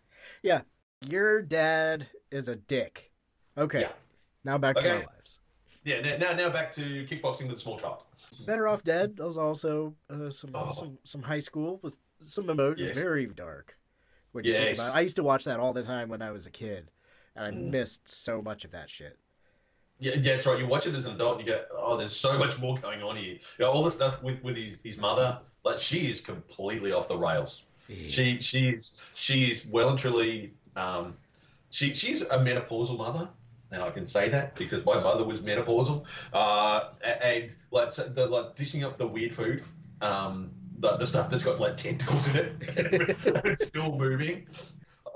Yeah, 0.42 0.60
your 1.06 1.42
dad 1.42 2.06
is 2.30 2.48
a 2.48 2.56
dick. 2.56 3.10
Okay, 3.56 3.80
yeah. 3.80 3.92
now 4.44 4.58
back 4.58 4.76
to 4.76 4.88
our 4.88 4.96
lives. 4.98 5.40
Yeah. 5.84 6.00
Now, 6.00 6.16
now, 6.18 6.32
now 6.34 6.50
back 6.50 6.70
to 6.72 7.06
kickboxing 7.10 7.48
with 7.48 7.56
a 7.56 7.58
small 7.58 7.78
child. 7.78 8.02
Better 8.46 8.68
Off 8.68 8.84
Dead 8.84 9.18
was 9.18 9.36
also 9.38 9.94
uh, 10.10 10.30
some, 10.30 10.50
Oh. 10.54 10.70
some 10.72 10.98
some 11.02 11.22
high 11.22 11.40
school 11.40 11.80
with 11.82 11.96
some 12.24 12.50
emotion, 12.50 12.86
Yes. 12.86 12.96
very 12.96 13.26
dark. 13.26 13.76
When 14.32 14.44
you 14.44 14.52
think 14.52 14.76
about 14.76 14.90
it. 14.90 14.96
I 14.96 15.00
used 15.00 15.16
to 15.16 15.22
watch 15.22 15.44
that 15.44 15.58
all 15.58 15.72
the 15.72 15.82
time 15.82 16.08
when 16.08 16.22
I 16.22 16.30
was 16.30 16.46
a 16.46 16.50
kid, 16.50 16.90
and 17.34 17.44
I 17.44 17.50
Mm. 17.50 17.70
missed 17.70 18.08
so 18.08 18.42
much 18.42 18.64
of 18.64 18.70
that 18.72 18.90
shit. 18.90 19.18
Yeah, 20.00 20.14
yeah, 20.14 20.34
that's 20.34 20.46
right. 20.46 20.58
You 20.58 20.66
watch 20.66 20.86
it 20.86 20.94
as 20.94 21.06
an 21.06 21.14
adult, 21.14 21.38
and 21.38 21.46
you 21.46 21.52
go, 21.54 21.64
"Oh, 21.76 21.96
there's 21.96 22.14
so 22.14 22.38
much 22.38 22.58
more 22.58 22.78
going 22.78 23.02
on 23.02 23.16
here." 23.16 23.34
You 23.34 23.64
know, 23.64 23.70
all 23.70 23.82
the 23.82 23.90
stuff 23.90 24.22
with, 24.22 24.40
with 24.44 24.56
his, 24.56 24.78
his 24.84 24.96
mother, 24.96 25.40
like 25.64 25.78
she 25.80 26.10
is 26.10 26.20
completely 26.20 26.92
off 26.92 27.08
the 27.08 27.18
rails. 27.18 27.64
She 27.88 28.38
she's 28.40 28.98
she 29.14 29.50
is 29.50 29.66
well 29.66 29.88
and 29.88 29.98
truly 29.98 30.52
um, 30.76 31.16
she 31.70 31.94
she's 31.94 32.20
a 32.20 32.38
menopausal 32.38 32.96
mother. 32.98 33.28
Now 33.72 33.86
I 33.86 33.90
can 33.90 34.06
say 34.06 34.28
that 34.28 34.54
because 34.56 34.84
my 34.84 35.00
mother 35.00 35.24
was 35.24 35.40
menopausal, 35.40 36.04
uh, 36.32 36.90
and 37.02 37.50
like 37.70 37.92
so 37.92 38.04
the 38.04 38.26
like 38.26 38.54
dishing 38.54 38.84
up 38.84 38.98
the 38.98 39.06
weird 39.06 39.34
food, 39.34 39.64
um, 40.00 40.50
the, 40.78 40.96
the 40.96 41.06
stuff 41.06 41.28
that's 41.28 41.42
got 41.42 41.58
like 41.60 41.76
tentacles 41.76 42.28
in 42.28 42.36
it, 42.36 42.52
and 42.78 42.86
it's 43.46 43.66
still 43.66 43.96
moving. 43.98 44.46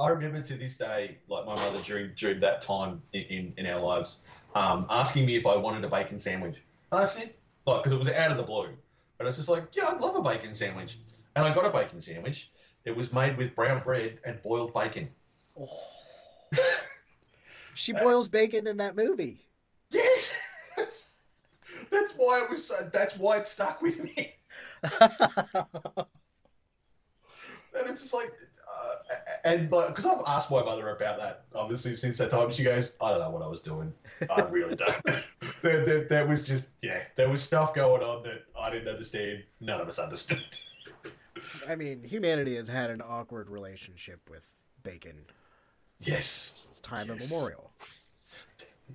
I 0.03 0.09
remember 0.09 0.43
to 0.43 0.57
this 0.57 0.77
day, 0.77 1.19
like 1.29 1.47
my 1.47 1.55
mother 1.55 1.81
during 1.83 2.11
during 2.17 2.41
that 2.41 2.61
time 2.61 3.01
in, 3.13 3.23
in, 3.23 3.55
in 3.57 3.67
our 3.67 3.81
lives, 3.81 4.19
um, 4.57 4.85
asking 4.91 5.27
me 5.27 5.37
if 5.37 5.47
I 5.47 5.55
wanted 5.57 5.85
a 5.85 5.89
bacon 5.89 6.19
sandwich, 6.19 6.57
and 6.91 7.01
I 7.01 7.05
said, 7.05 7.33
like, 7.67 7.85
because 7.85 7.93
it 7.93 7.99
was 7.99 8.09
out 8.09 8.33
of 8.33 8.37
the 8.37 8.43
blue, 8.43 8.65
and 8.65 8.77
I 9.21 9.25
was 9.25 9.37
just 9.37 9.49
like, 9.49 9.65
yeah, 9.75 9.87
I'd 9.87 10.01
love 10.01 10.17
a 10.17 10.23
bacon 10.23 10.55
sandwich, 10.55 10.99
and 11.37 11.45
I 11.45 11.55
got 11.55 11.65
a 11.65 11.71
bacon 11.71 12.01
sandwich. 12.01 12.51
It 12.85 12.97
was 12.97 13.13
made 13.13 13.37
with 13.39 13.55
brown 13.55 13.81
bread 13.85 14.19
and 14.25 14.43
boiled 14.43 14.75
bacon. 14.75 15.09
She 17.75 17.93
boils 17.93 18.29
bacon 18.29 18.67
in 18.67 18.77
that 18.79 18.97
movie. 18.97 19.47
Yes, 19.91 20.35
that's, 20.77 21.07
that's 21.91 22.13
why 22.13 22.43
it 22.45 22.51
was. 22.51 22.67
So, 22.67 22.75
that's 22.93 23.17
why 23.17 23.39
it 23.39 23.47
stuck 23.47 23.81
with 23.81 24.03
me. 24.03 24.35
and 25.01 25.17
it's 27.87 28.03
just 28.03 28.13
like, 28.15 28.31
and 29.45 29.71
like, 29.71 29.89
because 29.89 30.07
I've 30.07 30.23
asked 30.27 30.51
my 30.51 30.63
mother 30.63 30.95
about 30.95 31.19
that. 31.19 31.45
obviously 31.55 31.97
since 31.97 32.19
that 32.19 32.31
time, 32.31 32.51
she 32.53 32.63
goes, 32.65 32.97
I 33.01 33.11
don't 33.11 33.21
know 33.21 33.31
what 33.31 33.43
I 33.43 33.47
was 33.47 33.61
doing. 33.61 33.93
I 34.31 34.43
really 34.43 34.77
don't. 34.77 35.05
there, 35.63 35.85
there, 35.85 36.05
there 36.05 36.27
was 36.27 36.47
just, 36.47 36.69
yeah, 36.83 37.03
there 37.17 37.29
was 37.29 37.43
stuff 37.43 37.75
going 37.75 38.03
on 38.03 38.23
that 38.25 38.45
I 38.59 38.71
didn't 38.71 38.89
understand. 38.89 39.45
None 39.61 39.81
of 39.81 39.89
us 39.89 39.99
understood. 39.99 40.45
I 41.69 41.75
mean, 41.75 42.03
humanity 42.03 42.57
has 42.57 42.69
had 42.69 42.91
an 42.91 43.03
awkward 43.03 43.51
relationship 43.51 44.21
with 44.31 44.45
bacon 44.83 45.25
Yes. 46.01 46.53
since 46.57 46.79
time 46.81 47.11
immemorial. 47.11 47.71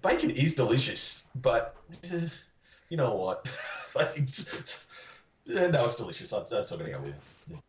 Bacon 0.02 0.30
is 0.32 0.56
delicious, 0.56 1.26
but 1.36 1.76
eh, 2.04 2.28
you 2.90 2.98
know 2.98 3.16
what? 3.16 3.50
I 3.96 4.04
think 4.04 4.28
it's, 4.30 4.86
eh, 5.54 5.68
no, 5.68 5.86
it's 5.86 5.96
delicious. 5.96 6.30
That's, 6.30 6.50
that's 6.50 6.72
what 6.72 6.82
I'm 6.82 6.88
going 6.92 7.04
to 7.04 7.10
go 7.10 7.16
with. 7.50 7.62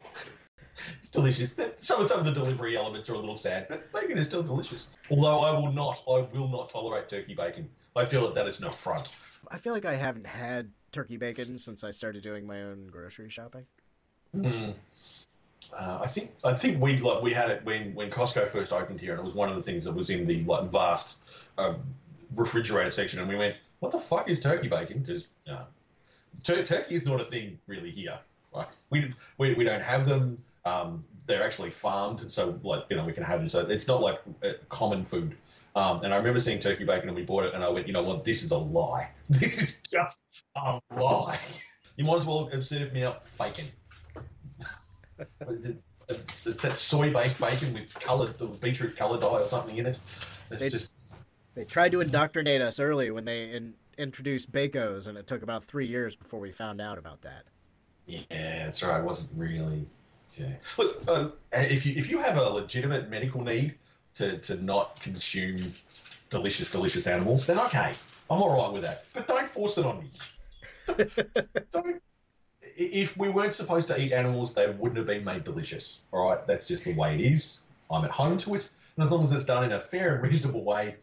It's 0.99 1.11
delicious. 1.11 1.55
Some, 1.78 2.07
some 2.07 2.18
of 2.18 2.24
the 2.24 2.32
delivery 2.32 2.76
elements 2.76 3.09
are 3.11 3.14
a 3.14 3.18
little 3.18 3.36
sad, 3.36 3.66
but 3.68 3.93
bacon 3.93 4.18
is 4.18 4.26
still 4.26 4.43
delicious. 4.43 4.89
Although 5.11 5.41
I 5.41 5.59
will 5.59 5.72
not, 5.72 6.03
I 6.09 6.26
will 6.36 6.49
not 6.49 6.70
tolerate 6.70 7.09
turkey 7.09 7.34
bacon. 7.34 7.68
I 7.97 8.05
feel 8.05 8.22
that 8.22 8.34
that 8.34 8.47
is 8.47 8.61
an 8.61 8.66
affront. 8.66 9.11
I 9.51 9.59
feel 9.59 9.72
like 9.72 9.84
I 9.84 9.95
haven't 9.95 10.26
had 10.26 10.70
turkey 10.93 11.16
bacon 11.16 11.59
since 11.59 11.84
I 11.84 11.91
started 11.91 12.22
doing 12.22 12.47
my 12.47 12.62
own 12.62 12.89
grocery 12.89 13.30
shopping. 13.30 13.66
Mm. 14.34 14.74
Uh, 15.72 15.99
I 16.03 16.07
think 16.07 16.30
I 16.45 16.55
think 16.55 16.80
we 16.80 16.97
like 16.99 17.22
we 17.22 17.32
had 17.32 17.51
it 17.51 17.64
when 17.64 17.95
when 17.95 18.11
Costco 18.11 18.51
first 18.53 18.72
opened 18.72 19.01
here, 19.01 19.12
and 19.12 19.20
it 19.20 19.24
was 19.24 19.34
one 19.34 19.49
of 19.49 19.57
the 19.57 19.62
things 19.62 19.84
that 19.84 19.93
was 19.93 20.11
in 20.11 20.26
the 20.26 20.43
like 20.45 20.70
vast 20.70 21.18
um, 21.59 21.76
refrigerator 22.34 22.91
section, 22.91 23.20
and 23.20 23.28
we 23.28 23.36
went, 23.36 23.57
"What 23.80 23.93
the 23.93 24.01
fuck 24.01 24.28
is 24.28 24.41
turkey 24.41 24.68
bacon?" 24.68 25.01
Because 25.01 25.28
uh, 25.51 25.64
tur- 26.43 26.64
turkey 26.64 26.95
is 26.95 27.05
not 27.05 27.20
a 27.20 27.24
thing 27.24 27.59
really 27.66 27.91
here. 27.91 28.18
Right? 28.55 28.66
We 28.91 29.12
we, 29.36 29.55
we 29.55 29.64
don't 29.64 29.82
have 29.82 30.07
them. 30.07 30.43
Um, 30.69 31.05
they're 31.27 31.45
actually 31.45 31.71
farmed, 31.71 32.31
so 32.33 32.59
like 32.62 32.85
you 32.91 32.97
know 32.97 33.05
we 33.05 33.12
can 33.12 33.23
have 33.23 33.41
them. 33.41 33.49
So 33.49 33.61
it's 33.69 33.87
not 33.87 34.01
like 34.01 34.21
uh, 34.45 34.53
common 34.69 35.05
food. 35.05 35.37
Um, 35.77 36.03
and 36.03 36.12
I 36.12 36.16
remember 36.16 36.41
seeing 36.41 36.59
turkey 36.59 36.85
bacon, 36.85 37.09
and 37.09 37.16
we 37.16 37.23
bought 37.23 37.45
it, 37.45 37.55
and 37.55 37.62
I 37.62 37.69
went, 37.69 37.87
you 37.87 37.93
know 37.93 38.03
what? 38.03 38.25
This 38.25 38.43
is 38.43 38.51
a 38.51 38.59
lie. 38.59 39.11
This 39.29 39.61
is 39.62 39.81
just 39.91 40.19
a 40.57 40.81
lie. 40.97 41.39
You 41.97 42.05
might 42.05 42.16
as 42.16 42.27
well 42.27 42.47
have 42.47 42.66
served 42.66 42.93
me 42.95 43.05
up 43.05 43.23
faking. 43.25 43.69
It's, 46.09 46.47
it's 46.47 46.62
that 46.62 46.73
soy 46.73 47.12
baked 47.12 47.39
bacon 47.41 47.75
with 47.75 47.93
coloured 47.95 48.35
beetroot 48.61 48.97
colour 48.97 49.21
dye 49.21 49.27
or 49.43 49.47
something 49.47 49.77
in 49.77 49.87
it. 49.87 49.99
It's 50.51 50.61
They- 50.61 50.71
just 50.71 51.14
They 51.55 51.64
tried 51.64 51.93
to 51.93 52.01
indoctrinate 52.01 52.62
us 52.62 52.81
early 52.81 53.11
when 53.11 53.25
they 53.27 53.51
in, 53.51 53.75
introduced 53.99 54.51
Bacos, 54.51 55.07
and 55.07 55.19
it 55.19 55.27
took 55.27 55.43
about 55.43 55.64
three 55.64 55.87
years 55.87 56.16
before 56.16 56.41
we 56.41 56.51
found 56.53 56.81
out 56.81 56.97
about 56.99 57.21
that. 57.23 57.45
yeah, 58.07 58.21
that's 58.31 58.83
right. 58.83 59.01
It 59.01 59.05
wasn't 59.05 59.31
really. 59.37 59.87
Yeah. 60.39 60.53
Look, 60.76 61.03
uh, 61.09 61.28
if 61.53 61.84
you 61.86 61.95
if 61.97 62.11
you 62.11 62.18
have 62.18 62.36
a 62.36 62.49
legitimate 62.49 63.09
medical 63.11 63.43
need 63.43 63.74
to 64.14 64.39
to 64.39 64.62
not 64.62 65.01
consume 65.01 65.72
delicious 66.30 66.70
delicious 66.70 67.07
animals, 67.07 67.47
then 67.47 67.59
okay, 67.59 67.93
I'm 68.30 68.43
all 68.43 68.57
right 68.57 68.72
with 68.72 68.82
that. 68.82 69.05
But 69.14 69.26
don't 69.26 69.49
force 69.49 69.78
it 69.78 69.86
on 69.86 70.01
me. 70.01 70.11
Don't- 70.86 71.70
don't. 71.72 72.03
If 72.80 73.16
we 73.16 73.28
weren't 73.28 73.55
supposed 73.55 73.89
to 73.89 74.01
eat 74.01 74.12
animals, 74.12 74.55
they 74.55 74.70
wouldn't 74.70 74.97
have 74.99 75.07
been 75.07 75.24
made 75.24 75.43
delicious. 75.45 76.01
All 76.12 76.28
right, 76.28 76.47
that's 76.47 76.66
just 76.66 76.84
the 76.84 76.95
way 76.95 77.14
it 77.16 77.20
is. 77.20 77.59
I'm 77.91 78.05
at 78.05 78.11
home 78.12 78.39
to 78.39 78.55
it, 78.55 78.68
and 78.97 79.05
as 79.05 79.11
long 79.11 79.24
as 79.24 79.32
it's 79.32 79.45
done 79.45 79.64
in 79.64 79.72
a 79.72 79.80
fair 79.80 80.14
and 80.14 80.22
reasonable 80.22 80.62
way, 80.64 80.95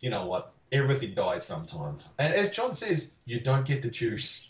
you 0.00 0.10
know 0.10 0.26
what? 0.26 0.52
Everything 0.72 1.14
dies 1.14 1.44
sometimes. 1.46 2.08
And 2.18 2.34
as 2.34 2.50
John 2.50 2.74
says, 2.74 3.12
you 3.24 3.40
don't 3.40 3.64
get 3.64 3.82
to 3.82 3.90
choose. 3.90 4.46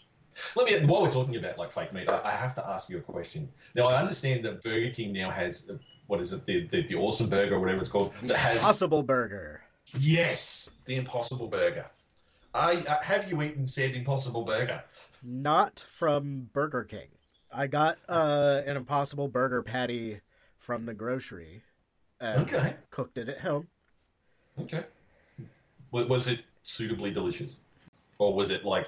Let 0.54 0.66
me, 0.66 0.86
while 0.86 1.02
we're 1.02 1.10
talking 1.10 1.36
about 1.36 1.58
like 1.58 1.72
fake 1.72 1.92
meat, 1.92 2.10
I, 2.10 2.20
I 2.24 2.30
have 2.30 2.54
to 2.56 2.66
ask 2.66 2.88
you 2.88 2.98
a 2.98 3.00
question. 3.00 3.48
Now, 3.74 3.86
I 3.86 4.00
understand 4.00 4.44
that 4.44 4.62
Burger 4.62 4.90
King 4.90 5.12
now 5.12 5.30
has, 5.30 5.70
what 6.06 6.20
is 6.20 6.32
it, 6.32 6.44
the, 6.46 6.66
the, 6.68 6.82
the 6.86 6.94
Awesome 6.94 7.28
Burger 7.28 7.56
or 7.56 7.60
whatever 7.60 7.80
it's 7.80 7.90
called, 7.90 8.12
that 8.24 8.36
has, 8.36 8.58
Possible 8.60 9.02
Burger. 9.02 9.62
yes, 9.98 10.68
the 10.84 10.96
Impossible 10.96 11.48
Burger. 11.48 11.86
I, 12.54 12.76
uh, 12.76 13.02
have 13.02 13.30
you 13.30 13.42
eaten 13.42 13.66
said 13.66 13.94
Impossible 13.94 14.42
Burger? 14.44 14.82
Not 15.22 15.84
from 15.88 16.48
Burger 16.52 16.84
King. 16.84 17.08
I 17.52 17.66
got 17.66 17.98
uh, 18.08 18.62
an 18.66 18.76
Impossible 18.76 19.28
Burger 19.28 19.62
patty 19.62 20.20
from 20.58 20.84
the 20.84 20.94
grocery. 20.94 21.62
and 22.20 22.42
Okay. 22.42 22.74
Cooked 22.90 23.18
it 23.18 23.28
at 23.28 23.40
home. 23.40 23.68
Okay. 24.60 24.84
Was 25.90 26.26
it 26.28 26.40
suitably 26.62 27.10
delicious? 27.10 27.52
Or 28.18 28.34
was 28.34 28.50
it 28.50 28.64
like, 28.64 28.86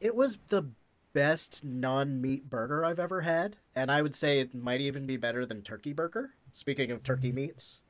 It 0.00 0.14
was 0.14 0.38
the 0.48 0.70
best 1.12 1.64
non-meat 1.64 2.50
burger 2.50 2.84
I've 2.84 2.98
ever 2.98 3.20
had, 3.22 3.56
and 3.74 3.90
I 3.90 4.02
would 4.02 4.14
say 4.14 4.40
it 4.40 4.54
might 4.54 4.80
even 4.80 5.06
be 5.06 5.16
better 5.16 5.46
than 5.46 5.62
turkey 5.62 5.92
burger. 5.92 6.34
Speaking 6.52 6.90
of 6.90 7.02
turkey 7.02 7.32
meats, 7.32 7.82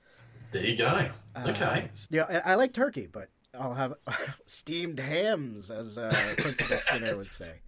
there 0.52 0.64
you 0.64 0.76
go. 0.76 1.08
Uh, 1.34 1.48
Okay. 1.48 1.88
yeah, 2.10 2.24
I, 2.28 2.52
I 2.52 2.54
like 2.54 2.72
turkey, 2.72 3.06
but 3.06 3.28
I'll 3.58 3.74
have 3.74 3.94
steamed 4.46 5.00
hams, 5.00 5.70
as 5.70 5.98
uh, 5.98 6.12
Principal 6.38 6.76
Skinner 6.76 7.16
would 7.16 7.32
say. 7.32 7.60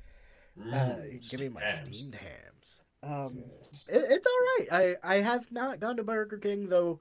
Uh, 0.73 0.97
give 1.29 1.41
me 1.41 1.49
my 1.49 1.61
hams. 1.61 1.79
steamed 1.79 2.15
hams. 2.15 2.81
Um, 3.03 3.45
it, 3.89 4.05
it's 4.09 4.27
all 4.27 4.33
right. 4.59 4.97
I 5.03 5.17
I 5.17 5.21
have 5.21 5.51
not 5.53 5.81
gone 5.81 5.97
to 5.97 6.03
Burger 6.03 6.39
King 6.39 6.69
though. 6.69 7.01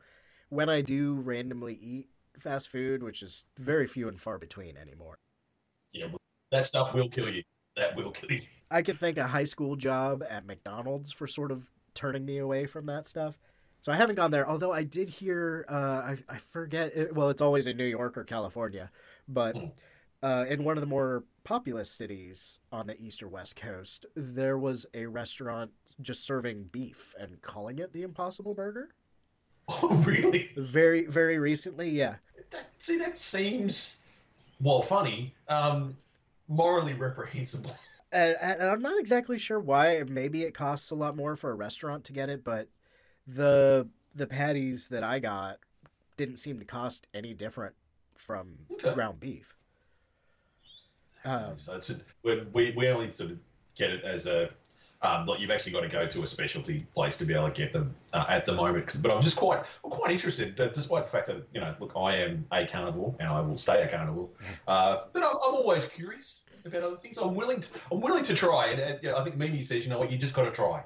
When 0.50 0.70
I 0.70 0.82
do 0.82 1.16
randomly 1.16 1.76
eat 1.82 2.08
fast 2.40 2.70
food, 2.70 3.02
which 3.02 3.24
is 3.24 3.46
very 3.58 3.88
few 3.88 4.08
and 4.08 4.20
far 4.20 4.38
between 4.38 4.78
anymore. 4.78 5.16
Yeah, 5.92 6.08
that 6.56 6.66
stuff 6.66 6.94
will 6.94 7.10
kill 7.10 7.30
you. 7.30 7.44
That 7.76 7.96
will 7.96 8.12
kill 8.12 8.32
you. 8.32 8.42
I 8.72 8.82
could 8.82 8.98
thank 8.98 9.18
a 9.18 9.28
high 9.28 9.44
school 9.44 9.76
job 9.76 10.24
at 10.28 10.46
McDonald's 10.46 11.12
for 11.12 11.28
sort 11.28 11.52
of 11.52 11.70
turning 11.94 12.26
me 12.26 12.40
away 12.40 12.66
from 12.66 12.88
that 12.88 13.06
stuff. 13.06 13.38
So 13.82 13.92
I 13.92 13.96
haven't 13.96 14.16
gone 14.16 14.32
there, 14.32 14.50
although 14.50 14.72
I 14.72 14.84
did 14.84 15.10
hear, 15.10 15.66
uh, 15.70 15.74
I, 15.74 16.18
I 16.28 16.38
forget, 16.40 17.14
well, 17.14 17.30
it's 17.30 17.42
always 17.42 17.68
in 17.68 17.78
New 17.78 17.86
York 17.86 18.18
or 18.18 18.24
California, 18.24 18.90
but 19.28 19.56
uh, 20.24 20.46
in 20.50 20.64
one 20.64 20.76
of 20.76 20.82
the 20.82 20.88
more 20.88 21.24
populous 21.44 21.92
cities 21.92 22.60
on 22.72 22.88
the 22.88 23.00
east 23.00 23.22
or 23.22 23.28
west 23.28 23.56
coast, 23.56 24.08
there 24.16 24.58
was 24.58 24.88
a 24.96 25.06
restaurant 25.06 25.70
just 26.02 26.26
serving 26.26 26.70
beef 26.72 27.14
and 27.20 27.44
calling 27.44 27.78
it 27.78 27.94
the 27.94 28.02
Impossible 28.02 28.56
Burger. 28.56 28.90
Oh, 29.68 30.04
really? 30.04 30.50
Very, 30.58 31.06
very 31.06 31.38
recently, 31.38 31.92
yeah. 31.92 32.16
See, 32.80 32.98
that 32.98 33.20
seems, 33.20 33.98
well, 34.60 34.82
funny, 34.82 35.36
um, 35.48 35.96
morally 36.48 36.94
reprehensible. 36.94 37.76
And, 38.12 38.38
and 38.40 38.62
I'm 38.64 38.82
not 38.82 38.98
exactly 39.00 39.38
sure 39.38 39.60
why. 39.60 40.02
Maybe 40.08 40.44
it 40.44 40.54
costs 40.54 40.90
a 40.92 40.96
lot 40.96 41.18
more 41.18 41.36
for 41.36 41.52
a 41.52 41.56
restaurant 41.56 42.06
to 42.06 42.14
get 42.14 42.30
it, 42.30 42.44
but 42.44 42.70
the 43.28 43.90
the 44.14 44.28
patties 44.28 44.88
that 44.90 45.04
I 45.04 45.20
got 45.20 45.58
didn't 46.16 46.38
seem 46.38 46.60
to 46.60 46.66
cost 46.66 47.08
any 47.14 47.34
different 47.34 47.76
from 48.18 48.60
Okay. 48.72 48.94
ground 48.94 49.20
beef. 49.20 49.56
Um, 51.26 51.58
So 51.58 51.74
it's 51.76 51.92
we, 52.24 52.42
we 52.54 52.74
we 52.78 52.88
only 52.90 53.12
sort 53.12 53.32
of 53.32 53.40
get 53.76 53.92
it 53.92 54.04
as 54.04 54.28
a 54.28 54.50
um, 55.02 55.26
like 55.26 55.40
you've 55.40 55.52
actually 55.52 55.72
got 55.72 55.82
to 55.82 55.90
go 55.90 56.08
to 56.08 56.24
a 56.24 56.28
specialty 56.28 56.86
place 56.94 57.18
to 57.18 57.26
be 57.26 57.34
able 57.34 57.50
to 57.50 57.54
get 57.54 57.74
them 57.74 57.96
uh, 58.14 58.26
at 58.30 58.46
the 58.46 58.54
moment. 58.54 59.02
But 59.02 59.12
I'm 59.12 59.22
just 59.22 59.36
quite 59.36 59.64
I'm 59.84 59.92
quite 59.92 60.12
interested, 60.12 60.56
despite 60.56 61.06
the 61.06 61.12
fact 61.12 61.28
that 61.28 61.48
you 61.54 61.62
know, 61.62 61.76
look, 61.80 61.94
I 61.96 62.18
am 62.18 62.46
a 62.52 62.66
carnivore 62.66 63.16
and 63.20 63.30
I 63.30 63.42
will 63.42 63.58
stay 63.58 63.82
a 63.84 63.88
carnivore. 63.88 64.30
Uh, 64.68 65.04
but 65.14 65.22
I'm, 65.24 65.36
I'm 65.36 65.54
always 65.56 65.88
curious 65.88 66.42
about 66.66 66.82
other 66.82 66.98
things. 66.98 67.18
I'm 67.18 67.36
willing 67.36 67.62
to 67.62 67.70
I'm 67.92 68.02
willing 68.02 68.24
to 68.24 68.34
try. 68.34 68.68
And 68.68 68.82
uh, 68.82 68.98
you 69.02 69.10
know, 69.10 69.18
I 69.18 69.24
think 69.24 69.38
Mimi 69.38 69.62
says, 69.62 69.84
you 69.84 69.90
know 69.90 70.00
what, 70.00 70.12
you 70.12 70.18
just 70.18 70.34
got 70.34 70.46
to 70.46 70.52
try. 70.52 70.84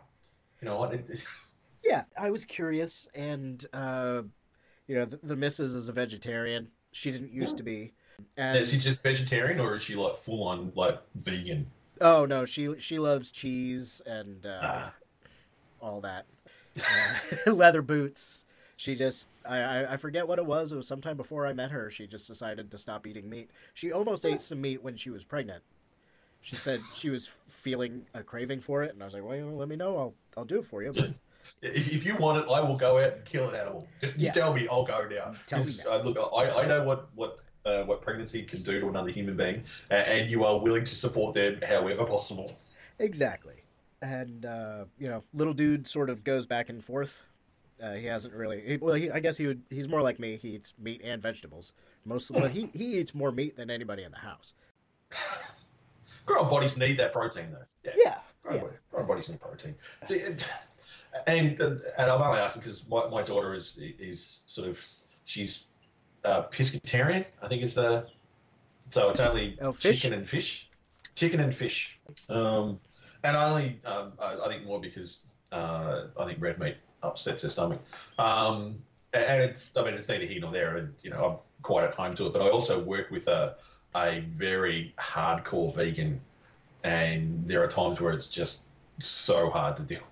You 0.62 0.68
know 0.68 0.78
what? 0.78 0.93
It, 0.93 1.26
yeah, 1.84 2.03
I 2.18 2.30
was 2.32 2.45
curious, 2.45 3.07
and 3.16 3.66
uh, 3.74 4.24
you 4.88 4.95
know, 4.95 5.05
the, 5.05 5.20
the 5.24 5.36
missus 5.36 5.76
is 5.76 5.88
a 5.88 5.93
vegetarian. 5.93 6.70
She 6.91 7.12
didn't 7.12 7.32
used 7.32 7.57
to 7.57 7.64
be, 7.64 7.93
and 8.38 8.57
is 8.57 8.72
she 8.72 8.80
just 8.80 9.03
vegetarian 9.03 9.60
or 9.60 9.76
is 9.76 9.84
she 9.84 9.95
like 9.95 10.18
full 10.18 10.43
on 10.43 10.72
like 10.76 10.99
vegan? 11.16 11.68
Oh 12.01 12.25
no, 12.25 12.45
she 12.45 12.79
she 12.79 12.99
loves 12.99 13.29
cheese 13.29 14.01
and 14.05 14.45
uh, 14.45 14.59
Ah. 14.61 14.93
all 15.81 16.01
that. 16.01 16.25
Uh, 16.79 17.51
leather 17.53 17.81
boots. 17.81 18.45
She 18.77 18.95
just 18.95 19.27
I, 19.45 19.57
I 19.59 19.93
I 19.93 19.97
forget 19.97 20.27
what 20.27 20.39
it 20.39 20.45
was. 20.45 20.71
It 20.71 20.75
was 20.77 20.87
sometime 20.87 21.17
before 21.17 21.45
I 21.45 21.53
met 21.53 21.71
her. 21.71 21.91
She 21.91 22.07
just 22.07 22.27
decided 22.27 22.71
to 22.71 22.77
stop 22.77 23.05
eating 23.07 23.29
meat. 23.29 23.49
She 23.73 23.91
almost 23.91 24.25
ate 24.25 24.41
some 24.41 24.61
meat 24.61 24.83
when 24.83 24.95
she 24.95 25.09
was 25.09 25.23
pregnant. 25.25 25.63
She 26.41 26.55
said 26.55 26.79
she 26.95 27.09
was 27.09 27.29
feeling 27.49 28.05
a 28.13 28.23
craving 28.23 28.61
for 28.61 28.81
it, 28.83 28.93
and 28.93 29.01
I 29.03 29.05
was 29.05 29.13
like, 29.13 29.23
"Well, 29.23 29.35
you 29.35 29.45
know, 29.45 29.55
let 29.55 29.67
me 29.67 29.75
know. 29.75 29.97
I'll 29.97 30.13
I'll 30.37 30.45
do 30.45 30.59
it 30.59 30.65
for 30.65 30.81
you." 30.83 30.93
But 30.93 31.11
If, 31.61 31.91
if 31.91 32.05
you 32.05 32.15
want 32.15 32.37
it, 32.37 32.49
I 32.49 32.61
will 32.61 32.77
go 32.77 32.99
out 32.99 33.13
and 33.13 33.25
kill 33.25 33.49
an 33.49 33.55
animal. 33.55 33.87
Just, 33.99 34.13
just 34.13 34.23
Yeah. 34.23 34.31
tell 34.31 34.53
me, 34.53 34.67
I'll 34.69 34.85
go 34.85 35.05
now. 35.09 35.33
Tell 35.47 35.59
me 35.59 35.65
'Cause, 35.65 35.85
Uh, 35.85 36.01
look, 36.03 36.17
I, 36.33 36.49
I 36.61 36.65
know 36.67 36.83
what 36.83 37.09
what 37.15 37.39
uh, 37.66 37.84
what 37.84 38.01
pregnancy 38.01 38.43
can 38.43 38.62
do 38.64 38.80
to 38.80 38.88
another 38.89 39.10
human 39.12 39.36
being, 39.38 39.64
uh, 39.91 39.95
and 39.95 40.30
you 40.30 40.43
are 40.43 40.60
willing 40.60 40.84
to 40.86 40.95
support 40.95 41.34
them 41.34 41.60
however 41.68 42.05
possible. 42.05 42.57
exactly. 42.99 43.55
And 44.01 44.45
uh, 44.45 44.86
you 44.97 45.10
know, 45.10 45.24
little 45.34 45.53
dude 45.53 45.86
sort 45.88 46.10
of 46.10 46.24
goes 46.24 46.45
back 46.45 46.70
and 46.70 46.84
forth. 46.84 47.24
Uh, 47.84 47.93
he 47.93 48.05
hasn't 48.05 48.34
really. 48.34 48.62
He, 48.62 48.78
well, 48.78 48.93
he, 48.95 49.10
I 49.12 49.20
guess 49.20 49.38
he 49.38 49.47
would. 49.47 49.62
He's 49.70 49.88
more 49.89 50.01
like 50.01 50.20
me. 50.20 50.38
He 50.38 50.49
eats 50.49 50.74
meat 50.80 51.01
and 51.03 51.22
vegetables 51.22 51.74
mostly, 52.05 52.39
but 52.39 52.51
he 52.51 52.70
he 52.74 52.97
eats 52.99 53.14
more 53.14 53.32
meat 53.32 53.57
than 53.57 53.70
anybody 53.70 54.03
in 54.03 54.12
the 54.12 54.18
house. 54.18 54.53
Grown 56.26 56.49
bodies 56.49 56.78
need 56.78 56.97
that 56.97 57.12
protein, 57.12 57.47
though. 57.51 57.66
Yeah, 57.84 57.91
Yeah, 57.95 58.18
grown, 58.43 58.55
yeah. 58.55 58.62
body- 58.64 58.76
grown 58.91 59.07
bodies 59.07 59.30
need 59.30 59.41
protein. 59.41 59.76
See, 60.05 60.22
and 60.22 60.45
and, 61.28 61.60
and 61.62 62.10
I'm 62.12 62.22
only 62.22 62.39
asking 62.39 62.62
because 62.62 62.88
my, 62.88 63.07
my 63.10 63.24
daughter 63.24 63.53
is 63.55 63.78
is 63.80 64.41
sort 64.45 64.68
of 64.70 64.78
she's 65.26 65.68
uh, 66.26 66.43
pescatarian. 66.47 67.26
I 67.41 67.47
think 67.47 67.63
is 67.63 67.76
the 67.76 68.07
so 68.89 69.09
it's 69.09 69.20
only 69.20 69.57
Oh, 69.61 69.72
fish? 69.72 70.01
chicken 70.01 70.17
and 70.17 70.28
fish, 70.30 70.70
chicken 71.15 71.39
and 71.39 71.55
fish. 71.55 71.99
Um, 72.30 72.80
and 73.24 73.38
I 73.38 73.49
only 73.49 73.80
um, 73.86 74.13
I, 74.20 74.38
I 74.45 74.47
think 74.47 74.65
more 74.65 74.80
because 74.80 75.20
uh, 75.51 76.05
I 76.20 76.26
think 76.26 76.41
red 76.41 76.59
meat 76.59 76.78
upsets 77.03 77.41
her 77.43 77.49
stomach. 77.49 77.80
Um, 78.17 78.78
and 79.13 79.41
it's 79.41 79.72
I 79.76 79.84
mean 79.84 79.93
it's 79.93 80.07
neither 80.09 80.26
here 80.26 80.41
nor 80.41 80.51
there, 80.51 80.78
and 80.78 80.93
you 81.01 81.09
know 81.09 81.26
I'm 81.26 81.38
quite 81.61 81.86
at 81.86 81.93
home 81.95 82.15
to 82.15 82.28
it. 82.28 82.34
But 82.34 82.41
I 82.41 82.49
also 82.49 82.80
work 82.84 83.11
with 83.11 83.28
a 83.28 83.55
a 83.95 84.20
very 84.22 84.93
hardcore 84.99 85.76
vegan, 85.76 86.22
and 86.84 87.47
there 87.47 87.63
are 87.63 87.67
times 87.67 87.99
where 88.01 88.13
it's 88.13 88.30
just 88.30 88.65
so 88.99 89.49
hard 89.49 89.78
to 89.78 89.84
deal 89.84 89.99
with. 90.01 90.05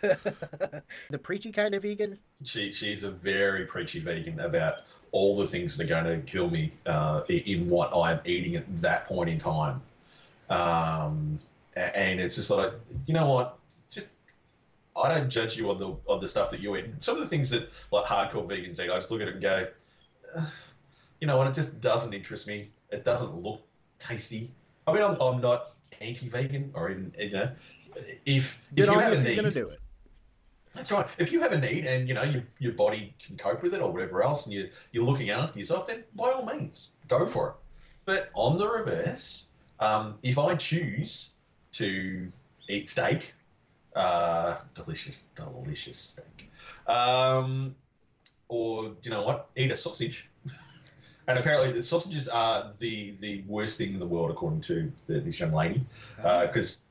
the 1.10 1.18
preachy 1.18 1.50
kind 1.52 1.74
of 1.74 1.82
vegan. 1.82 2.18
She 2.44 2.72
she's 2.72 3.04
a 3.04 3.10
very 3.10 3.64
preachy 3.66 3.98
vegan 3.98 4.40
about 4.40 4.74
all 5.12 5.36
the 5.36 5.46
things 5.46 5.76
that 5.76 5.84
are 5.84 6.02
going 6.02 6.04
to 6.04 6.26
kill 6.30 6.50
me 6.50 6.72
uh, 6.86 7.22
in 7.28 7.68
what 7.68 7.94
I'm 7.94 8.20
eating 8.24 8.56
at 8.56 8.80
that 8.82 9.06
point 9.06 9.30
in 9.30 9.38
time. 9.38 9.80
Um, 10.50 11.38
and 11.76 12.20
it's 12.20 12.36
just 12.36 12.50
like 12.50 12.72
you 13.06 13.14
know 13.14 13.26
what, 13.26 13.58
just 13.90 14.10
I 14.96 15.14
don't 15.14 15.28
judge 15.28 15.56
you 15.56 15.70
on 15.70 15.78
the 15.78 15.96
on 16.06 16.20
the 16.20 16.28
stuff 16.28 16.50
that 16.50 16.60
you 16.60 16.76
eat. 16.76 16.86
Some 17.00 17.16
of 17.16 17.20
the 17.20 17.28
things 17.28 17.50
that 17.50 17.68
like 17.92 18.04
hardcore 18.06 18.46
vegans 18.46 18.80
eat, 18.80 18.90
I 18.90 18.96
just 18.98 19.10
look 19.10 19.20
at 19.20 19.28
it 19.28 19.34
and 19.34 19.42
go, 19.42 19.66
"Ugh, 20.36 20.46
you 21.20 21.26
know 21.26 21.36
what, 21.36 21.46
it 21.46 21.54
just 21.54 21.80
doesn't 21.80 22.14
interest 22.14 22.46
me. 22.46 22.70
It 22.90 23.04
doesn't 23.04 23.34
look 23.34 23.60
tasty. 23.98 24.50
I 24.86 24.92
mean, 24.92 25.02
I'm, 25.02 25.20
I'm 25.20 25.40
not 25.40 25.72
anti-vegan 26.00 26.72
or 26.74 26.90
even 26.90 27.12
you 27.18 27.30
know, 27.30 27.50
if 28.24 28.60
if 28.76 28.86
you 28.86 28.86
you 28.86 28.90
a 28.90 29.12
if 29.12 29.12
you're 29.12 29.22
need, 29.22 29.36
gonna 29.36 29.50
do 29.50 29.68
it. 29.68 29.78
That's 30.78 30.92
right. 30.92 31.06
If 31.18 31.32
you 31.32 31.40
have 31.40 31.52
a 31.52 31.58
need 31.58 31.86
and 31.86 32.08
you 32.08 32.14
know 32.14 32.22
your, 32.22 32.44
your 32.60 32.72
body 32.72 33.12
can 33.24 33.36
cope 33.36 33.62
with 33.62 33.74
it 33.74 33.82
or 33.82 33.92
whatever 33.92 34.22
else, 34.22 34.46
and 34.46 34.54
you 34.54 34.70
you're 34.92 35.04
looking 35.04 35.30
after 35.30 35.58
yourself, 35.58 35.88
then 35.88 36.04
by 36.14 36.30
all 36.30 36.46
means 36.46 36.90
go 37.08 37.26
for 37.26 37.48
it. 37.48 37.54
But 38.04 38.30
on 38.34 38.58
the 38.58 38.66
reverse, 38.66 39.44
um, 39.80 40.14
if 40.22 40.38
I 40.38 40.54
choose 40.54 41.30
to 41.72 42.30
eat 42.68 42.88
steak, 42.88 43.34
uh, 43.96 44.58
delicious, 44.74 45.24
delicious 45.34 45.98
steak, 45.98 46.50
um, 46.86 47.74
or 48.48 48.92
you 49.02 49.10
know 49.10 49.22
what, 49.22 49.50
eat 49.56 49.70
a 49.70 49.76
sausage. 49.76 50.30
And 51.26 51.38
apparently, 51.38 51.72
the 51.72 51.82
sausages 51.82 52.26
are 52.28 52.72
the 52.78 53.14
the 53.20 53.42
worst 53.46 53.76
thing 53.78 53.92
in 53.92 53.98
the 53.98 54.06
world, 54.06 54.30
according 54.30 54.62
to 54.62 54.90
the, 55.08 55.20
this 55.20 55.40
young 55.40 55.52
lady, 55.52 55.84
because 56.16 56.82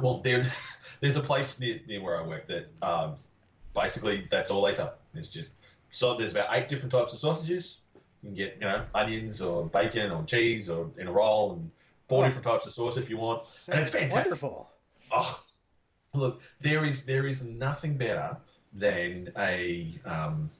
well, 0.00 0.18
there, 0.18 0.42
there's 1.00 1.16
a 1.16 1.20
place 1.22 1.58
near, 1.60 1.80
near 1.86 2.02
where 2.02 2.20
I 2.20 2.26
work 2.26 2.46
that 2.48 2.68
um, 2.82 3.16
basically 3.74 4.26
that's 4.30 4.50
all 4.50 4.62
they 4.62 4.72
sell. 4.72 4.94
It's 5.14 5.30
just 5.30 5.50
so 5.90 6.16
there's 6.16 6.32
about 6.32 6.48
eight 6.50 6.68
different 6.68 6.92
types 6.92 7.12
of 7.12 7.18
sausages. 7.18 7.78
You 8.22 8.28
can 8.30 8.34
get 8.34 8.54
you 8.60 8.66
know 8.66 8.84
onions 8.94 9.40
or 9.40 9.66
bacon 9.66 10.10
or 10.10 10.22
cheese 10.24 10.68
or 10.68 10.90
in 10.98 11.06
a 11.06 11.12
roll 11.12 11.52
and 11.52 11.70
four 12.08 12.24
Oh. 12.24 12.26
different 12.26 12.46
types 12.46 12.66
of 12.66 12.72
sauce 12.72 12.96
if 12.96 13.08
you 13.10 13.16
want, 13.16 13.42
and 13.68 13.80
it's 13.80 13.90
fantastic. 13.90 14.12
Wonderful. 14.24 14.68
Oh, 15.10 15.40
look, 16.14 16.40
there 16.60 16.84
is 16.84 17.04
there 17.04 17.26
is 17.26 17.42
nothing 17.42 17.96
better 17.96 18.36
than 18.74 19.30
a 19.38 19.98
um, 20.04 20.50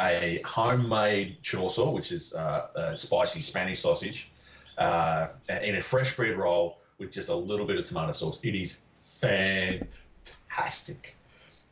a 0.00 0.40
homemade 0.44 1.38
chorizo, 1.42 1.92
which 1.92 2.12
is 2.12 2.32
uh, 2.34 2.68
a 2.74 2.96
spicy 2.96 3.40
Spanish 3.40 3.80
sausage, 3.80 4.30
uh, 4.78 5.28
in 5.62 5.76
a 5.76 5.82
fresh 5.82 6.14
bread 6.16 6.36
roll 6.36 6.78
with 7.00 7.10
just 7.10 7.30
a 7.30 7.34
little 7.34 7.66
bit 7.66 7.78
of 7.78 7.84
tomato 7.84 8.12
sauce. 8.12 8.38
It 8.44 8.54
is 8.54 8.78
fantastic. 8.98 11.16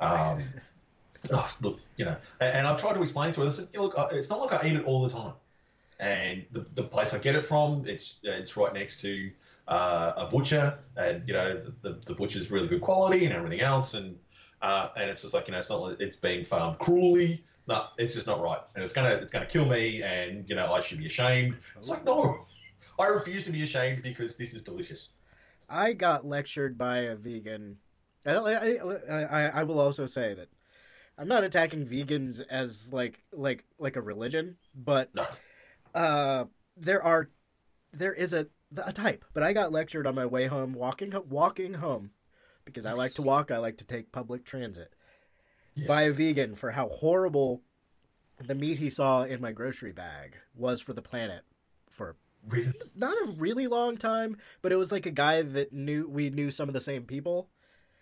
Um, 0.01 0.43
oh, 1.33 1.57
look, 1.61 1.79
you 1.97 2.07
know, 2.07 2.17
and, 2.41 2.57
and 2.57 2.67
I've 2.67 2.81
tried 2.81 2.95
to 2.95 3.03
explain 3.03 3.33
to 3.35 3.43
her. 3.43 3.53
Said, 3.53 3.69
look, 3.77 3.95
it's 4.13 4.31
not 4.31 4.41
like 4.41 4.53
I 4.53 4.67
eat 4.67 4.75
it 4.75 4.85
all 4.85 5.07
the 5.07 5.15
time, 5.15 5.35
and 6.01 6.45
the, 6.51 6.67
the 6.75 6.83
place 6.83 7.15
I 7.15 7.19
get 7.19 7.37
it 7.37 7.47
from, 7.47 7.87
it's 7.87 8.17
it's 8.23 8.57
right 8.57 8.73
next 8.73 9.01
to 9.03 9.31
uh, 9.69 10.15
a 10.17 10.27
butcher, 10.27 10.79
and 10.97 11.23
you 11.29 11.35
know, 11.35 11.63
the, 11.83 11.93
the 12.07 12.15
butcher's 12.15 12.51
really 12.51 12.67
good 12.67 12.81
quality 12.81 13.27
and 13.27 13.35
everything 13.35 13.61
else, 13.61 13.95
and 13.95 14.19
uh, 14.63 14.89
and 14.97 15.11
it's 15.11 15.23
just 15.23 15.35
like 15.35 15.47
you 15.47 15.53
know, 15.53 15.59
it's 15.59 15.71
not 15.71 15.83
like 15.83 16.01
it's 16.01 16.17
being 16.17 16.45
farmed 16.45 16.79
cruelly. 16.79 17.45
No, 17.67 17.85
it's 17.99 18.15
just 18.15 18.27
not 18.27 18.41
right, 18.41 18.61
and 18.75 18.83
it's 18.83 18.95
gonna 18.95 19.11
it's 19.11 19.31
gonna 19.31 19.47
kill 19.47 19.67
me, 19.67 20.03
and 20.03 20.49
you 20.49 20.57
know, 20.57 20.73
I 20.73 20.81
should 20.81 20.99
be 20.99 21.07
ashamed. 21.07 21.57
It's 21.77 21.91
like 21.91 22.05
no, 22.05 22.41
I 22.99 23.09
refuse 23.09 23.45
to 23.45 23.51
be 23.51 23.63
ashamed 23.63 24.03
because 24.03 24.37
this 24.37 24.55
is 24.55 24.63
delicious. 24.63 25.11
I 25.69 25.93
got 25.93 26.25
lectured 26.25 26.79
by 26.79 26.99
a 26.99 27.17
vegan. 27.17 27.79
I, 28.27 28.33
don't, 28.33 28.47
I, 28.47 29.23
I, 29.25 29.43
I 29.61 29.63
will 29.65 29.79
also 29.79 30.07
say 30.07 30.35
that 30.35 30.49
I'm 31.19 31.29
not 31.29 31.45
attacking 31.45 31.87
vegans 31.87 32.43
as 32.49 32.93
like 32.93 33.23
like 33.33 33.65
like 33.79 33.97
a 33.97 34.03
religion, 34.03 34.57
but 34.75 35.11
uh, 35.95 36.45
there 36.77 37.03
are 37.03 37.31
there 37.93 38.13
is 38.13 38.33
a 38.33 38.47
a 38.85 38.93
type. 38.93 39.25
But 39.35 39.43
I 39.43 39.53
got 39.53 39.73
lectured 39.73 40.07
on 40.07 40.15
my 40.15 40.27
way 40.27 40.47
home 40.47 40.73
walking 40.73 41.13
walking 41.29 41.75
home 41.75 42.11
because 42.65 42.87
I 42.87 42.93
like 42.93 43.15
to 43.15 43.23
walk. 43.23 43.51
I 43.51 43.59
like 43.59 43.79
to 43.79 43.85
take 43.85 44.13
public 44.13 44.45
transit 44.45 44.95
by 45.87 46.03
a 46.03 46.13
vegan 46.13 46.55
for 46.55 46.73
how 46.73 46.89
horrible 46.89 47.63
the 48.45 48.55
meat 48.55 48.79
he 48.79 48.91
saw 48.91 49.25
in 49.25 49.41
my 49.41 49.53
grocery 49.53 49.93
bag 49.93 50.37
was 50.55 50.81
for 50.81 50.93
the 50.93 51.03
planet 51.03 51.43
for 51.89 52.17
Really? 52.47 52.73
not 52.95 53.15
a 53.15 53.33
really 53.33 53.67
long 53.67 53.97
time, 53.97 54.37
but 54.63 54.73
it 54.73 54.77
was 54.77 54.93
like 54.93 55.07
a 55.07 55.11
guy 55.11 55.43
that 55.43 55.73
knew 55.73 56.09
we 56.09 56.31
knew 56.31 56.51
some 56.51 56.69
of 56.69 56.73
the 56.73 56.81
same 56.81 57.05
people. 57.05 57.49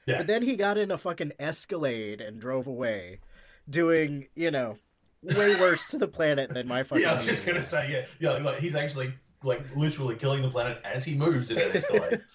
Yeah. 0.06 0.18
But 0.18 0.28
then 0.28 0.42
he 0.42 0.56
got 0.56 0.78
in 0.78 0.90
a 0.90 0.98
fucking 0.98 1.32
Escalade 1.38 2.20
and 2.20 2.40
drove 2.40 2.66
away, 2.66 3.20
doing 3.68 4.26
you 4.34 4.50
know 4.50 4.78
way 5.22 5.60
worse 5.60 5.84
to 5.86 5.98
the 5.98 6.08
planet 6.08 6.54
than 6.54 6.68
my 6.68 6.82
fucking. 6.84 7.02
yeah, 7.02 7.12
I 7.12 7.14
was 7.14 7.26
just 7.26 7.44
gonna 7.44 7.58
is. 7.58 7.68
say, 7.68 7.90
yeah, 8.20 8.36
yeah, 8.36 8.42
like 8.42 8.58
he's 8.58 8.74
actually 8.76 9.12
like 9.42 9.62
literally 9.74 10.16
killing 10.16 10.42
the 10.42 10.50
planet 10.50 10.78
as 10.84 11.04
he 11.04 11.14
moves 11.16 11.50
in 11.50 11.58
an 11.58 11.76
Escalade. 11.76 12.20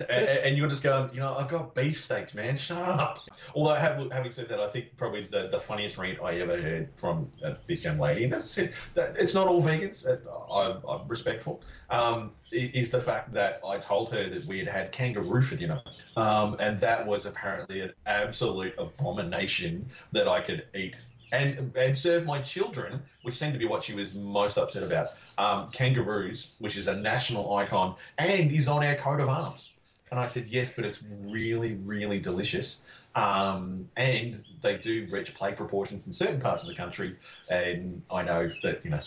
and, 0.00 0.28
and 0.28 0.56
you're 0.56 0.68
just 0.68 0.82
going, 0.82 1.12
you 1.12 1.20
know, 1.20 1.34
I've 1.34 1.48
got 1.48 1.74
beefsteaks, 1.74 2.34
man. 2.34 2.56
Shut 2.56 2.78
up. 2.78 3.18
Although, 3.54 3.74
having 3.74 4.32
said 4.32 4.48
that, 4.48 4.60
I 4.60 4.68
think 4.68 4.96
probably 4.96 5.28
the, 5.30 5.48
the 5.48 5.60
funniest 5.60 5.98
rant 5.98 6.18
I 6.22 6.40
ever 6.40 6.60
heard 6.60 6.88
from 6.96 7.30
uh, 7.44 7.54
this 7.66 7.84
young 7.84 7.98
lady, 7.98 8.24
and 8.24 8.34
as 8.34 8.44
I 8.44 8.46
said, 8.46 8.74
that 8.94 9.16
it's 9.16 9.34
not 9.34 9.48
all 9.48 9.62
vegans. 9.62 10.06
uh, 10.06 10.52
I, 10.52 10.76
I'm 10.88 11.06
respectful. 11.08 11.62
Um, 11.90 12.32
is 12.50 12.90
the 12.90 13.00
fact 13.00 13.32
that 13.32 13.60
I 13.66 13.78
told 13.78 14.12
her 14.12 14.28
that 14.28 14.44
we 14.46 14.58
had 14.58 14.68
had 14.68 14.92
kangaroo 14.92 15.42
for 15.42 15.56
dinner, 15.56 15.80
um, 16.16 16.56
and 16.58 16.78
that 16.80 17.06
was 17.06 17.26
apparently 17.26 17.80
an 17.80 17.92
absolute 18.06 18.74
abomination 18.78 19.88
that 20.12 20.28
I 20.28 20.40
could 20.40 20.66
eat 20.74 20.96
and 21.32 21.72
and 21.76 21.96
serve 21.96 22.26
my 22.26 22.40
children, 22.42 23.02
which 23.22 23.36
seemed 23.36 23.54
to 23.54 23.58
be 23.58 23.64
what 23.64 23.82
she 23.82 23.94
was 23.94 24.14
most 24.14 24.58
upset 24.58 24.82
about. 24.82 25.08
Um, 25.38 25.70
kangaroos, 25.70 26.52
which 26.58 26.76
is 26.76 26.88
a 26.88 26.94
national 26.94 27.56
icon 27.56 27.96
and 28.18 28.52
is 28.52 28.68
on 28.68 28.84
our 28.84 28.94
coat 28.94 29.20
of 29.20 29.28
arms. 29.28 29.72
And 30.12 30.20
I 30.20 30.26
said 30.26 30.46
yes, 30.48 30.74
but 30.74 30.84
it's 30.84 31.02
really, 31.24 31.76
really 31.76 32.20
delicious. 32.20 32.82
Um, 33.14 33.88
and 33.96 34.44
they 34.60 34.76
do 34.76 35.08
reach 35.10 35.34
plate 35.34 35.56
proportions 35.56 36.06
in 36.06 36.12
certain 36.12 36.38
parts 36.38 36.62
of 36.62 36.68
the 36.68 36.74
country. 36.74 37.16
And 37.48 38.02
I 38.10 38.22
know 38.22 38.50
that 38.62 38.84
you 38.84 38.90
know 38.90 39.00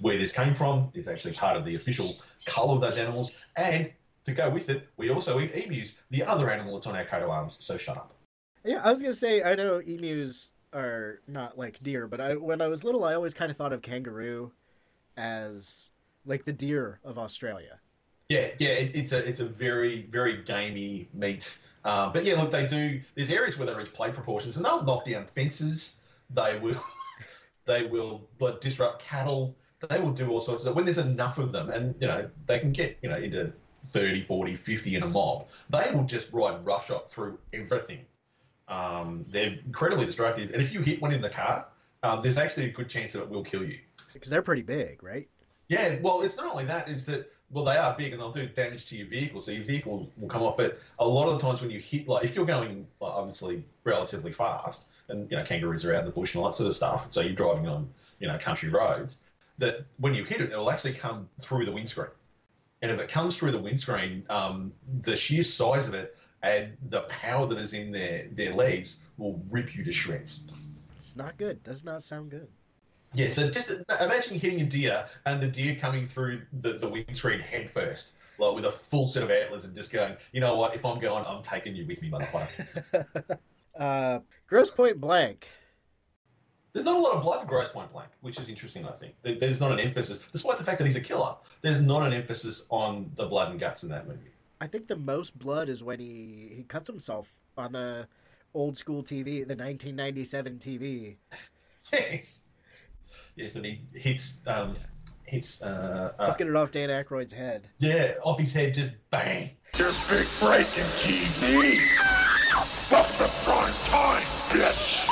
where 0.00 0.18
this 0.18 0.32
came 0.32 0.56
from 0.56 0.90
is 0.94 1.06
actually 1.06 1.34
part 1.34 1.56
of 1.56 1.64
the 1.64 1.76
official 1.76 2.16
colour 2.44 2.74
of 2.74 2.80
those 2.80 2.98
animals. 2.98 3.30
And 3.56 3.92
to 4.24 4.34
go 4.34 4.50
with 4.50 4.68
it, 4.68 4.88
we 4.96 5.10
also 5.10 5.38
eat 5.38 5.52
emus, 5.54 5.98
the 6.10 6.24
other 6.24 6.50
animal 6.50 6.74
that's 6.74 6.88
on 6.88 6.96
our 6.96 7.04
coat 7.04 7.22
of 7.22 7.30
arms. 7.30 7.56
So 7.60 7.76
shut 7.76 7.96
up. 7.96 8.12
Yeah, 8.64 8.82
I 8.84 8.90
was 8.90 9.00
gonna 9.00 9.14
say 9.14 9.44
I 9.44 9.54
know 9.54 9.78
emus 9.78 10.50
are 10.72 11.20
not 11.28 11.56
like 11.56 11.80
deer, 11.84 12.08
but 12.08 12.20
I 12.20 12.34
when 12.34 12.60
I 12.60 12.66
was 12.66 12.82
little, 12.82 13.04
I 13.04 13.14
always 13.14 13.32
kind 13.32 13.52
of 13.52 13.56
thought 13.56 13.72
of 13.72 13.80
kangaroo 13.80 14.50
as 15.16 15.92
like 16.26 16.46
the 16.46 16.52
deer 16.52 16.98
of 17.04 17.16
Australia. 17.16 17.78
Yeah, 18.32 18.48
yeah, 18.58 18.70
it, 18.70 18.96
it's 18.96 19.12
a 19.12 19.18
it's 19.28 19.40
a 19.40 19.44
very 19.44 20.06
very 20.10 20.42
gamey 20.42 21.06
meat. 21.12 21.58
Uh, 21.84 22.10
but 22.10 22.24
yeah, 22.24 22.40
look, 22.40 22.50
they 22.50 22.66
do. 22.66 22.98
There's 23.14 23.28
areas 23.28 23.58
where 23.58 23.66
they 23.66 23.74
reach 23.74 23.92
play 23.92 24.10
proportions, 24.10 24.56
and 24.56 24.64
they'll 24.64 24.82
knock 24.82 25.04
down 25.04 25.26
fences. 25.26 25.98
They 26.30 26.58
will, 26.58 26.82
they 27.66 27.84
will 27.84 28.26
like, 28.40 28.62
disrupt 28.62 29.02
cattle. 29.02 29.54
They 29.86 30.00
will 30.00 30.12
do 30.12 30.30
all 30.30 30.40
sorts 30.40 30.64
of. 30.64 30.74
When 30.74 30.86
there's 30.86 30.96
enough 30.96 31.36
of 31.36 31.52
them, 31.52 31.68
and 31.68 31.94
you 32.00 32.06
know 32.06 32.30
they 32.46 32.58
can 32.58 32.72
get 32.72 32.96
you 33.02 33.10
know 33.10 33.18
into 33.18 33.52
30, 33.88 34.24
40, 34.24 34.56
50 34.56 34.96
in 34.96 35.02
a 35.02 35.08
mob. 35.08 35.48
They 35.68 35.90
will 35.92 36.04
just 36.04 36.32
ride 36.32 36.64
roughshod 36.64 37.10
through 37.10 37.38
everything. 37.52 38.06
Um, 38.66 39.26
they're 39.28 39.58
incredibly 39.66 40.06
destructive, 40.06 40.52
and 40.54 40.62
if 40.62 40.72
you 40.72 40.80
hit 40.80 41.02
one 41.02 41.12
in 41.12 41.20
the 41.20 41.28
car, 41.28 41.66
um, 42.02 42.22
there's 42.22 42.38
actually 42.38 42.64
a 42.64 42.72
good 42.72 42.88
chance 42.88 43.12
that 43.12 43.24
it 43.24 43.28
will 43.28 43.44
kill 43.44 43.62
you. 43.62 43.78
Because 44.14 44.30
they're 44.30 44.40
pretty 44.40 44.62
big, 44.62 45.02
right? 45.02 45.28
Yeah, 45.68 45.98
well, 46.00 46.22
it's 46.22 46.38
not 46.38 46.46
only 46.46 46.64
that; 46.64 46.88
is 46.88 47.04
that 47.06 47.31
well, 47.52 47.64
they 47.64 47.76
are 47.76 47.94
big 47.96 48.12
and 48.12 48.20
they'll 48.20 48.32
do 48.32 48.46
damage 48.46 48.86
to 48.86 48.96
your 48.96 49.06
vehicle, 49.06 49.40
so 49.40 49.52
your 49.52 49.64
vehicle 49.64 50.10
will 50.16 50.28
come 50.28 50.42
off. 50.42 50.56
But 50.56 50.80
a 50.98 51.06
lot 51.06 51.28
of 51.28 51.38
the 51.38 51.46
times 51.46 51.60
when 51.60 51.70
you 51.70 51.80
hit, 51.80 52.08
like 52.08 52.24
if 52.24 52.34
you're 52.34 52.46
going 52.46 52.86
obviously 53.00 53.64
relatively 53.84 54.32
fast, 54.32 54.84
and 55.08 55.30
you 55.30 55.36
know 55.36 55.44
kangaroos 55.44 55.84
are 55.84 55.94
out 55.94 56.00
in 56.00 56.06
the 56.06 56.12
bush 56.12 56.34
and 56.34 56.42
all 56.42 56.50
that 56.50 56.56
sort 56.56 56.68
of 56.68 56.76
stuff, 56.76 57.06
so 57.10 57.20
you're 57.20 57.32
driving 57.32 57.68
on 57.68 57.88
you 58.18 58.28
know 58.28 58.38
country 58.38 58.70
roads, 58.70 59.18
that 59.58 59.84
when 59.98 60.14
you 60.14 60.24
hit 60.24 60.40
it, 60.40 60.50
it'll 60.50 60.70
actually 60.70 60.94
come 60.94 61.28
through 61.40 61.66
the 61.66 61.72
windscreen. 61.72 62.08
And 62.80 62.90
if 62.90 62.98
it 62.98 63.08
comes 63.08 63.36
through 63.36 63.52
the 63.52 63.60
windscreen, 63.60 64.24
um, 64.28 64.72
the 65.02 65.14
sheer 65.14 65.44
size 65.44 65.86
of 65.86 65.94
it 65.94 66.16
and 66.42 66.76
the 66.88 67.02
power 67.02 67.46
that 67.46 67.58
is 67.58 67.74
in 67.74 67.92
their 67.92 68.26
their 68.32 68.52
legs 68.52 69.00
will 69.18 69.40
rip 69.50 69.74
you 69.76 69.84
to 69.84 69.92
shreds. 69.92 70.40
It's 70.96 71.16
not 71.16 71.36
good. 71.36 71.62
Does 71.62 71.84
not 71.84 72.02
sound 72.02 72.30
good. 72.30 72.48
Yeah, 73.14 73.30
so 73.30 73.50
just 73.50 73.70
imagine 74.00 74.38
hitting 74.38 74.60
a 74.60 74.64
deer 74.64 75.06
and 75.26 75.40
the 75.40 75.48
deer 75.48 75.76
coming 75.76 76.06
through 76.06 76.42
the, 76.60 76.74
the 76.74 76.88
windscreen 76.88 77.40
head 77.40 77.68
first, 77.68 78.14
like 78.38 78.54
with 78.54 78.64
a 78.64 78.72
full 78.72 79.06
set 79.06 79.22
of 79.22 79.30
antlers 79.30 79.64
and 79.64 79.74
just 79.74 79.92
going, 79.92 80.16
you 80.32 80.40
know 80.40 80.56
what, 80.56 80.74
if 80.74 80.84
I'm 80.84 80.98
going, 80.98 81.24
I'm 81.26 81.42
taking 81.42 81.76
you 81.76 81.86
with 81.86 82.02
me, 82.02 82.10
motherfucker. 82.10 83.38
Uh, 83.74 84.20
Grosse 84.48 84.70
Pointe 84.70 85.00
Blank. 85.00 85.48
There's 86.74 86.84
not 86.84 86.96
a 86.96 86.98
lot 86.98 87.16
of 87.16 87.22
blood 87.22 87.40
in 87.40 87.48
Grosse 87.48 87.70
Pointe 87.70 87.90
Blank, 87.90 88.10
which 88.20 88.38
is 88.38 88.50
interesting, 88.50 88.86
I 88.86 88.92
think. 88.92 89.14
There's 89.22 89.60
not 89.60 89.72
an 89.72 89.80
emphasis, 89.80 90.20
despite 90.30 90.58
the 90.58 90.64
fact 90.64 90.78
that 90.78 90.84
he's 90.84 90.96
a 90.96 91.00
killer, 91.00 91.34
there's 91.62 91.80
not 91.80 92.06
an 92.06 92.12
emphasis 92.12 92.64
on 92.68 93.10
the 93.16 93.26
blood 93.26 93.50
and 93.50 93.60
guts 93.60 93.82
in 93.82 93.88
that 93.88 94.06
movie. 94.06 94.30
I 94.60 94.66
think 94.66 94.88
the 94.88 94.96
most 94.96 95.38
blood 95.38 95.68
is 95.68 95.82
when 95.82 96.00
he, 96.00 96.52
he 96.54 96.64
cuts 96.64 96.86
himself 96.86 97.34
on 97.56 97.72
the 97.72 98.06
old 98.54 98.78
school 98.78 99.02
TV, 99.02 99.46
the 99.46 99.56
1997 99.56 100.58
TV. 100.58 101.16
Yes. 101.92 102.44
Yes, 103.36 103.54
and 103.56 103.64
he 103.64 103.80
hits, 103.94 104.38
um, 104.46 104.74
hits, 105.24 105.62
uh, 105.62 106.12
uh, 106.18 106.26
Fucking 106.28 106.48
it 106.48 106.56
off 106.56 106.70
Dan 106.70 106.88
Aykroyd's 106.88 107.32
head. 107.32 107.68
yeah, 107.78 108.14
off 108.22 108.38
his 108.38 108.52
head, 108.52 108.74
just 108.74 108.92
bang. 109.10 109.50
Your 109.78 109.92
big 110.08 110.26
break 110.38 110.66
in 110.78 110.86
TV. 111.00 111.80
Fuck 112.88 113.08
the 113.18 113.30
prime 113.44 113.72
time, 113.86 114.22
bitch. 114.50 115.08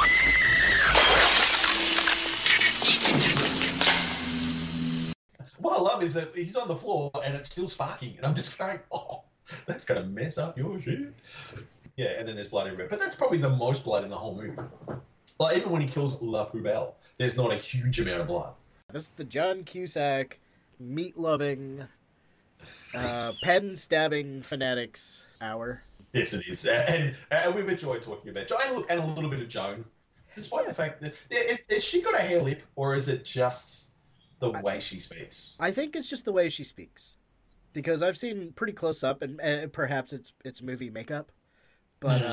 What 5.58 5.78
I 5.78 5.82
love 5.82 6.02
is 6.02 6.14
that 6.14 6.34
he's 6.34 6.56
on 6.56 6.68
the 6.68 6.76
floor 6.76 7.10
and 7.24 7.34
it's 7.34 7.50
still 7.50 7.68
sparking, 7.68 8.16
and 8.16 8.26
I'm 8.26 8.34
just 8.34 8.56
going, 8.58 8.80
oh, 8.92 9.24
that's 9.66 9.84
gonna 9.84 10.04
mess 10.04 10.38
up 10.38 10.56
your 10.56 10.80
shit. 10.80 11.12
Yeah, 11.96 12.14
and 12.18 12.26
then 12.26 12.36
there's 12.36 12.48
blood 12.48 12.66
everywhere. 12.66 12.88
But 12.88 12.98
that's 12.98 13.14
probably 13.14 13.38
the 13.38 13.50
most 13.50 13.84
blood 13.84 14.04
in 14.04 14.10
the 14.10 14.16
whole 14.16 14.34
movie. 14.34 14.56
Like 15.38 15.56
even 15.56 15.70
when 15.70 15.82
he 15.82 15.88
kills 15.88 16.20
La 16.22 16.46
Poubelle, 16.46 16.94
there's 17.20 17.36
not 17.36 17.52
a 17.52 17.56
huge 17.56 18.00
amount 18.00 18.22
of 18.22 18.26
blood. 18.28 18.54
This 18.90 19.04
is 19.04 19.08
the 19.10 19.24
John 19.24 19.62
Cusack, 19.62 20.40
meat 20.80 21.18
loving, 21.18 21.86
uh, 22.94 23.32
pen 23.42 23.76
stabbing 23.76 24.40
fanatics 24.40 25.26
hour. 25.42 25.82
Yes, 26.14 26.32
it 26.32 26.48
is, 26.48 26.64
and 26.66 27.14
and 27.30 27.54
we've 27.54 27.68
enjoyed 27.68 28.02
talking 28.02 28.30
about 28.30 28.46
Joan 28.48 28.58
and 28.66 28.76
look, 28.78 28.86
and 28.88 29.00
a 29.00 29.06
little 29.06 29.28
bit 29.28 29.40
of 29.40 29.48
Joan, 29.48 29.84
despite 30.34 30.66
the 30.66 30.72
fact 30.74 31.02
that 31.02 31.12
is, 31.30 31.58
is 31.68 31.84
she 31.84 32.00
got 32.00 32.14
a 32.14 32.22
hair 32.22 32.42
lip 32.42 32.62
or 32.74 32.96
is 32.96 33.08
it 33.08 33.22
just 33.24 33.84
the 34.40 34.50
way 34.50 34.80
she 34.80 34.98
speaks? 34.98 35.52
I 35.60 35.70
think 35.70 35.94
it's 35.94 36.08
just 36.08 36.24
the 36.24 36.32
way 36.32 36.48
she 36.48 36.64
speaks, 36.64 37.18
because 37.74 38.02
I've 38.02 38.16
seen 38.16 38.52
pretty 38.56 38.72
close 38.72 39.04
up, 39.04 39.20
and, 39.20 39.38
and 39.42 39.70
perhaps 39.70 40.14
it's 40.14 40.32
it's 40.42 40.62
movie 40.62 40.88
makeup, 40.90 41.30
but 42.00 42.22
Mhm. 42.22 42.30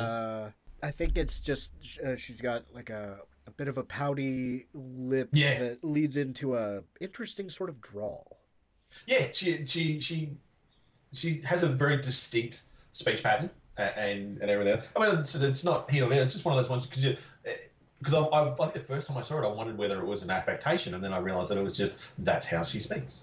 uh, 0.48 0.50
I 0.82 0.92
think 0.92 1.18
it's 1.18 1.42
just 1.42 1.72
uh, 2.04 2.16
she's 2.16 2.40
got 2.40 2.64
like 2.74 2.90
a 2.90 3.20
a 3.48 3.52
bit 3.52 3.68
of 3.68 3.78
a 3.78 3.84
pouty 3.84 4.68
lip 4.74 5.30
Yeah. 5.32 5.60
that 5.60 5.84
leads 5.84 6.18
into 6.18 6.56
a 6.58 6.82
interesting 7.00 7.50
sort 7.50 7.70
of 7.70 7.82
drawl. 7.82 8.38
Yeah, 9.06 9.28
she 9.32 9.66
she 9.66 10.00
she 10.00 10.32
she 11.14 11.42
has 11.42 11.64
a 11.64 11.70
very 11.70 11.98
distinct 12.02 12.64
speech 12.92 13.24
pattern 13.24 13.50
and 13.78 14.40
and 14.42 14.52
everything. 14.52 14.82
I 14.96 15.08
mean, 15.08 15.20
it's, 15.20 15.34
it's 15.36 15.64
not 15.64 15.90
here 15.90 16.06
or 16.06 16.10
there. 16.10 16.22
It's 16.24 16.34
just 16.34 16.46
one 16.46 16.58
of 16.58 16.64
those 16.64 16.70
ones 16.70 16.86
because 16.86 17.04
you 17.04 17.18
because 18.00 18.14
I, 18.14 18.20
I, 18.20 18.52
I 18.52 18.56
think 18.56 18.74
the 18.74 18.80
first 18.82 19.08
time 19.08 19.18
I 19.18 19.22
saw 19.22 19.42
it, 19.42 19.46
I 19.46 19.52
wondered 19.52 19.78
whether 19.78 20.00
it 20.00 20.06
was 20.06 20.22
an 20.24 20.30
affectation, 20.30 20.94
and 20.94 21.04
then 21.04 21.14
I 21.14 21.18
realized 21.18 21.50
that 21.52 21.58
it 21.58 21.64
was 21.64 21.76
just 21.76 21.94
that's 22.20 22.46
how 22.46 22.64
she 22.64 22.80
speaks. 22.80 23.22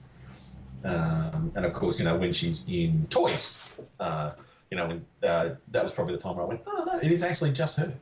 Um, 0.84 1.52
and 1.54 1.64
of 1.64 1.72
course, 1.72 1.98
you 1.98 2.04
know, 2.04 2.16
when 2.16 2.32
she's 2.32 2.64
in 2.68 3.06
toys, 3.08 3.72
uh, 4.00 4.32
you 4.70 4.76
know, 4.76 4.86
when, 4.86 5.04
uh, 5.22 5.54
that 5.70 5.82
was 5.82 5.92
probably 5.92 6.14
the 6.14 6.20
time 6.20 6.36
where 6.36 6.44
I 6.44 6.48
went, 6.48 6.60
oh 6.66 6.84
no, 6.86 6.98
it 6.98 7.10
is 7.10 7.22
actually 7.22 7.52
just 7.52 7.76
her. 7.76 7.92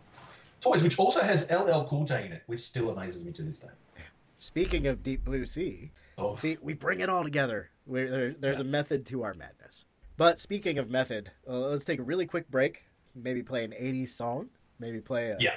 Toys, 0.63 0.83
which 0.83 0.99
also 0.99 1.21
has 1.21 1.49
LL 1.51 1.85
Cool 1.85 2.05
J 2.05 2.25
in 2.27 2.33
it, 2.33 2.43
which 2.47 2.61
still 2.61 2.91
amazes 2.91 3.25
me 3.25 3.33
to 3.33 3.43
this 3.43 3.59
day. 3.59 3.69
Speaking 4.39 4.87
of 4.87 5.03
Deep 5.03 5.25
Blue 5.25 5.45
Sea, 5.45 5.93
Oh. 6.19 6.35
see, 6.35 6.57
we 6.63 6.73
bring 6.75 7.01
it 7.01 7.09
all 7.09 7.23
together. 7.25 7.71
There, 7.87 8.33
there's 8.33 8.59
a 8.61 8.65
method 8.65 9.05
to 9.07 9.23
our 9.25 9.35
madness. 9.35 9.87
But 10.17 10.41
speaking 10.41 10.79
of 10.79 10.89
method, 10.91 11.31
uh, 11.49 11.59
let's 11.59 11.85
take 11.85 11.99
a 11.99 12.03
really 12.03 12.27
quick 12.27 12.49
break. 12.51 12.85
Maybe 13.15 13.43
play 13.43 13.65
an 13.65 13.73
'80s 13.73 14.09
song. 14.09 14.49
Maybe 14.79 15.01
play 15.01 15.31
a, 15.31 15.37
Yeah. 15.41 15.55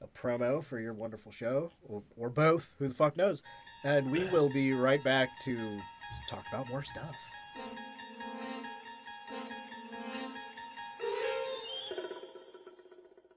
a 0.00 0.06
promo 0.08 0.62
for 0.62 0.78
your 0.80 0.92
wonderful 0.92 1.32
show, 1.32 1.72
or, 1.88 2.02
or 2.16 2.28
both. 2.28 2.74
Who 2.78 2.88
the 2.88 2.94
fuck 2.94 3.16
knows? 3.16 3.42
And 3.84 4.10
we 4.10 4.24
will 4.30 4.48
be 4.52 4.72
right 4.72 5.02
back 5.02 5.28
to 5.44 5.80
talk 6.28 6.44
about 6.52 6.68
more 6.68 6.82
stuff. 6.82 7.14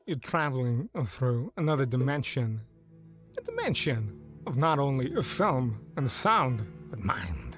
You're 0.08 0.16
traveling 0.20 0.88
through 1.04 1.52
another 1.58 1.86
dimension. 1.86 2.62
A 3.38 3.42
dimension 3.42 4.18
of 4.46 4.56
not 4.56 4.80
only 4.80 5.14
film 5.22 5.82
and 5.98 6.10
sound, 6.10 6.66
but 6.90 7.00
mind. 7.00 7.58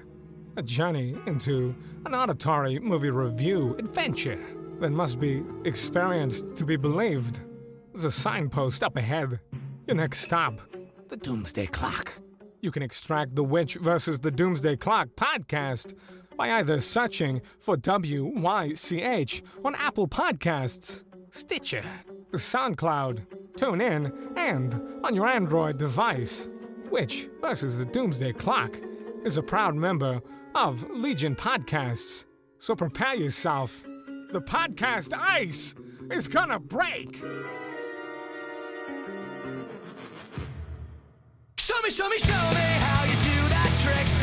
A 0.56 0.62
journey 0.62 1.14
into 1.28 1.72
an 2.06 2.12
auditory 2.12 2.80
movie 2.80 3.10
review 3.10 3.76
adventure 3.78 4.40
that 4.80 4.90
must 4.90 5.20
be 5.20 5.44
experienced 5.64 6.56
to 6.56 6.64
be 6.64 6.74
believed. 6.74 7.38
There's 7.92 8.04
a 8.04 8.10
signpost 8.10 8.82
up 8.82 8.96
ahead. 8.96 9.38
Your 9.86 9.94
next 9.94 10.22
stop, 10.22 10.60
the 11.06 11.18
Doomsday 11.18 11.68
Clock. 11.68 12.20
You 12.62 12.72
can 12.72 12.82
extract 12.82 13.36
the 13.36 13.44
Wych 13.44 13.76
versus 13.76 14.18
the 14.18 14.32
Doomsday 14.32 14.74
Clock 14.74 15.10
podcast 15.14 15.94
by 16.36 16.50
either 16.58 16.80
searching 16.80 17.42
for 17.60 17.76
WYCH 17.76 19.42
on 19.64 19.76
Apple 19.76 20.08
Podcasts, 20.08 21.04
Stitcher, 21.30 21.84
SoundCloud, 22.38 23.26
TuneIn, 23.56 24.36
and 24.36 24.74
on 25.04 25.14
your 25.14 25.26
Android 25.26 25.78
device. 25.78 26.48
Wych, 26.90 27.28
versus 27.40 27.78
the 27.78 27.84
Doomsday 27.84 28.32
Clock 28.32 28.80
is 29.24 29.36
a 29.36 29.42
proud 29.42 29.74
member 29.74 30.20
of 30.54 30.88
Legion 30.90 31.34
Podcasts. 31.34 32.24
So 32.58 32.74
prepare 32.74 33.14
yourself. 33.14 33.84
The 34.32 34.40
podcast 34.40 35.12
ice 35.16 35.74
is 36.10 36.28
gonna 36.28 36.58
break. 36.58 37.16
Show 41.56 41.80
me, 41.82 41.90
show 41.90 42.08
me, 42.08 42.18
show 42.18 42.32
me 42.32 42.66
how 42.80 43.04
you 43.04 43.12
do 43.12 43.48
that 43.48 43.80
trick. 43.82 44.19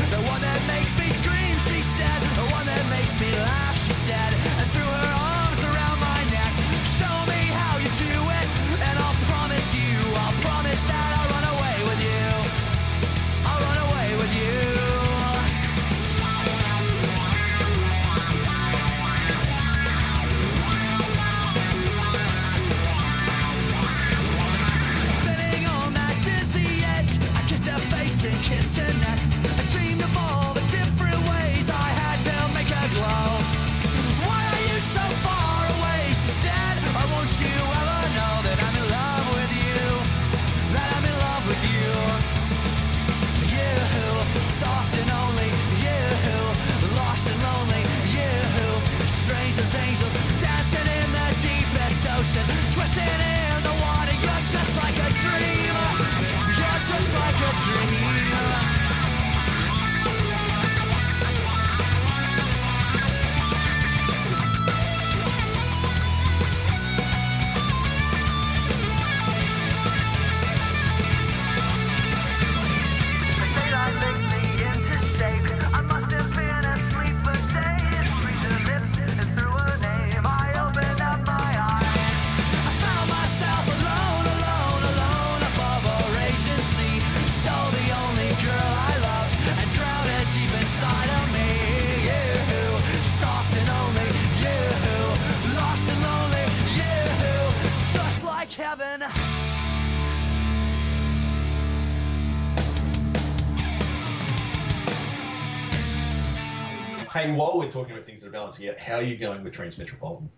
How 108.88 108.96
are 108.96 109.04
you 109.04 109.18
going 109.18 109.44
with 109.44 109.54
Transmetropolitan? 109.54 110.30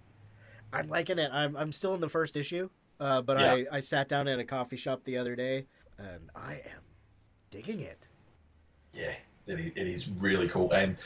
I'm 0.74 0.88
liking 0.88 1.20
it. 1.20 1.30
I'm 1.32 1.56
I'm 1.56 1.72
still 1.72 1.93
in 1.93 2.02
the 2.02 2.10
first 2.10 2.36
issue, 2.36 2.70
uh, 3.00 3.22
but 3.22 3.39
Yeah. 3.39 3.54
I 3.54 3.78
I 3.78 3.80
sat 3.80 4.08
down 4.08 4.28
at 4.28 4.39
a 4.39 4.43
coffee 4.43 4.76
shop 4.76 5.04
the 5.04 5.18
other 5.18 5.36
day, 5.36 5.68
and 5.97 6.30
I 6.36 6.54
am 6.54 6.82
digging 7.50 7.80
it. 7.80 8.08
Yeah, 8.93 9.14
it 9.47 9.60
is, 9.60 9.72
it 9.76 9.88
is 9.88 10.10
really 10.10 10.47
cool. 10.50 10.72
And 10.72 10.97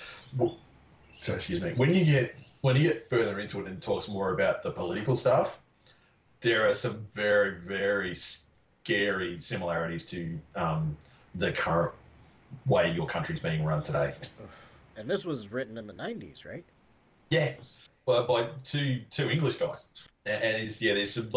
so, 1.21 1.33
excuse 1.33 1.61
me, 1.61 1.73
when 1.73 1.93
you 1.93 2.05
get 2.05 2.35
when 2.61 2.75
you 2.77 2.83
get 2.83 3.03
further 3.09 3.39
into 3.39 3.59
it 3.59 3.67
and 3.67 3.81
talks 3.81 4.07
more 4.07 4.33
about 4.33 4.63
the 4.63 4.71
political 4.71 5.15
stuff, 5.15 5.59
there 6.39 6.67
are 6.69 6.75
some 6.75 7.05
very 7.11 7.59
very 7.59 8.15
scary 8.15 9.39
similarities 9.39 10.05
to 10.07 10.39
um, 10.55 10.95
the 11.35 11.51
current 11.51 11.93
way 12.67 12.91
your 12.91 13.07
country's 13.07 13.39
being 13.39 13.63
run 13.65 13.83
today. 13.83 14.13
And 14.95 15.09
this 15.09 15.25
was 15.25 15.51
written 15.51 15.77
in 15.77 15.87
the 15.87 15.93
'90s, 15.93 16.45
right? 16.45 16.65
Yeah, 17.33 17.53
well, 18.05 18.27
by 18.27 18.47
two 18.63 19.01
two 19.09 19.27
English 19.27 19.55
guys, 19.55 19.87
and, 20.27 20.43
it's 20.43 20.79
yeah. 20.79 20.93
There's 20.93 21.15
some. 21.15 21.31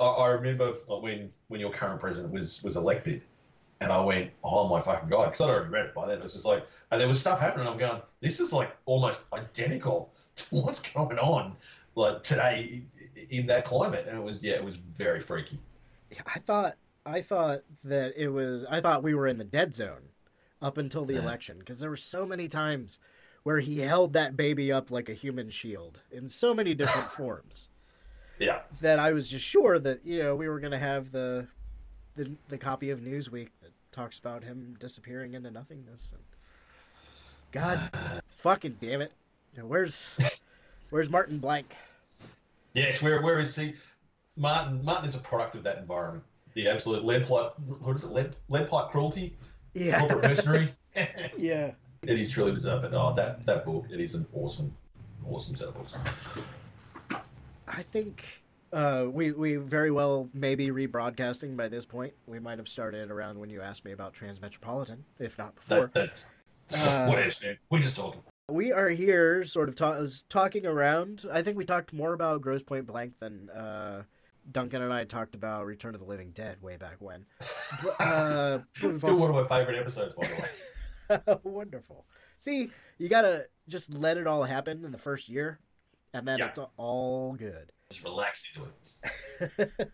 I, 0.00 0.04
I 0.04 0.28
remember 0.30 0.72
when 0.88 1.30
when 1.46 1.60
your 1.60 1.70
current 1.70 2.00
president 2.00 2.32
was 2.32 2.60
was 2.64 2.74
elected, 2.74 3.22
and 3.80 3.92
I 3.92 4.00
went, 4.00 4.32
oh 4.42 4.66
my 4.66 4.82
fucking 4.82 5.08
god, 5.08 5.26
because 5.26 5.40
I'd 5.40 5.50
already 5.50 5.70
read 5.70 5.86
it 5.86 5.94
by 5.94 6.08
then. 6.08 6.18
It 6.18 6.24
was 6.24 6.32
just 6.32 6.46
like, 6.46 6.66
and 6.90 7.00
there 7.00 7.06
was 7.06 7.20
stuff 7.20 7.38
happening. 7.38 7.68
I'm 7.68 7.78
going, 7.78 8.02
this 8.20 8.40
is 8.40 8.52
like 8.52 8.76
almost 8.86 9.22
identical 9.32 10.12
to 10.34 10.44
what's 10.56 10.80
going 10.80 11.20
on 11.20 11.54
like 11.94 12.24
today 12.24 12.82
in 13.30 13.46
that 13.46 13.64
climate, 13.64 14.06
and 14.08 14.18
it 14.18 14.24
was 14.24 14.42
yeah, 14.42 14.54
it 14.54 14.64
was 14.64 14.78
very 14.78 15.20
freaky. 15.20 15.60
I 16.26 16.40
thought 16.40 16.74
I 17.06 17.22
thought 17.22 17.60
that 17.84 18.14
it 18.16 18.30
was 18.30 18.64
I 18.68 18.80
thought 18.80 19.04
we 19.04 19.14
were 19.14 19.28
in 19.28 19.38
the 19.38 19.44
dead 19.44 19.76
zone 19.76 20.08
up 20.60 20.76
until 20.76 21.04
the 21.04 21.14
Yeah. 21.14 21.20
election 21.20 21.60
because 21.60 21.78
there 21.78 21.88
were 21.88 21.96
so 21.96 22.26
many 22.26 22.48
times 22.48 22.98
where 23.42 23.60
he 23.60 23.80
held 23.80 24.12
that 24.12 24.36
baby 24.36 24.70
up 24.70 24.90
like 24.90 25.08
a 25.08 25.14
human 25.14 25.50
shield 25.50 26.00
in 26.10 26.28
so 26.28 26.54
many 26.54 26.74
different 26.74 27.10
forms 27.10 27.68
Yeah, 28.38 28.60
that 28.80 28.98
I 28.98 29.12
was 29.12 29.28
just 29.28 29.44
sure 29.44 29.78
that 29.78 30.04
you 30.04 30.22
know 30.22 30.36
we 30.36 30.48
were 30.48 30.60
going 30.60 30.72
to 30.72 30.78
have 30.78 31.12
the, 31.12 31.46
the 32.16 32.32
the 32.48 32.58
copy 32.58 32.90
of 32.90 33.00
Newsweek 33.00 33.48
that 33.62 33.72
talks 33.92 34.18
about 34.18 34.44
him 34.44 34.76
disappearing 34.78 35.34
into 35.34 35.50
nothingness 35.50 36.12
and 36.12 36.22
God 37.52 37.90
fucking 38.28 38.76
damn 38.80 39.00
it 39.00 39.12
where's 39.60 40.16
where's 40.90 41.10
Martin 41.10 41.38
Blank 41.38 41.74
yes. 42.74 43.02
Where 43.02 43.22
where 43.22 43.40
is 43.40 43.54
he? 43.56 43.74
Martin 44.36 44.84
Martin 44.84 45.08
is 45.08 45.14
a 45.14 45.18
product 45.18 45.56
of 45.56 45.62
that 45.64 45.78
environment. 45.78 46.24
The 46.54 46.68
absolute 46.68 47.04
lead 47.04 47.28
pipe. 47.28 47.52
What 47.58 47.96
is 47.96 48.04
it? 48.04 48.12
Lead 48.12 48.36
lead 48.48 48.68
pipe 48.68 48.90
cruelty. 48.90 49.36
Yeah. 49.74 50.00
Corporate 50.00 50.24
mercenary. 50.24 50.74
yeah 51.38 51.72
It 52.06 52.18
is 52.18 52.30
truly 52.30 52.52
bizarre, 52.52 52.80
but 52.80 52.94
oh, 52.94 53.12
that 53.14 53.44
that 53.44 53.64
book, 53.66 53.84
it 53.92 54.00
is 54.00 54.14
an 54.14 54.26
awesome, 54.32 54.74
awesome 55.28 55.54
set 55.54 55.68
of 55.68 55.74
books. 55.74 55.96
I 57.68 57.82
think 57.82 58.42
uh, 58.72 59.06
we 59.10 59.32
we 59.32 59.56
very 59.56 59.90
well 59.90 60.30
may 60.32 60.54
be 60.54 60.68
rebroadcasting 60.70 61.56
by 61.58 61.68
this 61.68 61.84
point. 61.84 62.14
We 62.26 62.38
might 62.38 62.58
have 62.58 62.68
started 62.68 63.10
around 63.10 63.38
when 63.38 63.50
you 63.50 63.60
asked 63.60 63.84
me 63.84 63.92
about 63.92 64.14
Transmetropolitan, 64.14 65.00
if 65.18 65.36
not 65.36 65.54
before. 65.56 65.90
That, 65.94 66.24
Uh, 66.72 67.06
what 67.06 67.18
is 67.18 67.42
it? 67.42 67.58
We're 67.68 67.80
just 67.80 67.96
talking. 67.96 68.22
We 68.48 68.72
are 68.72 68.88
here, 68.88 69.44
sort 69.44 69.68
of 69.68 69.76
ta- 69.76 70.00
talking 70.28 70.64
around. 70.66 71.26
I 71.30 71.42
think 71.42 71.58
we 71.58 71.64
talked 71.66 71.92
more 71.92 72.14
about 72.14 72.40
Grosse 72.40 72.62
Pointe 72.62 72.86
Blank 72.86 73.14
than 73.20 73.50
uh, 73.50 74.04
Duncan 74.50 74.80
and 74.80 74.92
I 74.92 75.04
talked 75.04 75.34
about 75.34 75.66
Return 75.66 75.94
of 75.94 76.00
the 76.00 76.06
Living 76.06 76.30
Dead 76.30 76.62
way 76.62 76.76
back 76.76 76.96
when. 77.00 77.26
But, 77.82 78.00
uh, 78.00 78.58
Still 78.74 78.92
also- 78.92 79.16
one 79.18 79.30
of 79.36 79.50
my 79.50 79.58
favorite 79.58 79.76
episodes, 79.78 80.14
by 80.18 80.26
the 80.28 80.32
way. 80.42 80.48
Wonderful. 81.42 82.06
See, 82.38 82.70
you 82.98 83.08
gotta 83.08 83.46
just 83.68 83.92
let 83.92 84.16
it 84.16 84.26
all 84.26 84.44
happen 84.44 84.84
in 84.84 84.92
the 84.92 84.98
first 84.98 85.28
year, 85.28 85.58
and 86.12 86.26
then 86.26 86.38
Yeah. 86.38 86.46
it's 86.48 86.58
all 86.76 87.34
good. 87.34 87.72
Just 87.90 88.04
relax 88.04 88.46
into 88.54 88.68
it. 89.78 89.90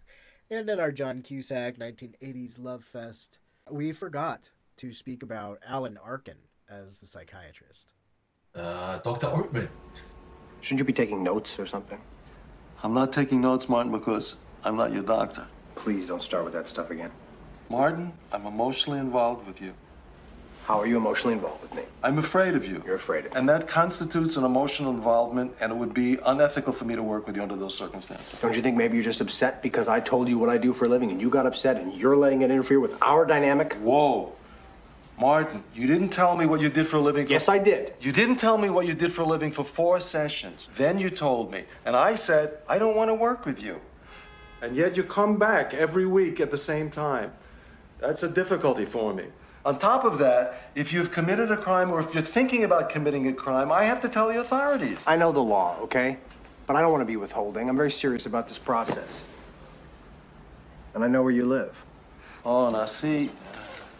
and 0.50 0.68
in 0.68 0.78
our 0.80 0.92
John 0.92 1.22
Cusack 1.22 1.78
1980s 1.78 2.58
Love 2.62 2.84
Fest, 2.84 3.38
we 3.70 3.92
forgot 3.92 4.50
to 4.76 4.92
speak 4.92 5.22
about 5.22 5.60
Alan 5.66 5.96
Arkin 5.96 6.36
as 6.68 6.98
the 6.98 7.06
psychiatrist. 7.06 7.94
Uh, 8.54 8.98
Dr. 8.98 9.28
Oatman. 9.28 9.68
Shouldn't 10.60 10.80
you 10.80 10.84
be 10.84 10.92
taking 10.92 11.22
notes 11.22 11.58
or 11.58 11.64
something? 11.64 11.98
I'm 12.82 12.92
not 12.92 13.12
taking 13.14 13.40
notes, 13.40 13.66
Martin, 13.68 13.92
because 13.92 14.36
I'm 14.62 14.76
not 14.76 14.92
your 14.92 15.02
doctor. 15.02 15.46
Please 15.74 16.06
don't 16.06 16.22
start 16.22 16.44
with 16.44 16.52
that 16.52 16.68
stuff 16.68 16.90
again. 16.90 17.10
Martin, 17.70 18.12
I'm 18.32 18.44
emotionally 18.46 18.98
involved 18.98 19.46
with 19.46 19.60
you. 19.62 19.72
How 20.66 20.80
are 20.80 20.86
you 20.86 20.96
emotionally 20.96 21.34
involved 21.34 21.62
with 21.62 21.72
me? 21.74 21.82
I'm 22.02 22.18
afraid 22.18 22.56
of 22.56 22.66
you. 22.66 22.82
You're 22.84 22.96
afraid 22.96 23.24
of 23.24 23.32
me. 23.32 23.38
And 23.38 23.48
that 23.48 23.68
constitutes 23.68 24.36
an 24.36 24.42
emotional 24.42 24.90
involvement, 24.90 25.54
and 25.60 25.70
it 25.70 25.76
would 25.76 25.94
be 25.94 26.18
unethical 26.26 26.72
for 26.72 26.84
me 26.84 26.96
to 26.96 27.04
work 27.04 27.28
with 27.28 27.36
you 27.36 27.42
under 27.42 27.54
those 27.54 27.72
circumstances. 27.72 28.36
Don't 28.40 28.56
you 28.56 28.62
think 28.62 28.76
maybe 28.76 28.96
you're 28.96 29.04
just 29.04 29.20
upset 29.20 29.62
because 29.62 29.86
I 29.86 30.00
told 30.00 30.28
you 30.28 30.38
what 30.38 30.50
I 30.50 30.58
do 30.58 30.72
for 30.72 30.86
a 30.86 30.88
living 30.88 31.12
and 31.12 31.22
you 31.22 31.30
got 31.30 31.46
upset 31.46 31.76
and 31.76 31.94
you're 31.94 32.16
letting 32.16 32.42
it 32.42 32.50
interfere 32.50 32.80
with 32.80 33.00
our 33.00 33.24
dynamic? 33.24 33.74
Whoa. 33.74 34.32
Martin, 35.20 35.62
you 35.72 35.86
didn't 35.86 36.08
tell 36.08 36.36
me 36.36 36.46
what 36.46 36.60
you 36.60 36.68
did 36.68 36.88
for 36.88 36.96
a 36.96 37.00
living. 37.00 37.26
For... 37.26 37.32
Yes, 37.32 37.48
I 37.48 37.58
did. 37.58 37.94
You 38.00 38.10
didn't 38.10 38.36
tell 38.36 38.58
me 38.58 38.68
what 38.68 38.88
you 38.88 38.94
did 38.94 39.12
for 39.12 39.22
a 39.22 39.26
living 39.26 39.52
for 39.52 39.62
four 39.62 40.00
sessions. 40.00 40.68
Then 40.74 40.98
you 40.98 41.10
told 41.10 41.52
me. 41.52 41.62
And 41.84 41.94
I 41.94 42.16
said, 42.16 42.58
I 42.68 42.80
don't 42.80 42.96
want 42.96 43.10
to 43.10 43.14
work 43.14 43.46
with 43.46 43.62
you. 43.62 43.80
And 44.60 44.74
yet 44.74 44.96
you 44.96 45.04
come 45.04 45.38
back 45.38 45.74
every 45.74 46.06
week 46.06 46.40
at 46.40 46.50
the 46.50 46.58
same 46.58 46.90
time. 46.90 47.32
That's 48.00 48.24
a 48.24 48.28
difficulty 48.28 48.84
for 48.84 49.14
me. 49.14 49.26
On 49.66 49.76
top 49.76 50.04
of 50.04 50.18
that, 50.18 50.70
if 50.76 50.92
you've 50.92 51.10
committed 51.10 51.50
a 51.50 51.56
crime 51.56 51.90
or 51.90 51.98
if 51.98 52.14
you're 52.14 52.22
thinking 52.22 52.62
about 52.62 52.88
committing 52.88 53.26
a 53.26 53.32
crime, 53.32 53.72
I 53.72 53.82
have 53.82 54.00
to 54.02 54.08
tell 54.08 54.28
the 54.28 54.38
authorities. 54.38 55.02
I 55.08 55.16
know 55.16 55.32
the 55.32 55.42
law, 55.42 55.76
okay? 55.80 56.18
But 56.68 56.76
I 56.76 56.82
don't 56.82 56.92
want 56.92 57.00
to 57.00 57.06
be 57.06 57.16
withholding. 57.16 57.68
I'm 57.68 57.76
very 57.76 57.90
serious 57.90 58.26
about 58.26 58.46
this 58.46 58.58
process. 58.58 59.24
And 60.94 61.02
I 61.02 61.08
know 61.08 61.20
where 61.24 61.32
you 61.32 61.46
live. 61.46 61.74
Oh, 62.44 62.68
now 62.68 62.84
see, 62.84 63.28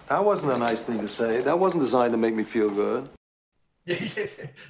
that 0.08 0.24
wasn't 0.24 0.52
a 0.52 0.56
nice 0.56 0.84
thing 0.84 1.00
to 1.00 1.08
say. 1.08 1.40
That 1.40 1.58
wasn't 1.58 1.82
designed 1.82 2.12
to 2.12 2.16
make 2.16 2.34
me 2.34 2.44
feel 2.44 2.70
good. 2.70 3.08
Yeah, 3.86 3.96
yeah. 4.16 4.26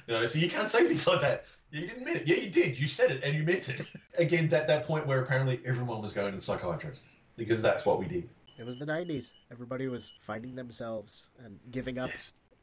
You 0.07 0.13
know, 0.13 0.25
so 0.27 0.37
you 0.37 0.47
can't 0.47 0.69
say 0.69 0.85
things 0.85 1.07
like 1.07 1.21
that. 1.21 1.45
You 1.71 1.87
didn't 1.87 2.05
mean 2.05 2.17
it. 2.17 2.27
Yeah, 2.27 2.35
you 2.35 2.51
did. 2.51 2.77
You 2.77 2.87
said 2.87 3.09
it 3.09 3.23
and 3.23 3.35
you 3.35 3.41
meant 3.41 3.67
it. 3.67 3.81
Again, 4.19 4.47
that, 4.49 4.67
that 4.67 4.85
point 4.85 5.07
where 5.07 5.21
apparently 5.21 5.59
everyone 5.65 6.03
was 6.03 6.13
going 6.13 6.33
to 6.33 6.37
the 6.37 6.43
psychiatrist 6.43 7.03
because 7.35 7.63
that's 7.63 7.83
what 7.83 7.97
we 7.97 8.05
did. 8.05 8.29
It 8.57 8.65
was 8.65 8.77
the 8.79 8.85
90s. 8.85 9.33
Everybody 9.51 9.87
was 9.87 10.13
finding 10.21 10.55
themselves 10.55 11.27
and 11.43 11.59
giving 11.71 11.99
up 11.99 12.09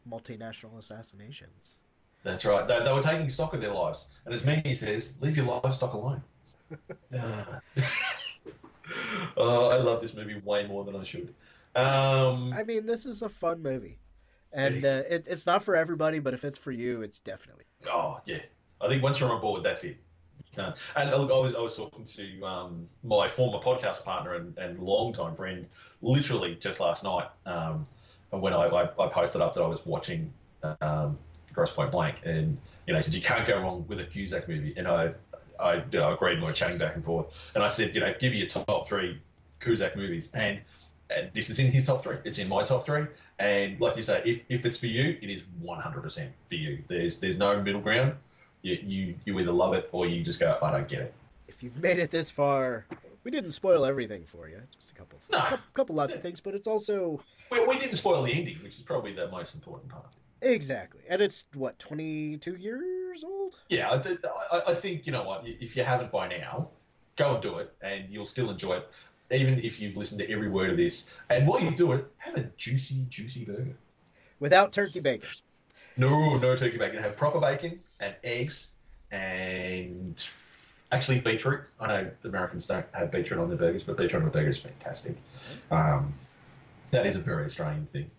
multinational 0.09 0.79
assassinations. 0.79 1.79
That's 2.23 2.45
right. 2.45 2.67
They, 2.67 2.83
they 2.83 2.93
were 2.93 3.03
taking 3.03 3.29
stock 3.31 3.55
of 3.55 3.61
their 3.61 3.73
lives. 3.73 4.09
And 4.25 4.35
as 4.35 4.45
Mimi 4.45 4.75
says, 4.75 5.15
leave 5.21 5.37
your 5.37 5.61
livestock 5.63 5.93
alone. 5.95 6.23
Oh, 9.37 9.69
I 9.69 9.77
love 9.77 10.01
this 10.01 10.15
movie 10.15 10.41
way 10.45 10.67
more 10.67 10.85
than 10.85 10.97
I 10.97 11.05
should. 11.05 11.35
Um, 11.75 12.53
I 12.53 12.63
mean, 12.63 12.87
this 12.87 13.07
is 13.07 13.23
a 13.23 13.29
fun 13.29 13.63
movie. 13.63 13.99
And 14.53 14.85
uh, 14.85 15.03
it, 15.09 15.27
it's 15.29 15.47
not 15.47 15.63
for 15.65 15.75
everybody, 15.75 16.21
but 16.21 16.35
if 16.35 16.45
it's 16.45 16.59
for 16.59 16.71
you, 16.71 17.03
it's 17.03 17.19
definitely. 17.19 17.65
Oh 17.91 18.21
yeah, 18.25 18.39
I 18.81 18.87
think 18.89 19.03
once 19.03 19.19
you're 19.19 19.33
on 19.33 19.41
board, 19.41 19.65
that's 19.65 19.83
it. 19.83 19.97
And 20.57 21.11
look, 21.11 21.31
I 21.31 21.39
was 21.39 21.55
I 21.55 21.61
was 21.61 21.77
talking 21.77 22.05
to 22.05 22.43
um, 22.45 22.89
my 23.03 23.29
former 23.29 23.59
podcast 23.59 24.05
partner 24.05 24.35
and, 24.35 24.57
and 24.59 24.79
longtime 24.79 25.35
friend, 25.37 25.67
literally 26.03 26.57
just 26.57 26.81
last 26.81 27.05
night, 27.05 27.29
um, 27.47 27.87
when 28.31 28.53
I, 28.53 28.67
I, 28.67 28.83
I 29.05 29.09
posted 29.09 29.41
up 29.41 29.55
that 29.55 29.63
I 29.63 29.67
was 29.67 29.85
watching 29.85 30.33
um, 30.81 31.19
Grosse 31.53 31.73
Pointe 31.73 31.93
Blank, 31.93 32.17
and 32.25 32.57
you 32.87 32.93
know, 32.93 32.99
he 32.99 33.03
said 33.03 33.15
you 33.15 33.23
can't 33.23 33.47
go 33.47 33.61
wrong 33.61 33.85
with 33.89 34.01
a 34.01 34.05
Cusack 34.05 34.49
movie, 34.49 34.75
and 34.77 34.89
I 34.89 35.13
I 35.59 35.77
you 35.77 35.99
know, 35.99 36.13
agreed, 36.13 36.35
and 36.35 36.43
we 36.43 36.49
were 36.49 36.53
chatting 36.53 36.79
back 36.79 36.95
and 36.95 37.05
forth, 37.05 37.27
and 37.55 37.63
I 37.63 37.69
said, 37.69 37.95
you 37.95 38.01
know, 38.01 38.13
give 38.19 38.33
me 38.33 38.39
your 38.39 38.49
top 38.49 38.87
three 38.87 39.21
Cusack 39.61 39.97
movies, 39.97 40.31
and. 40.35 40.61
And 41.11 41.31
this 41.35 41.51
is 41.51 41.59
in 41.59 41.71
his 41.71 41.85
top 41.85 42.01
three. 42.01 42.17
It's 42.25 42.39
in 42.39 42.49
my 42.49 42.65
top 42.65 42.87
three. 42.87 43.07
And 43.39 43.79
like 43.79 43.95
you 43.97 44.03
say, 44.03 44.23
if, 44.25 44.43
if 44.49 44.65
it's 44.65 44.79
for 44.79 44.87
you, 44.87 45.19
it 45.21 45.29
is 45.29 45.43
100% 45.63 46.29
for 46.49 46.55
you. 46.55 46.83
There's 46.89 47.19
there's 47.19 47.37
no 47.37 47.61
middle 47.61 47.83
ground. 47.83 48.15
You, 48.65 48.79
you 48.83 49.15
you 49.27 49.39
either 49.39 49.53
love 49.53 49.75
it 49.75 49.91
or 49.93 50.07
you 50.07 50.25
just 50.25 50.41
go, 50.41 50.59
I 50.63 50.71
don't 50.73 50.89
get 50.89 51.01
it. 51.01 51.15
If 51.49 51.63
you've 51.63 51.81
made 51.83 51.99
it 51.99 52.11
this 52.11 52.31
far, 52.31 52.87
we 53.23 53.31
didn't 53.31 53.53
spoil 53.53 53.85
everything 53.85 54.25
for 54.25 54.49
you. 54.49 54.59
Just 54.75 54.91
a 54.93 54.95
couple, 54.95 55.19
couple, 55.31 55.59
couple 55.75 55.95
lots 55.95 56.15
of 56.15 56.23
things, 56.23 56.41
but 56.41 56.55
it's 56.55 56.67
also 56.67 57.21
We, 57.51 57.63
we 57.67 57.77
didn't 57.77 57.97
spoil 57.97 58.23
the 58.23 58.33
ending, 58.33 58.57
which 58.63 58.77
is 58.77 58.83
probably 58.83 59.13
the 59.13 59.29
most 59.29 59.55
important 59.55 59.91
part. 59.91 60.07
exactly, 60.41 61.03
and 61.11 61.21
it's 61.21 61.45
what 61.53 61.79
twenty 61.79 62.39
two 62.39 62.57
years 62.57 63.23
old. 63.23 63.55
Yeah, 63.69 63.91
I, 63.91 64.57
I, 64.57 64.63
I 64.69 64.75
think 64.75 65.05
you 65.07 65.13
know 65.13 65.25
what. 65.25 65.45
If 65.47 65.77
you 65.77 65.85
haven't 65.85 66.11
by 66.11 66.29
now, 66.29 66.71
go 67.17 67.35
and 67.35 67.43
do 67.43 67.59
it, 67.59 67.71
and 67.83 68.07
you'll 68.09 68.25
still 68.25 68.51
enjoy 68.51 68.77
it, 68.79 68.89
even 69.31 69.61
if 69.63 69.79
you've 69.79 69.99
listened 69.99 70.21
to 70.21 70.31
every 70.33 70.49
word 70.49 70.71
of 70.71 70.79
this. 70.79 71.05
And 71.29 71.47
while 71.47 71.61
you 71.61 71.71
do 71.71 71.93
it, 71.93 72.07
have 72.17 72.37
a 72.37 72.45
juicy, 72.57 73.05
juicy 73.11 73.45
burger. 73.45 73.77
Without 74.41 74.73
turkey 74.73 75.01
bacon. 75.01 75.29
No, 75.99 76.39
no 76.39 76.57
turkey 76.57 76.79
bacon. 76.79 77.03
Have 77.03 77.15
proper 77.17 77.41
bacon 77.41 77.79
and 78.01 78.15
eggs 78.25 78.69
and 79.11 80.25
actually 80.93 81.21
beetroot. 81.21 81.61
I 81.81 81.87
know 81.87 82.11
the 82.23 82.29
Americans 82.29 82.67
don't 82.67 82.87
have 82.93 83.11
beetroot 83.11 83.41
on 83.41 83.49
their 83.49 83.59
burgers, 83.59 83.85
but 83.85 83.97
beetroot 83.97 84.23
on 84.23 84.29
a 84.29 84.31
burger 84.31 84.51
is 84.51 84.59
fantastic. 84.59 85.17
Um, 85.71 86.13
that 86.91 87.07
is 87.07 87.17
a 87.17 87.21
very 87.21 87.45
Australian 87.45 87.87
thing. 87.87 88.11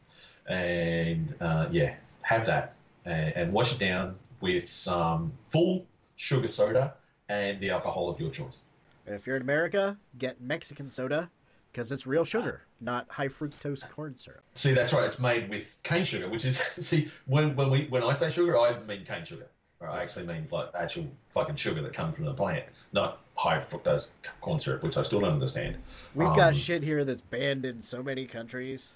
And 0.47 1.33
uh, 1.41 1.67
yeah, 1.71 1.95
have 2.21 2.45
that. 2.47 2.75
and, 3.05 3.35
and 3.35 3.53
wash 3.53 3.73
it 3.73 3.79
down 3.79 4.15
with 4.41 4.69
some 4.69 5.31
full 5.49 5.85
sugar 6.15 6.47
soda 6.47 6.93
and 7.29 7.59
the 7.59 7.69
alcohol 7.71 8.09
of 8.09 8.19
your 8.19 8.29
choice. 8.29 8.59
And 9.05 9.15
if 9.15 9.27
you're 9.27 9.35
in 9.35 9.41
America, 9.41 9.97
get 10.17 10.41
Mexican 10.41 10.89
soda 10.89 11.29
because 11.71 11.91
it's 11.91 12.07
real 12.07 12.23
sugar, 12.23 12.61
not 12.79 13.05
high 13.09 13.27
fructose 13.27 13.87
corn 13.89 14.17
syrup. 14.17 14.43
See, 14.53 14.73
that's 14.73 14.93
right. 14.93 15.05
It's 15.05 15.19
made 15.19 15.49
with 15.49 15.77
cane 15.83 16.05
sugar, 16.05 16.29
which 16.29 16.45
is 16.45 16.57
see 16.79 17.09
when 17.25 17.55
when 17.55 17.69
we 17.69 17.85
when 17.85 18.03
I 18.03 18.13
say 18.13 18.29
sugar, 18.29 18.57
I 18.57 18.79
mean 18.79 19.05
cane 19.05 19.25
sugar. 19.25 19.47
I 19.89 20.01
actually 20.01 20.25
mean 20.27 20.47
like 20.51 20.69
actual 20.75 21.07
fucking 21.29 21.55
sugar 21.55 21.81
that 21.81 21.93
comes 21.93 22.15
from 22.15 22.25
the 22.25 22.33
plant, 22.33 22.65
not 22.93 23.21
high 23.35 23.57
fructose 23.57 24.07
corn 24.41 24.59
syrup, 24.59 24.83
which 24.83 24.97
I 24.97 25.03
still 25.03 25.19
don't 25.21 25.33
understand. 25.33 25.77
We've 26.13 26.27
Um, 26.27 26.35
got 26.35 26.55
shit 26.55 26.83
here 26.83 27.03
that's 27.03 27.21
banned 27.21 27.65
in 27.65 27.83
so 27.83 28.01
many 28.01 28.25
countries. 28.25 28.95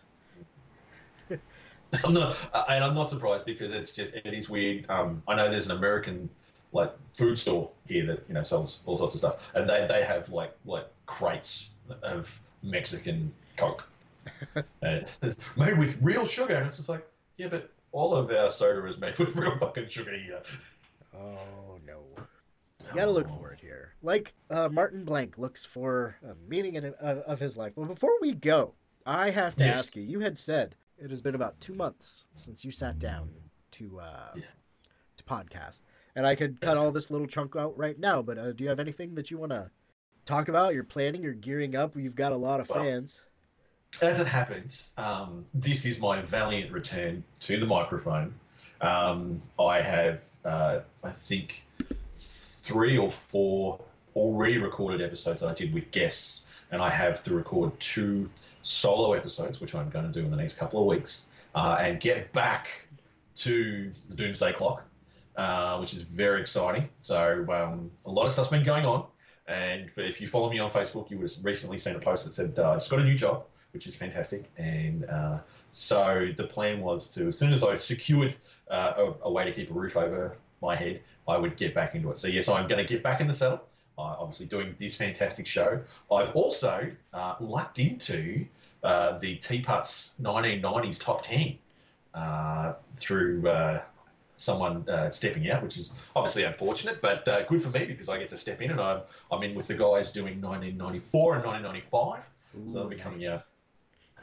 I'm 2.04 2.14
not, 2.14 2.36
and 2.70 2.84
I'm 2.84 2.94
not 2.94 3.10
surprised 3.10 3.46
because 3.46 3.74
it's 3.74 3.92
just 3.92 4.14
it 4.14 4.34
is 4.34 4.50
weird. 4.50 4.86
Um, 4.90 5.24
I 5.28 5.36
know 5.36 5.50
there's 5.50 5.66
an 5.66 5.72
American 5.72 6.30
like 6.72 6.92
food 7.18 7.40
store 7.40 7.72
here 7.88 8.06
that 8.06 8.24
you 8.28 8.36
know 8.36 8.44
sells 8.44 8.84
all 8.86 8.98
sorts 8.98 9.16
of 9.16 9.20
stuff, 9.20 9.38
and 9.56 9.68
they, 9.70 9.88
they 9.88 10.04
have 10.04 10.30
like 10.30 10.54
like 10.66 10.88
crates 11.08 11.70
of 12.04 12.40
Mexican 12.62 13.34
Coke, 13.58 13.84
and 14.82 15.12
it's 15.24 15.42
made 15.58 15.78
with 15.78 16.00
real 16.02 16.28
sugar, 16.28 16.56
and 16.56 16.68
it's 16.68 16.78
just 16.78 16.90
like 16.90 17.06
yeah, 17.38 17.48
but 17.48 17.72
all 17.92 18.14
of 18.14 18.30
our 18.32 18.52
soda 18.52 18.86
is 18.88 19.00
made 19.00 19.18
with 19.20 19.36
real 19.36 19.58
fucking 19.58 19.90
sugar 19.90 20.16
here. 20.16 20.42
Oh 21.16 21.80
no. 21.86 22.04
You 22.88 22.96
gotta 22.96 23.12
look 23.12 23.30
for 23.30 23.52
it 23.52 23.60
here. 23.60 23.94
Like 24.02 24.34
uh, 24.50 24.70
Martin 24.70 25.04
Blank 25.06 25.38
looks 25.38 25.66
for 25.66 26.16
a 26.28 26.34
meaning 26.50 26.76
in, 26.76 26.86
of, 26.86 27.18
of 27.20 27.40
his 27.40 27.56
life. 27.58 27.74
But 27.76 27.88
before 27.88 28.12
we 28.22 28.34
go, 28.34 28.74
I 29.06 29.30
have 29.32 29.56
to 29.58 29.64
Yes. 29.64 29.78
ask 29.80 29.96
you. 29.96 30.02
You 30.04 30.22
had 30.22 30.38
said 30.38 30.76
it 30.98 31.10
has 31.10 31.22
been 31.22 31.36
about 31.36 31.60
two 31.62 31.74
months 31.74 32.26
since 32.34 32.66
you 32.66 32.72
sat 32.72 32.98
down 33.00 33.30
to 33.72 34.00
uh, 34.00 34.34
to 35.18 35.24
podcast, 35.24 35.82
and 36.16 36.26
I 36.26 36.36
could 36.36 36.62
cut 36.62 36.78
all 36.78 36.92
this 36.92 37.12
little 37.12 37.28
chunk 37.28 37.56
out 37.56 37.78
right 37.78 38.00
now. 38.00 38.22
But 38.22 38.38
uh, 38.38 38.52
do 38.54 38.64
you 38.64 38.70
have 38.70 38.80
anything 38.80 39.16
that 39.16 39.30
you 39.30 39.38
want 39.38 39.52
to 39.52 39.70
talk 40.26 40.48
about? 40.48 40.74
You're 40.74 40.84
planning. 40.84 41.22
You're 41.22 41.34
gearing 41.34 41.76
up. 41.76 41.96
You've 41.96 42.16
got 42.16 42.32
a 42.32 42.38
lot 42.38 42.60
of 42.60 42.70
Well, 42.70 42.80
fans. 42.84 43.22
As 44.02 44.20
it 44.20 44.28
happens, 44.28 44.90
um, 44.98 45.46
this 45.54 45.86
is 45.86 46.00
my 46.00 46.22
valiant 46.22 46.72
return 46.72 47.24
to 47.42 47.60
the 47.60 47.66
microphone. 47.66 48.34
Um, 48.82 49.42
I 49.60 49.82
have, 49.82 50.22
uh, 50.46 50.80
I 51.04 51.12
think, 51.12 51.64
three 52.16 52.98
or 52.98 53.12
four 53.12 53.80
already 54.16 54.58
recorded 54.58 55.02
episodes 55.02 55.40
that 55.42 55.48
I 55.48 55.54
did 55.54 55.74
with 55.74 55.92
guests, 55.92 56.42
and 56.72 56.82
I 56.82 56.90
have 56.90 57.24
to 57.24 57.34
record 57.34 57.80
two 57.80 58.30
solo 58.62 59.14
episodes, 59.14 59.60
which 59.60 59.74
I'm 59.76 59.90
going 59.90 60.06
to 60.06 60.12
do 60.12 60.26
in 60.26 60.32
the 60.32 60.38
next 60.38 60.58
couple 60.58 60.82
of 60.82 60.88
weeks, 60.88 61.26
uh, 61.56 61.78
and 61.80 62.00
get 62.00 62.32
back 62.34 62.68
to 63.38 63.92
the 64.10 64.16
Doomsday 64.16 64.54
Clock, 64.54 64.84
uh, 65.36 65.78
which 65.78 65.94
is 65.94 66.04
very 66.04 66.42
exciting. 66.42 66.90
So 67.02 67.46
um, 67.50 67.92
a 68.06 68.12
lot 68.12 68.26
of 68.26 68.32
stuff's 68.32 68.50
been 68.50 68.64
going 68.64 68.86
on, 68.86 69.06
and 69.48 69.90
if 69.98 70.22
you 70.22 70.28
follow 70.28 70.50
me 70.50 70.60
on 70.60 70.70
Facebook, 70.70 71.10
you 71.10 71.18
would 71.18 71.32
have 71.32 71.46
recently 71.46 71.78
seen 71.78 71.96
a 71.96 72.00
post 72.00 72.26
that 72.26 72.34
said 72.34 72.54
uh, 72.58 72.72
I 72.72 72.76
just 72.76 72.92
got 72.92 73.00
a 73.00 73.04
new 73.04 73.16
job, 73.16 73.46
which 73.72 73.88
is 73.88 73.96
fantastic. 73.96 74.46
And 74.58 75.06
uh, 75.06 75.40
so 75.72 76.30
the 76.36 76.44
plan 76.44 76.82
was 76.82 77.14
to, 77.16 77.28
as 77.28 77.38
soon 77.38 77.54
as 77.54 77.64
I 77.64 77.78
secured 77.78 78.36
uh, 78.70 78.94
a, 78.98 79.28
a 79.28 79.32
way 79.32 79.46
to 79.46 79.52
keep 79.52 79.70
a 79.72 79.74
roof 79.74 79.98
over 79.98 80.38
my 80.62 80.76
head, 80.76 81.02
I 81.28 81.38
would 81.38 81.58
get 81.58 81.74
back 81.74 81.96
into 81.96 82.12
it. 82.12 82.18
So 82.18 82.28
yes, 82.28 82.50
I'm 82.50 82.68
going 82.68 82.86
to 82.86 82.88
get 82.88 83.04
back 83.04 83.22
in 83.22 83.28
the 83.28 83.34
saddle. 83.34 83.62
Uh, 83.98 84.16
obviously, 84.18 84.46
doing 84.46 84.76
this 84.80 84.96
fantastic 84.96 85.46
show. 85.46 85.82
I've 86.12 86.32
also 86.32 86.90
uh, 87.14 87.36
lucked 87.40 87.80
into 87.80 88.46
uh, 88.82 89.18
the 89.20 89.36
Teapots 89.36 90.14
1990s 90.22 91.04
top 91.04 91.22
10 91.22 91.58
uh, 92.14 92.74
through 92.96 93.48
uh, 93.48 93.82
someone 94.38 94.88
uh, 94.88 95.10
stepping 95.10 95.50
out, 95.52 95.62
which 95.62 95.78
is 95.78 95.92
obviously 96.16 96.44
unfortunate, 96.44 97.02
but 97.02 97.28
uh, 97.28 97.44
good 97.44 97.62
for 97.62 97.70
me 97.70 97.86
because 97.86 98.08
I 98.08 98.18
get 98.18 98.30
to 98.30 98.38
step 98.38 98.62
in 98.62 98.72
and 98.72 98.80
I'm, 98.80 99.02
I'm 99.32 99.44
in 99.44 99.54
with 99.54 99.68
the 99.68 99.76
guys 99.76 100.12
doing 100.12 100.42
1994 100.42 101.36
and 101.36 101.46
1995. 101.46 102.24
so 102.68 102.74
that'll 102.74 102.90
be 102.90 102.96
coming 102.96 103.26
out. 103.28 103.46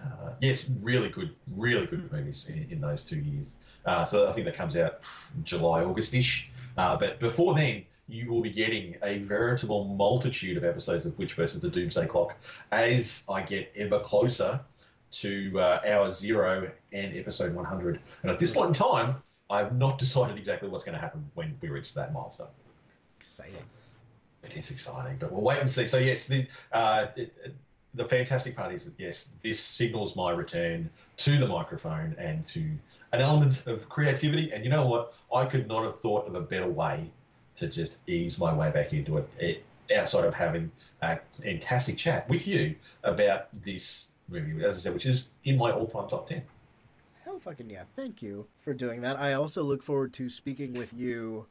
Uh, 0.03 0.30
yes, 0.40 0.70
really 0.82 1.09
good, 1.09 1.34
really 1.57 1.86
good 1.86 2.11
movies 2.12 2.49
in, 2.49 2.66
in 2.70 2.80
those 2.80 3.05
two 3.05 3.18
years. 3.18 3.57
Uh, 3.84 4.05
so 4.05 4.28
I 4.28 4.32
think 4.32 4.44
that 4.47 4.57
comes 4.57 4.76
out 4.76 5.01
July, 5.44 5.82
August-ish. 5.84 6.51
Uh, 6.76 6.97
but 6.97 7.18
before 7.20 7.55
then, 7.55 7.84
you 8.09 8.30
will 8.30 8.42
be 8.42 8.51
getting 8.51 8.97
a 9.03 9.18
veritable 9.18 9.84
multitude 9.84 10.57
of 10.57 10.64
episodes 10.64 11.07
of 11.07 11.18
Wych 11.18 11.32
versus 11.32 11.61
the 11.61 11.70
Doomsday 11.70 12.07
Clock 12.07 12.36
as 12.70 13.24
I 13.28 13.42
get 13.42 13.72
ever 13.76 13.99
closer 14.01 14.61
to 15.12 15.59
uh, 15.59 15.80
hour 15.86 16.12
zero 16.12 16.70
and 16.92 17.16
episode 17.16 17.55
100. 17.55 18.01
And 18.22 18.30
at 18.30 18.38
this 18.38 18.51
point 18.51 18.68
in 18.68 18.74
time, 18.74 19.16
I 19.49 19.59
have 19.59 19.76
not 19.76 19.99
decided 19.99 20.36
exactly 20.36 20.68
what's 20.68 20.84
going 20.84 20.94
to 20.94 21.01
happen 21.01 21.28
when 21.34 21.57
we 21.61 21.68
reach 21.68 21.94
that 21.94 22.12
milestone. 22.12 22.49
Exciting. 23.18 23.55
It 24.42 24.57
is 24.57 24.70
exciting, 24.70 25.16
but 25.18 25.32
we'll 25.32 25.42
wait 25.42 25.59
and 25.59 25.68
see. 25.68 25.86
So 25.86 25.99
yes, 25.99 26.26
the 26.26 26.47
uh, 26.72 27.09
it, 27.16 27.32
it- 27.44 27.55
the 27.97 28.05
fantastic 28.05 28.55
part 28.55 28.72
is 28.72 28.84
that 28.84 28.94
yes, 28.99 29.30
this 29.42 29.59
signals 29.59 30.14
my 30.14 30.30
return 30.30 30.88
to 31.16 31.38
the 31.38 31.47
microphone 31.47 32.14
and 32.18 32.47
to 32.47 32.61
an 33.12 33.20
element 33.20 33.66
of 33.66 33.88
creativity. 33.88 34.53
And 34.53 34.62
you 34.62 34.70
know 34.70 34.86
what? 34.86 35.14
I 35.34 35.47
could 35.47 35.66
not 35.66 35.84
have 35.84 35.99
thought 35.99 36.26
of 36.26 36.34
a 36.34 36.40
better 36.40 36.68
way 36.68 37.11
to 37.57 37.68
just 37.68 37.99
ease 38.07 38.38
my 38.38 38.53
way 38.53 38.70
back 38.70 38.92
into 38.92 39.16
it, 39.16 39.28
it 39.38 39.64
outside 39.97 40.24
of 40.24 40.34
having 40.34 40.70
a 41.01 41.16
fantastic 41.16 41.97
chat 41.97 42.28
with 42.28 42.47
you 42.47 42.74
about 43.03 43.49
this 43.64 44.09
movie, 44.28 44.62
as 44.64 44.76
I 44.76 44.80
said, 44.80 44.94
which 44.94 45.07
is 45.07 45.30
in 45.44 45.57
my 45.57 45.70
all-time 45.70 46.09
top 46.09 46.28
ten. 46.28 46.42
Hell 47.24 47.38
fucking 47.38 47.70
yeah. 47.70 47.84
Thank 47.94 48.22
you 48.22 48.47
for 48.61 48.74
doing 48.74 49.01
that. 49.01 49.18
I 49.18 49.32
also 49.32 49.62
look 49.62 49.82
forward 49.82 50.12
to 50.14 50.28
speaking 50.28 50.74
with 50.74 50.92
you 50.92 51.47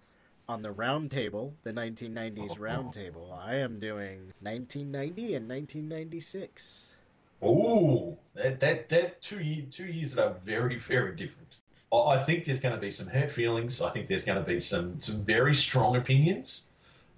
on 0.48 0.62
the 0.62 0.72
round 0.72 1.12
table, 1.12 1.56
the 1.64 1.74
1990s 1.74 2.60
round 2.60 2.94
table. 2.94 3.38
I 3.42 3.56
am 3.56 3.80
doing 3.80 4.34
1990 4.42 5.36
and 5.36 5.50
1996. 5.50 6.96
Ooh, 7.44 8.18
that 8.34 8.60
that, 8.60 8.90
that 8.90 9.22
two 9.22 9.40
year, 9.40 9.66
two 9.70 9.86
years 9.86 10.14
that 10.14 10.26
are 10.26 10.34
very 10.34 10.78
very 10.78 11.16
different. 11.16 11.58
I 11.92 11.98
I 11.98 12.18
think 12.24 12.46
there's 12.46 12.62
going 12.62 12.76
to 12.76 12.82
be 12.82 12.92
some 12.92 13.08
hurt 13.08 13.32
feelings. 13.32 13.82
I 13.82 13.90
think 13.90 14.08
there's 14.08 14.24
going 14.24 14.38
to 14.40 14.44
be 14.44 14.60
some 14.60 15.00
some 15.00 15.24
very 15.24 15.54
strong 15.54 15.96
opinions, 15.96 16.64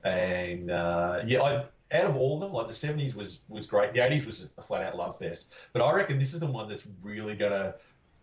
and 0.03 0.71
uh, 0.71 1.21
yeah, 1.25 1.41
I, 1.41 1.65
out 1.91 2.05
of 2.05 2.15
all 2.17 2.35
of 2.35 2.41
them, 2.41 2.51
like 2.51 2.67
the 2.67 2.73
'70s 2.73 3.15
was 3.15 3.39
was 3.47 3.67
great. 3.67 3.93
The 3.93 3.99
'80s 3.99 4.25
was 4.25 4.49
a 4.57 4.61
flat 4.61 4.83
out 4.83 4.97
love 4.97 5.17
fest, 5.17 5.53
but 5.73 5.81
I 5.81 5.93
reckon 5.93 6.19
this 6.19 6.33
is 6.33 6.39
the 6.39 6.47
one 6.47 6.67
that's 6.67 6.87
really 7.01 7.35
going 7.35 7.51
to. 7.51 7.75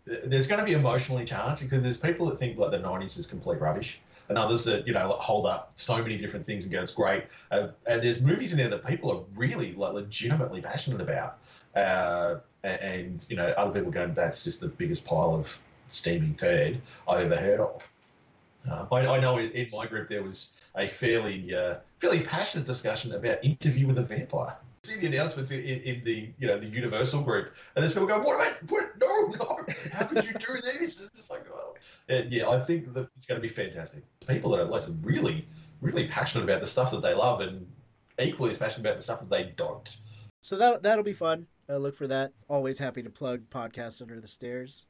There's 0.06 0.46
going 0.46 0.58
to 0.58 0.66
be 0.66 0.74
emotionally 0.74 1.24
charged 1.24 1.62
because 1.62 1.82
there's 1.82 1.96
people 1.96 2.26
that 2.26 2.38
think 2.38 2.58
like 2.58 2.72
the 2.72 2.78
'90s 2.78 3.18
is 3.18 3.26
complete 3.26 3.60
rubbish, 3.60 4.00
and 4.28 4.38
others 4.38 4.64
that 4.64 4.86
you 4.86 4.92
know 4.92 5.08
hold 5.20 5.46
up 5.46 5.72
so 5.76 6.02
many 6.02 6.16
different 6.16 6.46
things 6.46 6.64
and 6.64 6.72
go 6.72 6.82
it's 6.82 6.94
great. 6.94 7.24
Uh, 7.50 7.68
and 7.86 8.02
there's 8.02 8.20
movies 8.20 8.52
in 8.52 8.58
there 8.58 8.68
that 8.68 8.84
people 8.84 9.10
are 9.10 9.22
really 9.36 9.72
like 9.74 9.92
legitimately 9.92 10.60
passionate 10.60 11.00
about 11.00 11.38
uh, 11.74 12.36
and, 12.62 13.26
you 13.28 13.36
know 13.36 13.48
other 13.56 13.72
people 13.72 13.90
going 13.90 14.14
that's 14.14 14.44
just 14.44 14.60
the 14.60 14.68
biggest 14.68 15.04
pile 15.04 15.34
of 15.34 15.58
steaming 15.90 16.34
turd 16.34 16.80
I've 17.08 17.30
ever 17.32 17.36
heard 17.36 17.60
of. 17.60 17.82
Uh, 18.68 18.86
I, 18.92 19.16
I 19.16 19.20
know 19.20 19.38
in, 19.38 19.50
in 19.50 19.68
my 19.70 19.86
group 19.86 20.08
there 20.08 20.22
was 20.22 20.52
a 20.74 20.88
fairly 20.88 21.54
uh, 21.54 21.76
fairly 21.98 22.20
passionate 22.20 22.66
discussion 22.66 23.14
about 23.14 23.44
Interview 23.44 23.86
with 23.86 23.98
a 23.98 24.02
Vampire. 24.02 24.56
See 24.84 24.96
the 24.96 25.06
announcements 25.06 25.50
in, 25.50 25.60
in, 25.60 25.80
in 25.80 26.04
the 26.04 26.28
you 26.38 26.46
know 26.46 26.58
the 26.58 26.66
Universal 26.66 27.22
group, 27.22 27.54
and 27.74 27.82
there's 27.82 27.94
people 27.94 28.06
going, 28.06 28.22
"What 28.22 28.34
about? 28.34 28.70
What? 28.70 28.90
No, 29.00 29.28
no! 29.28 29.64
How 29.92 30.04
could 30.04 30.24
you 30.24 30.34
do 30.34 30.54
this?" 30.54 31.00
It's 31.00 31.16
just 31.16 31.30
like, 31.30 31.46
well, 31.50 31.74
uh, 32.10 32.24
yeah, 32.28 32.50
I 32.50 32.60
think 32.60 32.92
that 32.92 33.08
it's 33.16 33.24
going 33.24 33.40
to 33.40 33.42
be 33.42 33.52
fantastic. 33.52 34.02
People 34.26 34.50
that 34.50 34.60
are 34.60 34.64
like 34.66 34.82
really, 35.02 35.48
really 35.80 36.06
passionate 36.06 36.44
about 36.44 36.60
the 36.60 36.66
stuff 36.66 36.90
that 36.90 37.00
they 37.00 37.14
love, 37.14 37.40
and 37.40 37.66
equally 38.20 38.50
as 38.50 38.58
passionate 38.58 38.86
about 38.86 38.98
the 38.98 39.02
stuff 39.02 39.20
that 39.20 39.30
they 39.30 39.54
don't. 39.56 39.96
So 40.42 40.58
that 40.58 40.82
that'll 40.82 41.02
be 41.02 41.14
fun. 41.14 41.46
Uh, 41.66 41.78
look 41.78 41.96
for 41.96 42.06
that. 42.08 42.32
Always 42.46 42.78
happy 42.78 43.02
to 43.02 43.10
plug 43.10 43.48
podcasts 43.48 44.02
under 44.02 44.20
the 44.20 44.28
stairs. 44.28 44.84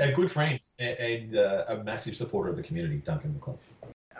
A 0.00 0.10
good 0.10 0.32
friend 0.32 0.58
and, 0.80 0.98
and 0.98 1.36
uh, 1.36 1.64
a 1.68 1.84
massive 1.84 2.16
supporter 2.16 2.50
of 2.50 2.56
the 2.56 2.64
community, 2.64 2.96
Duncan 2.96 3.40
McClung. 3.40 3.58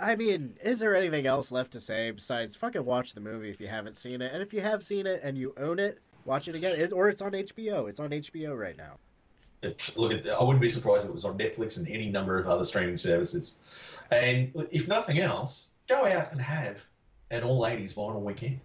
I 0.00 0.16
mean, 0.16 0.54
is 0.62 0.80
there 0.80 0.96
anything 0.96 1.26
else 1.26 1.52
left 1.52 1.72
to 1.72 1.80
say 1.80 2.10
besides 2.10 2.56
fucking 2.56 2.84
watch 2.84 3.14
the 3.14 3.20
movie 3.20 3.50
if 3.50 3.60
you 3.60 3.68
haven't 3.68 3.96
seen 3.96 4.22
it? 4.22 4.32
And 4.32 4.42
if 4.42 4.52
you 4.52 4.60
have 4.60 4.82
seen 4.82 5.06
it 5.06 5.20
and 5.22 5.36
you 5.36 5.52
own 5.56 5.78
it, 5.78 5.98
watch 6.24 6.48
it 6.48 6.54
again. 6.54 6.78
It, 6.78 6.92
or 6.92 7.08
it's 7.08 7.22
on 7.22 7.32
HBO. 7.32 7.88
It's 7.88 8.00
on 8.00 8.10
HBO 8.10 8.58
right 8.58 8.76
now. 8.76 8.98
Look, 9.94 10.12
at 10.12 10.26
I 10.26 10.42
wouldn't 10.42 10.62
be 10.62 10.70
surprised 10.70 11.04
if 11.04 11.10
it 11.10 11.14
was 11.14 11.26
on 11.26 11.36
Netflix 11.36 11.76
and 11.76 11.86
any 11.88 12.08
number 12.08 12.38
of 12.38 12.48
other 12.48 12.64
streaming 12.64 12.96
services. 12.96 13.56
And 14.10 14.52
if 14.70 14.88
nothing 14.88 15.18
else, 15.18 15.68
go 15.86 16.06
out 16.06 16.32
and 16.32 16.40
have 16.40 16.82
an 17.30 17.42
all 17.42 17.58
ladies 17.58 17.94
vinyl 17.94 18.22
weekend. 18.22 18.60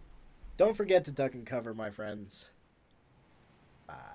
Don't 0.57 0.75
forget 0.75 1.03
to 1.05 1.11
duck 1.11 1.33
and 1.33 1.45
cover, 1.45 1.73
my 1.73 1.89
friends. 1.89 2.49
Bye. 3.87 4.14